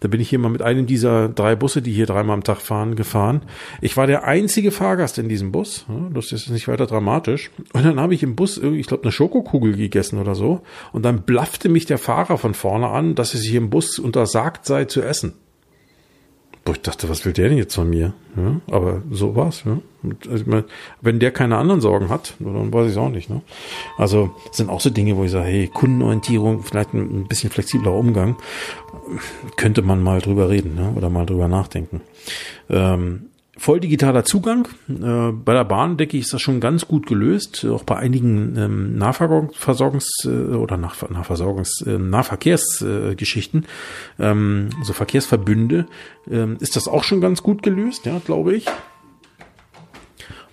da 0.00 0.08
bin 0.08 0.18
ich 0.18 0.30
hier 0.30 0.38
mal 0.38 0.48
mit 0.48 0.62
einem 0.62 0.86
dieser 0.86 1.28
drei 1.28 1.56
Busse, 1.56 1.82
die 1.82 1.92
hier 1.92 2.06
dreimal 2.06 2.34
am 2.34 2.44
Tag 2.44 2.62
fahren, 2.62 2.96
gefahren. 2.96 3.42
Ich 3.82 3.98
war 3.98 4.06
der 4.06 4.24
einzige 4.24 4.70
Fahrgast 4.70 5.18
in 5.18 5.28
diesem 5.28 5.52
Bus, 5.52 5.84
ja, 5.90 6.08
das 6.14 6.32
ist 6.32 6.48
nicht 6.48 6.68
weiter 6.68 6.86
dramatisch. 6.86 7.50
Und 7.74 7.84
dann 7.84 8.00
habe 8.00 8.14
ich 8.14 8.22
im 8.22 8.34
Bus, 8.34 8.56
ich 8.56 8.86
glaube, 8.86 9.02
eine 9.02 9.12
Schokokugel 9.12 9.76
gegessen 9.76 10.18
oder 10.18 10.34
so. 10.34 10.62
Und 10.92 11.04
dann 11.04 11.22
blaffte 11.22 11.68
mich 11.68 11.84
der 11.84 11.98
Fahrer 11.98 12.38
von 12.38 12.54
vorne 12.54 12.88
an, 12.88 13.14
dass 13.14 13.34
es 13.34 13.42
hier 13.42 13.58
im 13.58 13.68
Bus 13.68 13.98
untersagt 13.98 14.64
sei 14.64 14.86
zu 14.86 15.02
essen. 15.02 15.34
Boah, 16.68 16.74
ich 16.74 16.82
dachte, 16.82 17.08
was 17.08 17.24
will 17.24 17.32
der 17.32 17.48
denn 17.48 17.56
jetzt 17.56 17.74
von 17.74 17.88
mir? 17.88 18.12
Ja, 18.36 18.60
aber 18.70 19.00
so 19.10 19.34
war's. 19.34 19.64
Ja. 19.64 19.78
Also, 20.30 20.44
wenn 21.00 21.18
der 21.18 21.30
keine 21.30 21.56
anderen 21.56 21.80
Sorgen 21.80 22.10
hat, 22.10 22.34
dann 22.40 22.70
weiß 22.70 22.92
ich 22.92 22.98
auch 22.98 23.08
nicht. 23.08 23.30
Ne? 23.30 23.40
Also 23.96 24.36
sind 24.52 24.68
auch 24.68 24.82
so 24.82 24.90
Dinge, 24.90 25.16
wo 25.16 25.24
ich 25.24 25.30
sage, 25.30 25.46
hey, 25.46 25.68
Kundenorientierung, 25.68 26.62
vielleicht 26.64 26.92
ein, 26.92 27.26
bisschen 27.26 27.48
flexibler 27.48 27.94
Umgang, 27.94 28.36
könnte 29.56 29.80
man 29.80 30.02
mal 30.02 30.20
drüber 30.20 30.50
reden 30.50 30.74
ne? 30.74 30.92
oder 30.94 31.08
mal 31.08 31.24
drüber 31.24 31.48
nachdenken. 31.48 32.02
Ähm, 32.68 33.30
voll 33.58 33.80
digitaler 33.80 34.24
Zugang. 34.24 34.68
Äh, 34.88 35.32
bei 35.32 35.52
der 35.52 35.64
Bahn, 35.64 35.96
denke 35.96 36.16
ich, 36.16 36.24
ist 36.24 36.32
das 36.32 36.40
schon 36.40 36.60
ganz 36.60 36.86
gut 36.86 37.06
gelöst. 37.06 37.66
Auch 37.66 37.82
bei 37.82 37.96
einigen 37.96 38.56
ähm, 38.56 38.98
Nahversorgungs- 38.98 40.24
äh, 40.24 40.54
oder 40.54 40.76
Nahversorgungs-, 40.76 41.86
äh, 41.86 41.98
Nahverkehrsgeschichten, 41.98 43.66
ähm, 44.18 44.70
so 44.82 44.92
Verkehrsverbünde, 44.92 45.86
ähm, 46.30 46.56
ist 46.60 46.76
das 46.76 46.88
auch 46.88 47.04
schon 47.04 47.20
ganz 47.20 47.42
gut 47.42 47.62
gelöst, 47.62 48.06
ja, 48.06 48.20
glaube 48.24 48.54
ich. 48.54 48.66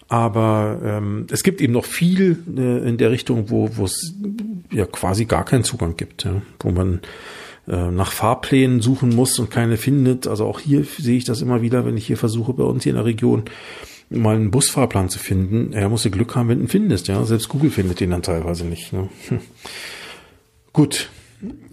Aber 0.08 0.80
ähm, 0.84 1.28
es 1.32 1.44
gibt 1.44 1.62
eben 1.62 1.74
noch 1.74 1.86
viel 1.86 2.44
äh, 2.58 2.88
in 2.88 2.98
der 2.98 3.12
Richtung, 3.12 3.50
wo 3.50 3.68
es 3.84 4.14
ja 4.72 4.86
quasi 4.86 5.26
gar 5.26 5.46
keinen 5.46 5.64
Zugang 5.64 5.96
gibt, 5.98 6.26
ja, 6.26 6.42
wo 6.60 6.72
man 6.72 7.02
äh, 7.68 7.92
nach 7.92 8.12
Fahrplänen 8.12 8.82
suchen 8.82 9.16
muss 9.16 9.40
und 9.40 9.50
keine 9.50 9.78
findet. 9.78 10.28
Also 10.28 10.46
auch 10.46 10.60
hier 10.60 10.84
sehe 10.84 11.18
ich 11.18 11.26
das 11.26 11.42
immer 11.42 11.62
wieder, 11.62 11.86
wenn 11.86 11.98
ich 11.98 12.08
hier 12.08 12.18
versuche, 12.18 12.54
bei 12.54 12.64
uns 12.64 12.84
hier 12.84 12.92
in 12.92 12.98
der 12.98 13.06
Region 13.06 13.44
mal 14.10 14.36
einen 14.36 14.52
Busfahrplan 14.52 15.10
zu 15.10 15.20
finden. 15.20 15.74
Er 15.74 15.90
muss 15.90 16.04
ja 16.04 16.12
Glück 16.12 16.36
haben, 16.36 16.50
wenn 16.50 16.60
du 16.60 16.66
ihn 16.66 16.70
findest. 16.70 17.08
Ja, 17.08 17.24
selbst 17.26 17.50
Google 17.50 17.72
findet 17.72 18.00
den 18.00 18.12
dann 18.12 18.22
teilweise 18.22 18.66
nicht. 18.66 18.94
Ne? 18.94 19.10
Gut, 20.74 21.10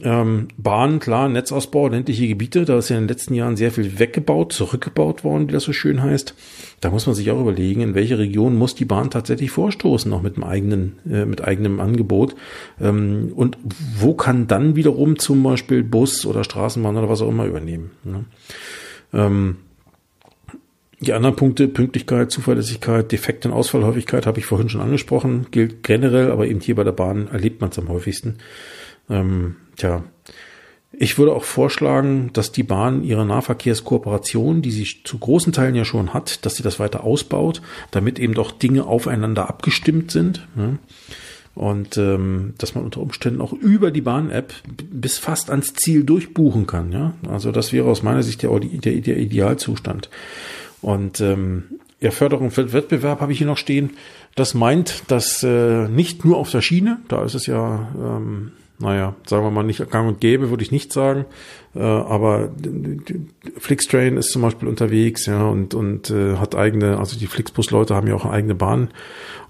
ähm, 0.02 0.48
Bahn, 0.56 0.98
klar, 0.98 1.28
Netzausbau, 1.28 1.88
ländliche 1.88 2.28
Gebiete, 2.28 2.64
da 2.64 2.78
ist 2.78 2.88
ja 2.88 2.96
in 2.96 3.04
den 3.04 3.08
letzten 3.08 3.34
Jahren 3.34 3.56
sehr 3.56 3.70
viel 3.70 3.98
weggebaut, 3.98 4.52
zurückgebaut 4.52 5.24
worden, 5.24 5.48
wie 5.48 5.52
das 5.52 5.64
so 5.64 5.72
schön 5.72 6.02
heißt. 6.02 6.34
Da 6.80 6.90
muss 6.90 7.06
man 7.06 7.14
sich 7.14 7.30
auch 7.30 7.40
überlegen, 7.40 7.80
in 7.80 7.94
welche 7.94 8.18
Region 8.18 8.56
muss 8.56 8.74
die 8.74 8.84
Bahn 8.84 9.10
tatsächlich 9.10 9.50
vorstoßen, 9.50 10.10
noch 10.10 10.22
mit 10.22 10.36
einem 10.36 10.44
eigenen, 10.44 10.98
äh, 11.08 11.24
mit 11.24 11.44
eigenem 11.44 11.80
Angebot. 11.80 12.34
Ähm, 12.80 13.32
und 13.34 13.58
wo 13.98 14.14
kann 14.14 14.48
dann 14.48 14.76
wiederum 14.76 15.18
zum 15.18 15.42
Beispiel 15.42 15.82
Bus 15.82 16.26
oder 16.26 16.44
Straßenbahn 16.44 16.96
oder 16.96 17.08
was 17.08 17.22
auch 17.22 17.28
immer 17.28 17.46
übernehmen. 17.46 17.92
Ne? 18.04 18.24
Ähm, 19.12 19.56
die 21.02 21.12
anderen 21.12 21.36
Punkte, 21.36 21.68
Pünktlichkeit, 21.68 22.30
Zuverlässigkeit, 22.30 23.10
Defekte 23.10 23.48
und 23.48 23.54
Ausfallhäufigkeit, 23.54 24.26
habe 24.26 24.38
ich 24.38 24.46
vorhin 24.46 24.68
schon 24.68 24.80
angesprochen, 24.80 25.46
gilt 25.50 25.82
generell, 25.82 26.30
aber 26.30 26.46
eben 26.46 26.60
hier 26.60 26.76
bei 26.76 26.84
der 26.84 26.92
Bahn 26.92 27.28
erlebt 27.28 27.60
man 27.60 27.70
es 27.70 27.78
am 27.78 27.88
häufigsten. 27.88 28.36
Ähm, 29.10 29.56
tja, 29.76 30.04
ich 30.92 31.18
würde 31.18 31.32
auch 31.32 31.44
vorschlagen, 31.44 32.30
dass 32.34 32.52
die 32.52 32.62
Bahn 32.62 33.02
ihre 33.02 33.24
Nahverkehrskooperation, 33.24 34.60
die 34.60 34.70
sie 34.70 34.86
zu 35.04 35.18
großen 35.18 35.52
Teilen 35.52 35.74
ja 35.74 35.84
schon 35.84 36.12
hat, 36.12 36.44
dass 36.44 36.56
sie 36.56 36.62
das 36.62 36.78
weiter 36.78 37.02
ausbaut, 37.02 37.62
damit 37.90 38.18
eben 38.18 38.34
doch 38.34 38.52
Dinge 38.52 38.86
aufeinander 38.86 39.48
abgestimmt 39.48 40.10
sind. 40.10 40.46
Ne? 40.54 40.78
Und 41.54 41.98
ähm, 41.98 42.54
dass 42.58 42.74
man 42.74 42.84
unter 42.84 43.00
Umständen 43.00 43.40
auch 43.40 43.52
über 43.52 43.90
die 43.90 44.00
Bahn-App 44.00 44.54
bis 44.90 45.18
fast 45.18 45.50
ans 45.50 45.74
Ziel 45.74 46.04
durchbuchen 46.04 46.66
kann. 46.66 46.92
Ja? 46.92 47.14
Also 47.28 47.52
das 47.52 47.72
wäre 47.72 47.88
aus 47.88 48.02
meiner 48.02 48.22
Sicht 48.22 48.42
der, 48.42 48.58
der, 48.58 49.00
der 49.00 49.18
Idealzustand. 49.18 50.08
Und 50.82 51.20
ähm, 51.20 51.64
ja, 52.00 52.10
Förderung 52.10 52.50
für 52.50 52.72
Wettbewerb 52.72 53.20
habe 53.20 53.32
ich 53.32 53.38
hier 53.38 53.46
noch 53.46 53.56
stehen. 53.56 53.90
Das 54.34 54.54
meint, 54.54 55.04
dass 55.08 55.42
äh, 55.42 55.88
nicht 55.88 56.24
nur 56.24 56.36
auf 56.36 56.50
der 56.50 56.60
Schiene, 56.60 56.98
da 57.08 57.24
ist 57.24 57.34
es 57.34 57.46
ja 57.46 57.88
ähm, 57.96 58.52
naja, 58.82 59.14
sagen 59.26 59.44
wir 59.44 59.50
mal 59.50 59.62
nicht 59.62 59.88
gang 59.90 60.08
und 60.08 60.20
gäbe, 60.20 60.50
würde 60.50 60.64
ich 60.64 60.72
nicht 60.72 60.92
sagen. 60.92 61.24
Äh, 61.74 61.80
aber 61.80 62.50
Flixtrain 63.58 64.16
ist 64.16 64.30
zum 64.30 64.42
Beispiel 64.42 64.68
unterwegs, 64.68 65.26
ja, 65.26 65.46
und, 65.46 65.74
und 65.74 66.10
äh, 66.10 66.36
hat 66.36 66.54
eigene, 66.54 66.98
also 66.98 67.18
die 67.18 67.26
Flixbus-Leute 67.26 67.94
haben 67.94 68.06
ja 68.06 68.14
auch 68.14 68.26
eigene 68.26 68.54
Bahn. 68.54 68.88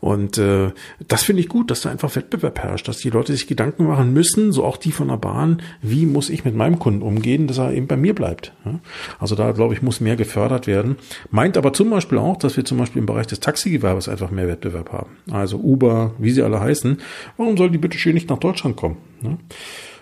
Und 0.01 0.39
äh, 0.39 0.71
das 1.07 1.23
finde 1.23 1.41
ich 1.41 1.49
gut, 1.49 1.71
dass 1.71 1.83
da 1.83 1.91
einfach 1.91 2.15
Wettbewerb 2.17 2.59
herrscht, 2.59 2.89
dass 2.89 2.99
die 2.99 3.11
Leute 3.11 3.33
sich 3.33 3.47
Gedanken 3.47 3.87
machen 3.87 4.13
müssen, 4.13 4.53
so 4.53 4.65
auch 4.65 4.77
die 4.77 4.93
von 4.93 5.09
der 5.09 5.17
Bahn, 5.17 5.63
wie 5.81 6.07
muss 6.07 6.31
ich 6.31 6.45
mit 6.45 6.55
meinem 6.55 6.79
Kunden 6.79 7.03
umgehen, 7.03 7.47
dass 7.47 7.59
er 7.59 7.73
eben 7.73 7.87
bei 7.87 7.97
mir 7.97 8.15
bleibt. 8.15 8.53
Ja? 8.65 8.81
Also 9.19 9.35
da, 9.35 9.53
glaube 9.53 9.75
ich, 9.75 9.83
muss 9.83 10.01
mehr 10.01 10.17
gefördert 10.17 10.67
werden. 10.67 10.97
Meint 11.31 11.57
aber 11.57 11.73
zum 11.73 11.91
Beispiel 11.91 12.19
auch, 12.19 12.37
dass 12.37 12.57
wir 12.57 12.65
zum 12.65 12.79
Beispiel 12.79 13.01
im 13.01 13.07
Bereich 13.07 13.27
des 13.27 13.41
Taxigewerbes 13.41 14.09
einfach 14.09 14.31
mehr 14.31 14.49
Wettbewerb 14.49 14.93
haben. 14.93 15.11
Also 15.31 15.59
Uber, 15.59 16.15
wie 16.19 16.31
sie 16.31 16.43
alle 16.43 16.61
heißen. 16.61 16.99
Warum 17.37 17.57
soll 17.57 17.71
die 17.71 17.79
bitte 17.79 17.99
schön 17.99 18.15
nicht 18.15 18.29
nach 18.29 18.39
Deutschland 18.39 18.77
kommen? 18.77 18.97
Ne? 19.21 19.39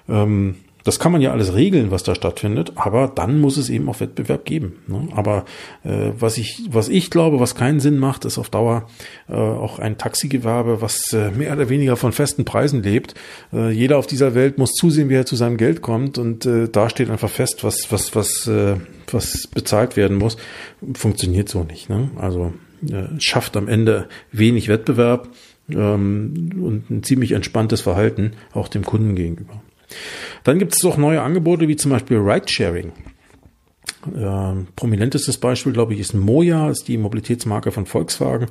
Ähm, 0.08 0.54
das 0.84 0.98
kann 0.98 1.12
man 1.12 1.20
ja 1.20 1.32
alles 1.32 1.54
regeln, 1.54 1.90
was 1.90 2.02
da 2.02 2.14
stattfindet, 2.14 2.72
aber 2.76 3.08
dann 3.08 3.40
muss 3.40 3.56
es 3.56 3.68
eben 3.68 3.88
auch 3.88 4.00
Wettbewerb 4.00 4.44
geben. 4.44 4.76
Ne? 4.86 5.08
Aber 5.14 5.44
äh, 5.84 6.12
was 6.18 6.38
ich, 6.38 6.62
was 6.70 6.88
ich 6.88 7.10
glaube, 7.10 7.40
was 7.40 7.54
keinen 7.54 7.80
Sinn 7.80 7.98
macht, 7.98 8.24
ist 8.24 8.38
auf 8.38 8.50
Dauer 8.50 8.88
äh, 9.28 9.34
auch 9.34 9.78
ein 9.78 9.98
Taxigewerbe, 9.98 10.80
was 10.80 11.12
äh, 11.12 11.30
mehr 11.30 11.52
oder 11.52 11.68
weniger 11.68 11.96
von 11.96 12.12
festen 12.12 12.44
Preisen 12.44 12.82
lebt. 12.82 13.14
Äh, 13.52 13.70
jeder 13.70 13.98
auf 13.98 14.06
dieser 14.06 14.34
Welt 14.34 14.58
muss 14.58 14.72
zusehen, 14.72 15.08
wie 15.08 15.14
er 15.14 15.26
zu 15.26 15.36
seinem 15.36 15.56
Geld 15.56 15.82
kommt, 15.82 16.18
und 16.18 16.46
äh, 16.46 16.68
da 16.68 16.90
steht 16.90 17.10
einfach 17.10 17.30
fest, 17.30 17.64
was 17.64 17.90
was 17.90 18.14
was 18.14 18.46
äh, 18.46 18.76
was 19.10 19.46
bezahlt 19.46 19.96
werden 19.96 20.16
muss. 20.18 20.36
Funktioniert 20.94 21.48
so 21.48 21.64
nicht. 21.64 21.88
Ne? 21.88 22.10
Also 22.16 22.52
äh, 22.88 23.20
schafft 23.20 23.56
am 23.56 23.68
Ende 23.68 24.08
wenig 24.32 24.68
Wettbewerb 24.68 25.28
ähm, 25.70 26.52
und 26.62 26.90
ein 26.90 27.02
ziemlich 27.02 27.32
entspanntes 27.32 27.80
Verhalten 27.82 28.32
auch 28.52 28.68
dem 28.68 28.84
Kunden 28.84 29.14
gegenüber. 29.14 29.62
Dann 30.44 30.58
gibt 30.58 30.74
es 30.74 30.84
auch 30.84 30.96
neue 30.96 31.22
Angebote 31.22 31.68
wie 31.68 31.76
zum 31.76 31.90
Beispiel 31.90 32.18
Ridesharing. 32.18 32.92
Ähm, 34.16 34.68
prominentestes 34.76 35.36
Beispiel, 35.36 35.72
glaube 35.72 35.92
ich, 35.92 36.00
ist 36.00 36.14
Moja, 36.14 36.70
ist 36.70 36.88
die 36.88 36.96
Mobilitätsmarke 36.96 37.70
von 37.70 37.84
Volkswagen. 37.84 38.46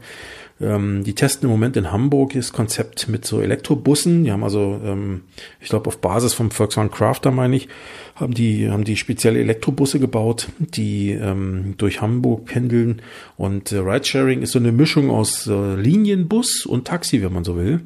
Ähm, 0.61 1.03
die 1.03 1.15
testen 1.15 1.45
im 1.45 1.51
Moment 1.51 1.77
in 1.77 1.91
Hamburg 1.91 2.33
das 2.33 2.53
Konzept 2.53 3.07
mit 3.07 3.25
so 3.25 3.41
Elektrobussen. 3.41 4.25
Die 4.25 4.31
haben 4.31 4.43
also, 4.43 4.79
ähm, 4.83 5.21
ich 5.59 5.69
glaube, 5.69 5.87
auf 5.87 5.99
Basis 5.99 6.33
vom 6.33 6.51
Volkswagen 6.51 6.91
Crafter, 6.91 7.31
meine 7.31 7.55
ich, 7.55 7.67
haben 8.15 8.33
die, 8.33 8.69
haben 8.69 8.83
die 8.83 8.97
spezielle 8.97 9.39
Elektrobusse 9.39 9.99
gebaut, 9.99 10.49
die 10.59 11.11
ähm, 11.11 11.75
durch 11.77 12.01
Hamburg 12.01 12.45
pendeln. 12.45 13.01
Und 13.37 13.71
äh, 13.71 13.77
Ridesharing 13.77 14.41
ist 14.41 14.51
so 14.51 14.59
eine 14.59 14.71
Mischung 14.71 15.09
aus 15.09 15.47
äh, 15.47 15.75
Linienbus 15.75 16.65
und 16.65 16.85
Taxi, 16.85 17.23
wenn 17.23 17.33
man 17.33 17.43
so 17.43 17.57
will. 17.57 17.81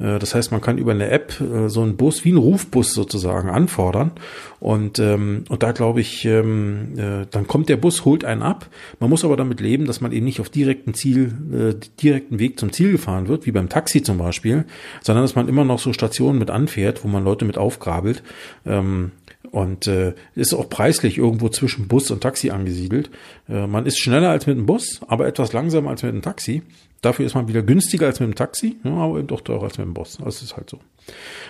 Äh, 0.00 0.18
das 0.18 0.34
heißt, 0.34 0.50
man 0.52 0.60
kann 0.60 0.78
über 0.78 0.92
eine 0.92 1.10
App 1.10 1.40
äh, 1.40 1.68
so 1.68 1.82
einen 1.82 1.96
Bus, 1.96 2.24
wie 2.24 2.30
einen 2.30 2.38
Rufbus 2.38 2.92
sozusagen, 2.92 3.48
anfordern. 3.50 4.12
Und, 4.58 4.98
ähm, 4.98 5.44
und 5.48 5.62
da 5.62 5.72
glaube 5.72 6.00
ich, 6.00 6.24
ähm, 6.24 6.98
äh, 6.98 7.26
dann 7.30 7.46
kommt 7.46 7.68
der 7.68 7.76
Bus, 7.76 8.04
holt 8.04 8.24
einen 8.24 8.42
ab. 8.42 8.68
Man 8.98 9.10
muss 9.10 9.24
aber 9.24 9.36
damit 9.36 9.60
leben, 9.60 9.86
dass 9.86 10.00
man 10.00 10.12
eben 10.12 10.24
nicht 10.24 10.40
auf 10.40 10.48
direkten 10.48 10.94
Ziel, 10.94 11.32
äh, 11.52 11.86
direkten 12.02 12.38
Weg 12.38 12.58
zum 12.58 12.72
Ziel 12.72 12.92
gefahren 12.92 13.28
wird, 13.28 13.46
wie 13.46 13.52
beim 13.52 13.68
Taxi 13.68 14.02
zum 14.02 14.18
Beispiel, 14.18 14.64
sondern 15.02 15.24
dass 15.24 15.34
man 15.34 15.48
immer 15.48 15.64
noch 15.64 15.78
so 15.78 15.92
Stationen 15.92 16.38
mit 16.38 16.50
anfährt, 16.50 17.04
wo 17.04 17.08
man 17.08 17.24
Leute 17.24 17.44
mit 17.44 17.58
aufgrabelt. 17.58 18.22
Ähm, 18.66 19.12
und 19.50 19.86
äh, 19.86 20.14
ist 20.34 20.54
auch 20.54 20.68
preislich 20.68 21.18
irgendwo 21.18 21.48
zwischen 21.48 21.88
Bus 21.88 22.10
und 22.10 22.20
Taxi 22.22 22.50
angesiedelt. 22.50 23.10
Äh, 23.48 23.66
man 23.66 23.86
ist 23.86 23.98
schneller 23.98 24.30
als 24.30 24.46
mit 24.46 24.56
dem 24.56 24.66
Bus, 24.66 25.00
aber 25.08 25.26
etwas 25.26 25.52
langsamer 25.52 25.90
als 25.90 26.02
mit 26.02 26.12
dem 26.12 26.22
Taxi. 26.22 26.62
Dafür 27.02 27.24
ist 27.24 27.34
man 27.34 27.48
wieder 27.48 27.62
günstiger 27.62 28.06
als 28.06 28.20
mit 28.20 28.28
dem 28.28 28.34
Taxi, 28.34 28.76
ja, 28.84 28.92
aber 28.92 29.18
eben 29.18 29.26
doch 29.26 29.40
teurer 29.40 29.64
als 29.64 29.78
mit 29.78 29.86
dem 29.86 29.94
Bus. 29.94 30.18
Das 30.22 30.42
ist 30.42 30.56
halt 30.56 30.68
so. 30.68 30.78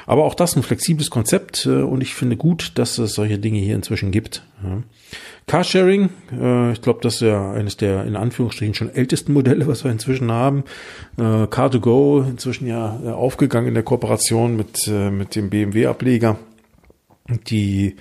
Aber 0.06 0.24
auch 0.24 0.34
das 0.34 0.56
ein 0.56 0.62
flexibles 0.62 1.10
Konzept 1.10 1.66
äh, 1.66 1.82
und 1.82 2.02
ich 2.02 2.14
finde 2.14 2.36
gut, 2.36 2.72
dass 2.76 2.98
es 2.98 3.14
solche 3.14 3.38
Dinge 3.38 3.58
hier 3.58 3.74
inzwischen 3.74 4.12
gibt. 4.12 4.44
Ja. 4.62 4.82
Carsharing, 5.46 6.10
äh, 6.32 6.72
ich 6.72 6.82
glaube, 6.82 7.00
das 7.02 7.14
ist 7.14 7.22
ja 7.22 7.52
eines 7.52 7.76
der 7.76 8.04
in 8.04 8.14
Anführungsstrichen 8.14 8.74
schon 8.74 8.94
ältesten 8.94 9.32
Modelle, 9.32 9.66
was 9.66 9.82
wir 9.82 9.90
inzwischen 9.90 10.30
haben. 10.30 10.64
Äh, 11.18 11.22
Car2Go, 11.22 12.28
inzwischen 12.28 12.68
ja 12.68 13.00
äh, 13.04 13.08
aufgegangen 13.08 13.66
in 13.66 13.74
der 13.74 13.82
Kooperation 13.82 14.56
mit, 14.56 14.86
äh, 14.86 15.10
mit 15.10 15.34
dem 15.34 15.50
BMW-Ableger, 15.50 16.38
die 17.48 17.96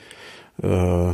äh, 0.62 1.14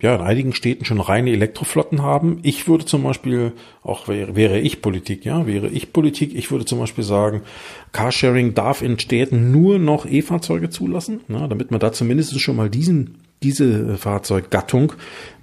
ja, 0.00 0.14
in 0.14 0.20
einigen 0.20 0.52
Städten 0.52 0.84
schon 0.84 1.00
reine 1.00 1.30
Elektroflotten 1.30 2.02
haben. 2.02 2.40
Ich 2.42 2.68
würde 2.68 2.84
zum 2.84 3.02
Beispiel, 3.02 3.52
auch 3.82 4.08
wäre, 4.08 4.36
wäre 4.36 4.58
ich 4.60 4.82
Politik, 4.82 5.24
ja, 5.24 5.46
wäre 5.46 5.68
ich 5.68 5.92
Politik, 5.92 6.34
ich 6.34 6.50
würde 6.50 6.66
zum 6.66 6.78
Beispiel 6.78 7.04
sagen, 7.04 7.42
Carsharing 7.92 8.52
darf 8.54 8.82
in 8.82 8.98
Städten 8.98 9.52
nur 9.52 9.78
noch 9.78 10.04
E-Fahrzeuge 10.04 10.68
zulassen, 10.68 11.20
na, 11.28 11.48
damit 11.48 11.70
man 11.70 11.80
da 11.80 11.92
zumindest 11.92 12.38
schon 12.40 12.56
mal 12.56 12.68
diesen 12.68 13.16
diese 13.42 13.98
Fahrzeuggattung 13.98 14.94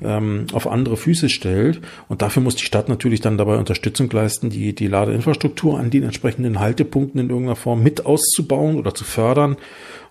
ähm, 0.02 0.48
auf 0.52 0.68
andere 0.68 0.98
Füße 0.98 1.30
stellt. 1.30 1.80
Und 2.10 2.22
dafür 2.22 2.42
muss 2.42 2.56
die 2.56 2.66
Stadt 2.66 2.90
natürlich 2.90 3.22
dann 3.22 3.38
dabei 3.38 3.58
Unterstützung 3.58 4.10
leisten, 4.10 4.50
die, 4.50 4.74
die 4.74 4.88
Ladeinfrastruktur 4.88 5.80
an 5.80 5.92
den 5.92 6.04
entsprechenden 6.04 6.60
Haltepunkten 6.60 7.22
in 7.22 7.30
irgendeiner 7.30 7.56
Form 7.56 7.84
mit 7.84 8.06
auszubauen 8.06 8.78
oder 8.78 8.96
zu 8.96 9.04
fördern. 9.04 9.58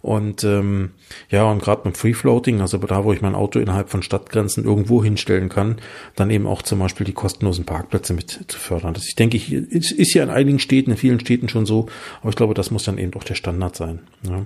Und 0.03 0.42
ähm, 0.42 0.90
ja, 1.30 1.44
und 1.44 1.62
gerade 1.62 1.82
beim 1.84 1.94
Free 1.94 2.12
Floating, 2.12 2.61
also 2.61 2.76
da, 2.78 3.05
wo 3.05 3.12
ich 3.12 3.22
mein 3.22 3.36
Auto 3.36 3.61
innerhalb 3.61 3.88
von 3.88 4.03
Stadtgrenzen 4.03 4.64
irgendwo 4.64 5.03
hinstellen 5.03 5.48
kann, 5.48 5.76
dann 6.16 6.30
eben 6.30 6.48
auch 6.48 6.62
zum 6.62 6.80
Beispiel 6.80 7.07
die 7.07 7.12
kostenlosen 7.12 7.64
Parkplätze 7.64 8.12
mit 8.12 8.44
zu 8.48 8.59
fördern. 8.59 8.94
Das 8.94 9.07
ich 9.07 9.14
denke, 9.14 9.36
ich, 9.36 9.53
ist, 9.53 9.92
ist 9.92 10.12
ja 10.14 10.24
in 10.24 10.30
einigen 10.30 10.59
Städten, 10.59 10.90
in 10.90 10.96
vielen 10.96 11.20
Städten 11.20 11.48
schon 11.48 11.66
so, 11.66 11.86
aber 12.20 12.30
ich 12.30 12.36
glaube, 12.36 12.55
das 12.55 12.72
muss 12.72 12.82
dann 12.82 12.98
eben 12.98 13.14
auch 13.14 13.22
der 13.22 13.36
Standard 13.36 13.76
sein. 13.76 14.00
Ja. 14.28 14.44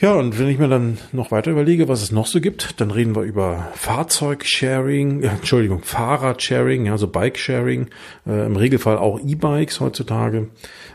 Ja, 0.00 0.14
und 0.14 0.36
wenn 0.40 0.48
ich 0.48 0.58
mir 0.58 0.66
dann 0.66 0.98
noch 1.12 1.30
weiter 1.30 1.52
überlege, 1.52 1.86
was 1.86 2.02
es 2.02 2.10
noch 2.10 2.26
so 2.26 2.40
gibt, 2.40 2.80
dann 2.80 2.90
reden 2.90 3.14
wir 3.14 3.22
über 3.22 3.68
Fahrzeugsharing, 3.74 5.22
äh, 5.22 5.28
Entschuldigung, 5.28 5.82
Fahrradsharing, 5.84 6.88
also 6.88 7.06
Bikesharing, 7.06 7.86
äh, 8.26 8.46
im 8.46 8.56
Regelfall 8.56 8.98
auch 8.98 9.20
E-Bikes 9.20 9.78
heutzutage. 9.78 10.48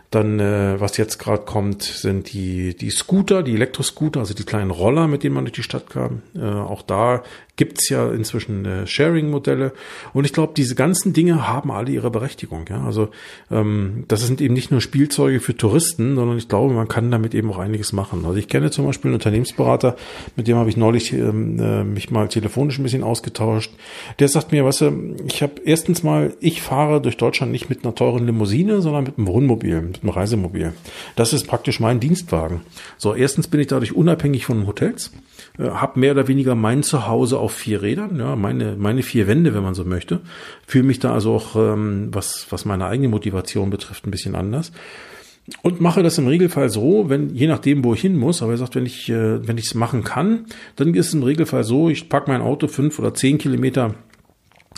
Dann, 0.09 0.39
äh, 0.39 0.79
was 0.79 0.95
jetzt 0.97 1.17
gerade 1.17 1.43
kommt, 1.43 1.83
sind 1.83 2.31
die, 2.31 2.75
die 2.75 2.91
Scooter, 2.91 3.43
die 3.43 3.55
Elektroscooter, 3.55 4.21
also 4.21 4.33
die 4.33 4.45
kleinen 4.45 4.71
Roller, 4.71 5.07
mit 5.07 5.23
denen 5.23 5.35
man 5.35 5.43
durch 5.43 5.55
die 5.55 5.63
Stadt 5.63 5.89
kam. 5.89 6.21
Äh, 6.33 6.45
auch 6.45 6.81
da 6.81 7.23
gibt's 7.57 7.89
ja 7.89 8.09
inzwischen 8.11 8.65
äh, 8.65 8.87
Sharing-Modelle. 8.87 9.73
Und 10.13 10.25
ich 10.25 10.33
glaube, 10.33 10.53
diese 10.55 10.75
ganzen 10.75 11.11
Dinge 11.11 11.47
haben 11.47 11.71
alle 11.71 11.91
ihre 11.91 12.11
Berechtigung. 12.11 12.65
Ja? 12.69 12.83
Also 12.85 13.09
ähm, 13.51 14.05
das 14.07 14.25
sind 14.25 14.39
eben 14.39 14.53
nicht 14.53 14.71
nur 14.71 14.79
Spielzeuge 14.79 15.39
für 15.39 15.57
Touristen, 15.57 16.15
sondern 16.15 16.37
ich 16.37 16.47
glaube, 16.47 16.73
man 16.73 16.87
kann 16.87 17.11
damit 17.11 17.33
eben 17.33 17.51
auch 17.51 17.57
einiges 17.57 17.91
machen. 17.93 18.23
Also 18.25 18.37
ich 18.37 18.47
kenne 18.47 18.71
zum 18.71 18.85
Beispiel 18.85 19.09
einen 19.09 19.15
Unternehmensberater, 19.15 19.95
mit 20.35 20.47
dem 20.47 20.57
habe 20.57 20.69
ich 20.69 20.77
neulich 20.77 21.11
ähm, 21.13 21.59
äh, 21.59 21.83
mich 21.83 22.11
mal 22.11 22.27
telefonisch 22.27 22.77
ein 22.77 22.83
bisschen 22.83 23.03
ausgetauscht. 23.03 23.73
Der 24.19 24.27
sagt 24.27 24.51
mir, 24.51 24.63
weißt 24.63 24.81
du, 24.81 25.15
ich 25.27 25.41
habe 25.41 25.53
erstens 25.65 26.03
mal, 26.03 26.35
ich 26.39 26.61
fahre 26.61 27.01
durch 27.01 27.17
Deutschland 27.17 27.51
nicht 27.51 27.69
mit 27.69 27.83
einer 27.83 27.95
teuren 27.95 28.25
Limousine, 28.25 28.81
sondern 28.81 29.05
mit 29.05 29.17
einem 29.17 29.27
Wohnmobil, 29.27 29.81
mit 29.81 30.03
einem 30.03 30.11
Reisemobil. 30.11 30.73
Das 31.15 31.33
ist 31.33 31.47
praktisch 31.47 31.79
mein 31.79 31.99
Dienstwagen. 31.99 32.61
So, 32.97 33.15
erstens 33.15 33.47
bin 33.47 33.59
ich 33.59 33.67
dadurch 33.67 33.95
unabhängig 33.95 34.45
von 34.45 34.67
Hotels, 34.67 35.11
äh, 35.57 35.69
habe 35.69 35.99
mehr 35.99 36.11
oder 36.11 36.27
weniger 36.27 36.53
mein 36.53 36.83
Zuhause 36.83 37.39
auf 37.39 37.46
vier 37.51 37.81
Rädern, 37.81 38.19
ja, 38.19 38.35
meine, 38.35 38.75
meine 38.77 39.03
vier 39.03 39.27
Wände, 39.27 39.53
wenn 39.53 39.63
man 39.63 39.75
so 39.75 39.83
möchte. 39.83 40.21
Fühle 40.65 40.85
mich 40.85 40.99
da 40.99 41.13
also 41.13 41.33
auch, 41.33 41.55
ähm, 41.55 42.09
was, 42.11 42.47
was 42.49 42.65
meine 42.65 42.85
eigene 42.85 43.09
Motivation 43.09 43.69
betrifft, 43.69 44.05
ein 44.05 44.11
bisschen 44.11 44.35
anders. 44.35 44.71
Und 45.61 45.79
mache 45.79 46.03
das 46.03 46.17
im 46.17 46.27
Regelfall 46.27 46.69
so, 46.69 47.09
wenn, 47.09 47.33
je 47.33 47.47
nachdem, 47.47 47.83
wo 47.83 47.93
ich 47.93 48.01
hin 48.01 48.17
muss, 48.17 48.41
aber 48.41 48.51
er 48.51 48.57
sagt, 48.57 48.75
wenn 48.75 48.85
ich, 48.85 49.09
äh, 49.09 49.47
wenn 49.47 49.57
ich 49.57 49.67
es 49.67 49.75
machen 49.75 50.03
kann, 50.03 50.45
dann 50.75 50.93
ist 50.93 51.07
es 51.07 51.13
im 51.13 51.23
Regelfall 51.23 51.63
so, 51.63 51.89
ich 51.89 52.09
packe 52.09 52.29
mein 52.29 52.41
Auto 52.41 52.67
fünf 52.67 52.99
oder 52.99 53.13
zehn 53.13 53.37
Kilometer 53.37 53.95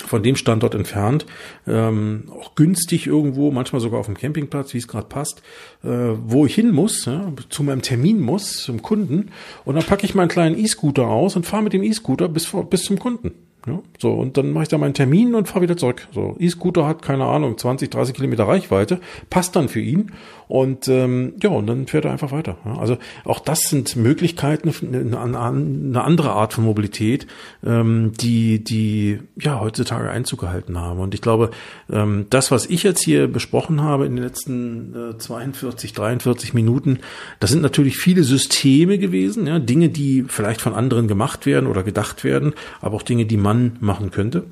von 0.06 0.24
dem 0.24 0.36
Standort 0.36 0.76
entfernt, 0.76 1.26
ähm, 1.68 2.32
auch 2.32 2.56
günstig 2.56 3.08
irgendwo, 3.08 3.52
manchmal 3.52 3.82
sogar 3.82 4.00
auf 4.00 4.06
dem 4.06 4.18
Campingplatz, 4.18 4.74
wie 4.74 4.78
es 4.78 4.88
gerade 4.88 5.08
passt, 5.08 5.41
äh, 5.84 5.88
wo 5.88 6.45
ich 6.45 6.56
hin 6.56 6.72
muss, 6.72 7.06
ja, 7.06 7.32
zu 7.50 7.64
meinem 7.64 7.82
Termin 7.82 8.20
muss, 8.20 8.64
zum 8.64 8.82
Kunden, 8.82 9.32
und 9.66 9.76
dann 9.76 9.84
packe 9.84 10.06
ich 10.06 10.16
meinen 10.16 10.30
kleinen 10.30 10.58
E-Scooter 10.58 11.08
aus 11.08 11.36
und 11.36 11.45
fahre 11.45 11.64
mit 11.64 11.74
dem 11.74 11.84
E-Scooter 11.84 12.30
bis, 12.30 12.52
bis 12.70 12.84
zum 12.84 13.00
Kunden. 13.00 13.32
Ja, 13.70 13.80
so, 13.99 14.13
und 14.13 14.38
dann 14.38 14.51
mache 14.51 14.63
ich 14.63 14.70
da 14.70 14.78
meinen 14.78 14.93
Termin 14.93 15.36
und 15.36 15.47
fahre 15.47 15.61
wieder 15.61 15.78
zurück. 15.78 16.07
So, 16.11 16.36
E-Scooter 16.39 16.88
hat, 16.88 17.01
keine 17.01 17.26
Ahnung, 17.26 17.57
20, 17.57 17.89
30 17.89 18.15
Kilometer 18.15 18.47
Reichweite, 18.47 18.99
passt 19.30 19.55
dann 19.55 19.70
für 19.70 19.82
ihn. 19.82 20.11
Und 20.49 20.88
ähm, 20.88 21.34
ja, 21.43 21.51
und 21.51 21.67
dann 21.67 21.86
fährt 21.86 22.05
er 22.05 22.11
einfach 22.11 22.32
weiter. 22.32 22.57
Ja, 22.65 22.80
also 22.80 22.97
auch 23.24 23.39
das 23.39 23.70
sind 23.70 23.95
Möglichkeiten, 23.95 24.74
eine, 24.82 25.20
eine 25.20 26.03
andere 26.03 26.32
Art 26.32 26.53
von 26.53 26.63
Mobilität, 26.63 27.28
ähm, 27.63 28.13
die, 28.20 28.63
die 28.63 29.20
ja 29.39 29.59
heutzutage 29.59 30.09
Einzug 30.09 30.39
gehalten 30.39 30.80
haben. 30.80 30.99
Und 31.01 31.13
ich 31.13 31.22
glaube, 31.22 31.51
ähm, 31.91 32.26
das, 32.32 32.49
was 32.49 32.65
ich 32.65 32.82
jetzt 32.82 33.03
hier 33.03 33.28
besprochen 33.28 33.84
habe 33.84 34.07
in 34.07 34.15
den 34.15 34.24
letzten 34.24 35.11
äh, 35.11 35.17
42, 35.20 35.93
43 35.93 36.55
Minuten, 36.55 36.97
das 37.39 37.51
sind 37.51 37.61
natürlich 37.61 37.97
viele 37.97 38.24
Systeme 38.24 38.97
gewesen, 38.97 39.45
ja, 39.45 39.59
Dinge, 39.59 39.89
die 39.89 40.26
vielleicht 40.28 40.61
von 40.61 40.74
anderen 40.74 41.07
gemacht 41.07 41.45
werden 41.45 41.67
oder 41.67 41.84
gedacht 41.84 42.24
werden, 42.24 42.53
aber 42.82 42.95
auch 42.95 43.03
Dinge, 43.03 43.28
die 43.28 43.38
man 43.38 43.59
Mann 43.60 43.78
machen 43.80 44.12
könnte. 44.12 44.43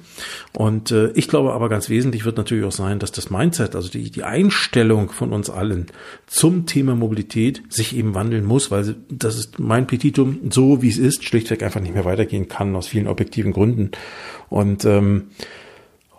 Und 0.53 0.91
äh, 0.91 1.11
ich 1.11 1.27
glaube 1.27 1.53
aber 1.53 1.69
ganz 1.69 1.89
wesentlich 1.89 2.25
wird 2.25 2.37
natürlich 2.37 2.65
auch 2.65 2.71
sein, 2.71 2.99
dass 2.99 3.11
das 3.11 3.29
Mindset, 3.29 3.75
also 3.75 3.89
die, 3.89 4.11
die 4.11 4.23
Einstellung 4.23 5.09
von 5.09 5.31
uns 5.31 5.49
allen 5.49 5.87
zum 6.25 6.65
Thema 6.65 6.95
Mobilität 6.95 7.61
sich 7.69 7.95
eben 7.95 8.15
wandeln 8.15 8.45
muss, 8.45 8.71
weil 8.71 8.95
das 9.09 9.37
ist 9.37 9.59
mein 9.59 9.87
Petitum, 9.87 10.39
so 10.49 10.81
wie 10.81 10.89
es 10.89 10.97
ist, 10.97 11.23
schlichtweg 11.23 11.63
einfach 11.63 11.81
nicht 11.81 11.93
mehr 11.93 12.05
weitergehen 12.05 12.47
kann, 12.47 12.75
aus 12.75 12.87
vielen 12.87 13.07
objektiven 13.07 13.53
Gründen. 13.53 13.91
Und 14.49 14.85
ähm, 14.85 15.27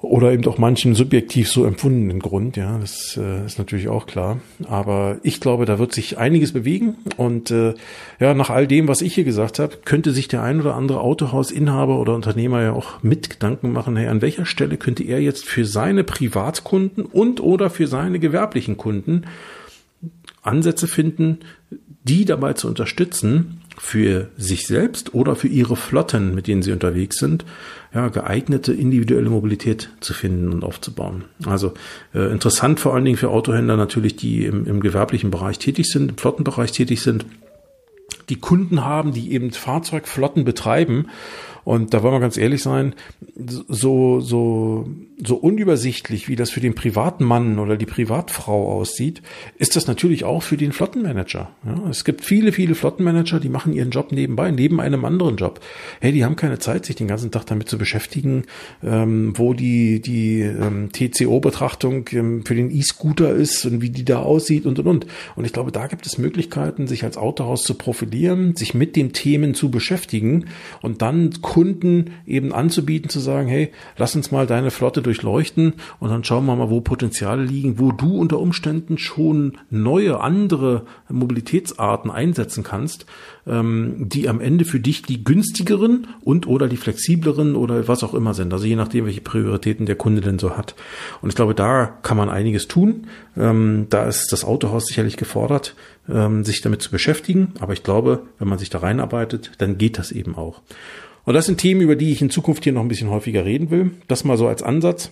oder 0.01 0.33
eben 0.33 0.47
auch 0.47 0.59
manchen 0.59 0.95
subjektiv 0.95 1.51
so 1.51 1.65
empfundenen 1.65 2.21
Grund, 2.21 2.57
ja, 2.57 2.79
das 2.79 3.17
äh, 3.17 3.45
ist 3.45 3.59
natürlich 3.59 3.89
auch 3.89 4.07
klar. 4.07 4.41
Aber 4.69 5.19
ich 5.23 5.41
glaube, 5.41 5.65
da 5.65 5.79
wird 5.79 5.93
sich 5.93 6.19
einiges 6.19 6.53
bewegen 6.53 6.97
und 7.17 7.51
äh, 7.51 7.75
ja, 8.21 8.33
nach 8.35 8.51
all 8.51 8.69
dem, 8.69 8.87
was 8.87 9.03
ich 9.03 9.15
hier 9.15 9.25
gesagt 9.25 9.59
habe, 9.59 9.79
könnte 9.85 10.13
sich 10.13 10.29
der 10.29 10.43
ein 10.43 10.61
oder 10.61 10.77
andere 10.77 11.01
Autohausinhaber 11.01 11.99
oder 11.99 12.15
Unternehmer 12.15 12.63
ja 12.63 12.73
auch 12.73 13.03
mit 13.03 13.29
Gedanken 13.29 13.73
machen, 13.73 13.97
hey, 13.97 14.07
an 14.07 14.23
welcher 14.23 14.47
Stelle 14.47 14.77
könnte 14.77 15.03
er 15.03 15.21
jetzt 15.21 15.45
für 15.45 15.65
seine 15.65 16.05
Privatkunden 16.05 17.05
und 17.05 17.41
oder 17.41 17.69
für 17.69 17.89
seine 17.89 18.21
gewerblichen 18.21 18.77
Kunden 18.77 19.25
Ansätze 20.43 20.87
finden, 20.87 21.41
die 22.05 22.25
dabei 22.25 22.53
zu 22.53 22.69
unterstützen, 22.69 23.58
für 23.79 24.29
sich 24.37 24.67
selbst 24.67 25.15
oder 25.15 25.37
für 25.37 25.49
ihre 25.49 25.77
Flotten, 25.77 26.35
mit 26.35 26.47
denen 26.47 26.63
sie 26.63 26.73
unterwegs 26.73 27.19
sind, 27.19 27.45
ja, 27.95 28.09
geeignete 28.09 28.73
individuelle 28.73 29.31
Mobilität 29.31 29.91
zu 30.01 30.13
finden 30.13 30.53
und 30.53 30.65
aufzubauen. 30.65 31.25
Also 31.47 31.75
äh, 32.15 32.31
interessant 32.31 32.81
vor 32.81 32.95
allen 32.95 33.05
Dingen 33.05 33.17
für 33.17 33.31
Autohändler 33.31 33.77
natürlich, 33.77 34.17
die 34.17 34.45
im, 34.45 34.67
im 34.67 34.81
gewerblichen 34.81 35.31
Bereich 35.31 35.59
tätig 35.59 35.87
sind, 35.87 36.11
im 36.11 36.19
Flottenbereich 36.19 36.73
tätig 36.73 37.03
sind, 37.03 37.25
die 38.29 38.37
Kunden 38.37 38.85
haben, 38.85 39.13
die 39.13 39.33
eben 39.33 39.53
Fahrzeugflotten 39.53 40.45
betreiben 40.45 41.07
und 41.69 41.93
da 41.93 42.03
wollen 42.03 42.15
wir 42.15 42.21
ganz 42.21 42.39
ehrlich 42.39 42.63
sein, 42.63 42.95
so, 43.37 44.21
so, 44.21 44.89
so 45.23 45.37
unübersichtlich, 45.37 46.27
wie 46.27 46.35
das 46.35 46.49
für 46.49 46.61
den 46.61 46.75
privaten 46.75 47.25
Mann 47.25 47.59
oder 47.59 47.77
die 47.77 47.85
Privatfrau 47.85 48.73
aussieht, 48.73 49.21
ist 49.59 49.77
das 49.77 49.87
natürlich 49.87 50.25
auch 50.25 50.43
für 50.43 50.57
den 50.57 50.73
Flottenmanager. 50.73 51.51
Ja, 51.67 51.91
es 51.91 52.07
gibt 52.07 52.25
viele, 52.25 52.53
viele 52.53 52.75
Flottenmanager, 52.75 53.39
die 53.39 53.51
machen 53.51 53.75
ihren 53.75 53.91
Job 53.91 54.13
nebenbei, 54.13 54.51
neben 54.51 54.81
einem 54.81 55.05
anderen 55.05 55.37
Job. 55.37 55.61
Hey, 56.01 56.13
die 56.13 56.25
haben 56.25 56.37
keine 56.37 56.59
Zeit, 56.59 56.87
sich 56.87 56.97
den 56.97 57.07
ganzen 57.07 57.33
Tag 57.33 57.45
damit 57.45 57.69
zu 57.69 57.77
beschäftigen, 57.77 58.45
ähm, 58.83 59.35
wo 59.37 59.53
die, 59.53 60.01
die 60.01 60.41
ähm, 60.41 60.89
TCO-Betrachtung 60.91 62.07
ähm, 62.13 62.47
für 62.47 62.55
den 62.55 62.71
E-Scooter 62.71 63.35
ist 63.35 63.67
und 63.67 63.83
wie 63.83 63.91
die 63.91 64.07
da 64.07 64.21
aussieht 64.21 64.65
und, 64.65 64.79
und, 64.79 64.87
und. 64.87 65.07
Und 65.37 65.45
ich 65.45 65.53
glaube, 65.53 65.71
da 65.71 65.87
gibt 65.87 66.07
es 66.07 66.17
Möglichkeiten, 66.17 66.87
sich 66.87 67.05
als 67.05 67.19
Autohaus 67.19 67.63
zu 67.63 67.75
profilieren, 67.75 68.57
sich 68.57 68.73
mit 68.73 68.97
den 68.97 69.13
Themen 69.13 69.53
zu 69.53 69.71
beschäftigen 69.71 70.47
und 70.81 71.03
dann 71.03 71.43
Kunden 71.59 72.13
eben 72.25 72.53
anzubieten, 72.53 73.11
zu 73.11 73.19
sagen, 73.19 73.49
hey, 73.49 73.73
lass 73.97 74.15
uns 74.15 74.31
mal 74.31 74.47
deine 74.47 74.71
Flotte 74.71 75.03
durchleuchten 75.03 75.73
und 75.99 76.09
dann 76.09 76.23
schauen 76.23 76.47
wir 76.47 76.55
mal, 76.55 76.71
wo 76.71 76.81
Potenziale 76.81 77.43
liegen, 77.43 77.81
wo 77.81 77.91
du 77.91 78.17
unter 78.17 78.39
Umständen 78.39 78.97
schon 78.97 79.59
neue, 79.69 80.21
andere 80.21 80.85
Mobilitätsarten 81.09 82.13
einsetzen 82.13 82.63
kannst, 82.63 83.07
ähm, 83.45 84.09
die 84.09 84.29
am 84.29 84.41
Ende 84.41 84.65
für 84.65 84.79
dich 84.79 85.03
die 85.03 85.25
günstigeren 85.25 86.07
und 86.23 86.47
oder 86.47 86.69
die 86.69 86.77
flexibleren 86.77 87.57
oder 87.57 87.89
was 87.89 88.05
auch 88.05 88.15
immer 88.15 88.35
sind. 88.35 88.53
Also 88.53 88.65
je 88.65 88.77
nachdem, 88.77 89.07
welche 89.07 89.21
Prioritäten 89.21 89.85
der 89.85 89.97
Kunde 89.97 90.21
denn 90.21 90.39
so 90.39 90.57
hat. 90.57 90.77
Und 91.23 91.31
ich 91.31 91.35
glaube, 91.35 91.57
da 91.57 91.87
kann 92.05 92.17
man 92.17 92.29
einiges 92.29 92.69
tun. 92.69 93.09
Ähm, 93.37 93.89
da 93.91 94.05
ist 94.05 94.31
das 94.31 94.45
Autohaus 94.45 94.87
sicherlich 94.87 95.17
gefordert, 95.17 95.75
ähm, 96.09 96.45
sich 96.45 96.61
damit 96.61 96.83
zu 96.83 96.93
beschäftigen. 96.93 97.55
Aber 97.59 97.73
ich 97.73 97.83
glaube, 97.83 98.23
wenn 98.39 98.47
man 98.47 98.61
sich 98.61 98.71
da 98.71 98.79
reinarbeitet, 98.79 99.51
dann 99.59 99.77
geht 99.77 99.99
das 99.99 100.13
eben 100.13 100.37
auch. 100.37 100.63
Und 101.29 101.35
das 101.35 101.45
sind 101.45 101.59
Themen, 101.59 101.83
über 101.83 101.95
die 101.95 102.11
ich 102.11 102.23
in 102.23 102.31
Zukunft 102.31 102.65
hier 102.65 102.73
noch 102.73 102.81
ein 102.81 102.89
bisschen 102.89 103.11
häufiger 103.11 103.45
reden 103.45 103.71
will. 103.71 103.91
Das 104.07 104.25
mal 104.25 104.39
so 104.39 104.49
als 104.49 104.63
Ansatz. 104.63 105.11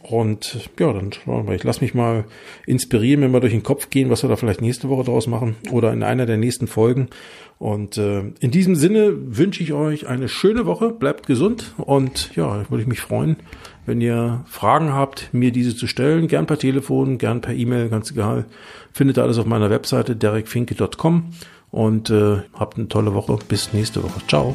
Und 0.00 0.70
ja, 0.78 0.92
dann 0.92 1.10
schauen 1.10 1.48
wir. 1.48 1.56
Ich 1.56 1.64
lasse 1.64 1.80
mich 1.80 1.92
mal 1.92 2.24
inspirieren, 2.66 3.22
wenn 3.22 3.32
wir 3.32 3.40
durch 3.40 3.52
den 3.52 3.64
Kopf 3.64 3.90
gehen, 3.90 4.10
was 4.10 4.22
wir 4.22 4.30
da 4.30 4.36
vielleicht 4.36 4.60
nächste 4.60 4.88
Woche 4.88 5.02
draus 5.02 5.26
machen 5.26 5.56
oder 5.72 5.92
in 5.92 6.04
einer 6.04 6.24
der 6.24 6.36
nächsten 6.36 6.68
Folgen. 6.68 7.08
Und 7.58 7.98
äh, 7.98 8.30
in 8.38 8.52
diesem 8.52 8.76
Sinne 8.76 9.12
wünsche 9.36 9.60
ich 9.60 9.72
euch 9.72 10.06
eine 10.06 10.28
schöne 10.28 10.66
Woche. 10.66 10.90
Bleibt 10.90 11.26
gesund 11.26 11.74
und 11.78 12.30
ja, 12.36 12.70
würde 12.70 12.82
ich 12.82 12.88
mich 12.88 13.00
freuen, 13.00 13.38
wenn 13.86 14.00
ihr 14.00 14.44
Fragen 14.46 14.92
habt, 14.92 15.30
mir 15.34 15.50
diese 15.50 15.74
zu 15.74 15.88
stellen. 15.88 16.28
Gern 16.28 16.46
per 16.46 16.60
Telefon, 16.60 17.18
gern 17.18 17.40
per 17.40 17.54
E-Mail, 17.54 17.88
ganz 17.88 18.12
egal. 18.12 18.44
Findet 18.92 19.18
alles 19.18 19.38
auf 19.38 19.46
meiner 19.46 19.68
Webseite 19.68 20.14
derekfinke.com 20.14 21.24
und 21.72 22.08
äh, 22.08 22.36
habt 22.54 22.78
eine 22.78 22.86
tolle 22.86 23.14
Woche. 23.14 23.36
Bis 23.48 23.72
nächste 23.72 24.04
Woche. 24.04 24.20
Ciao. 24.28 24.54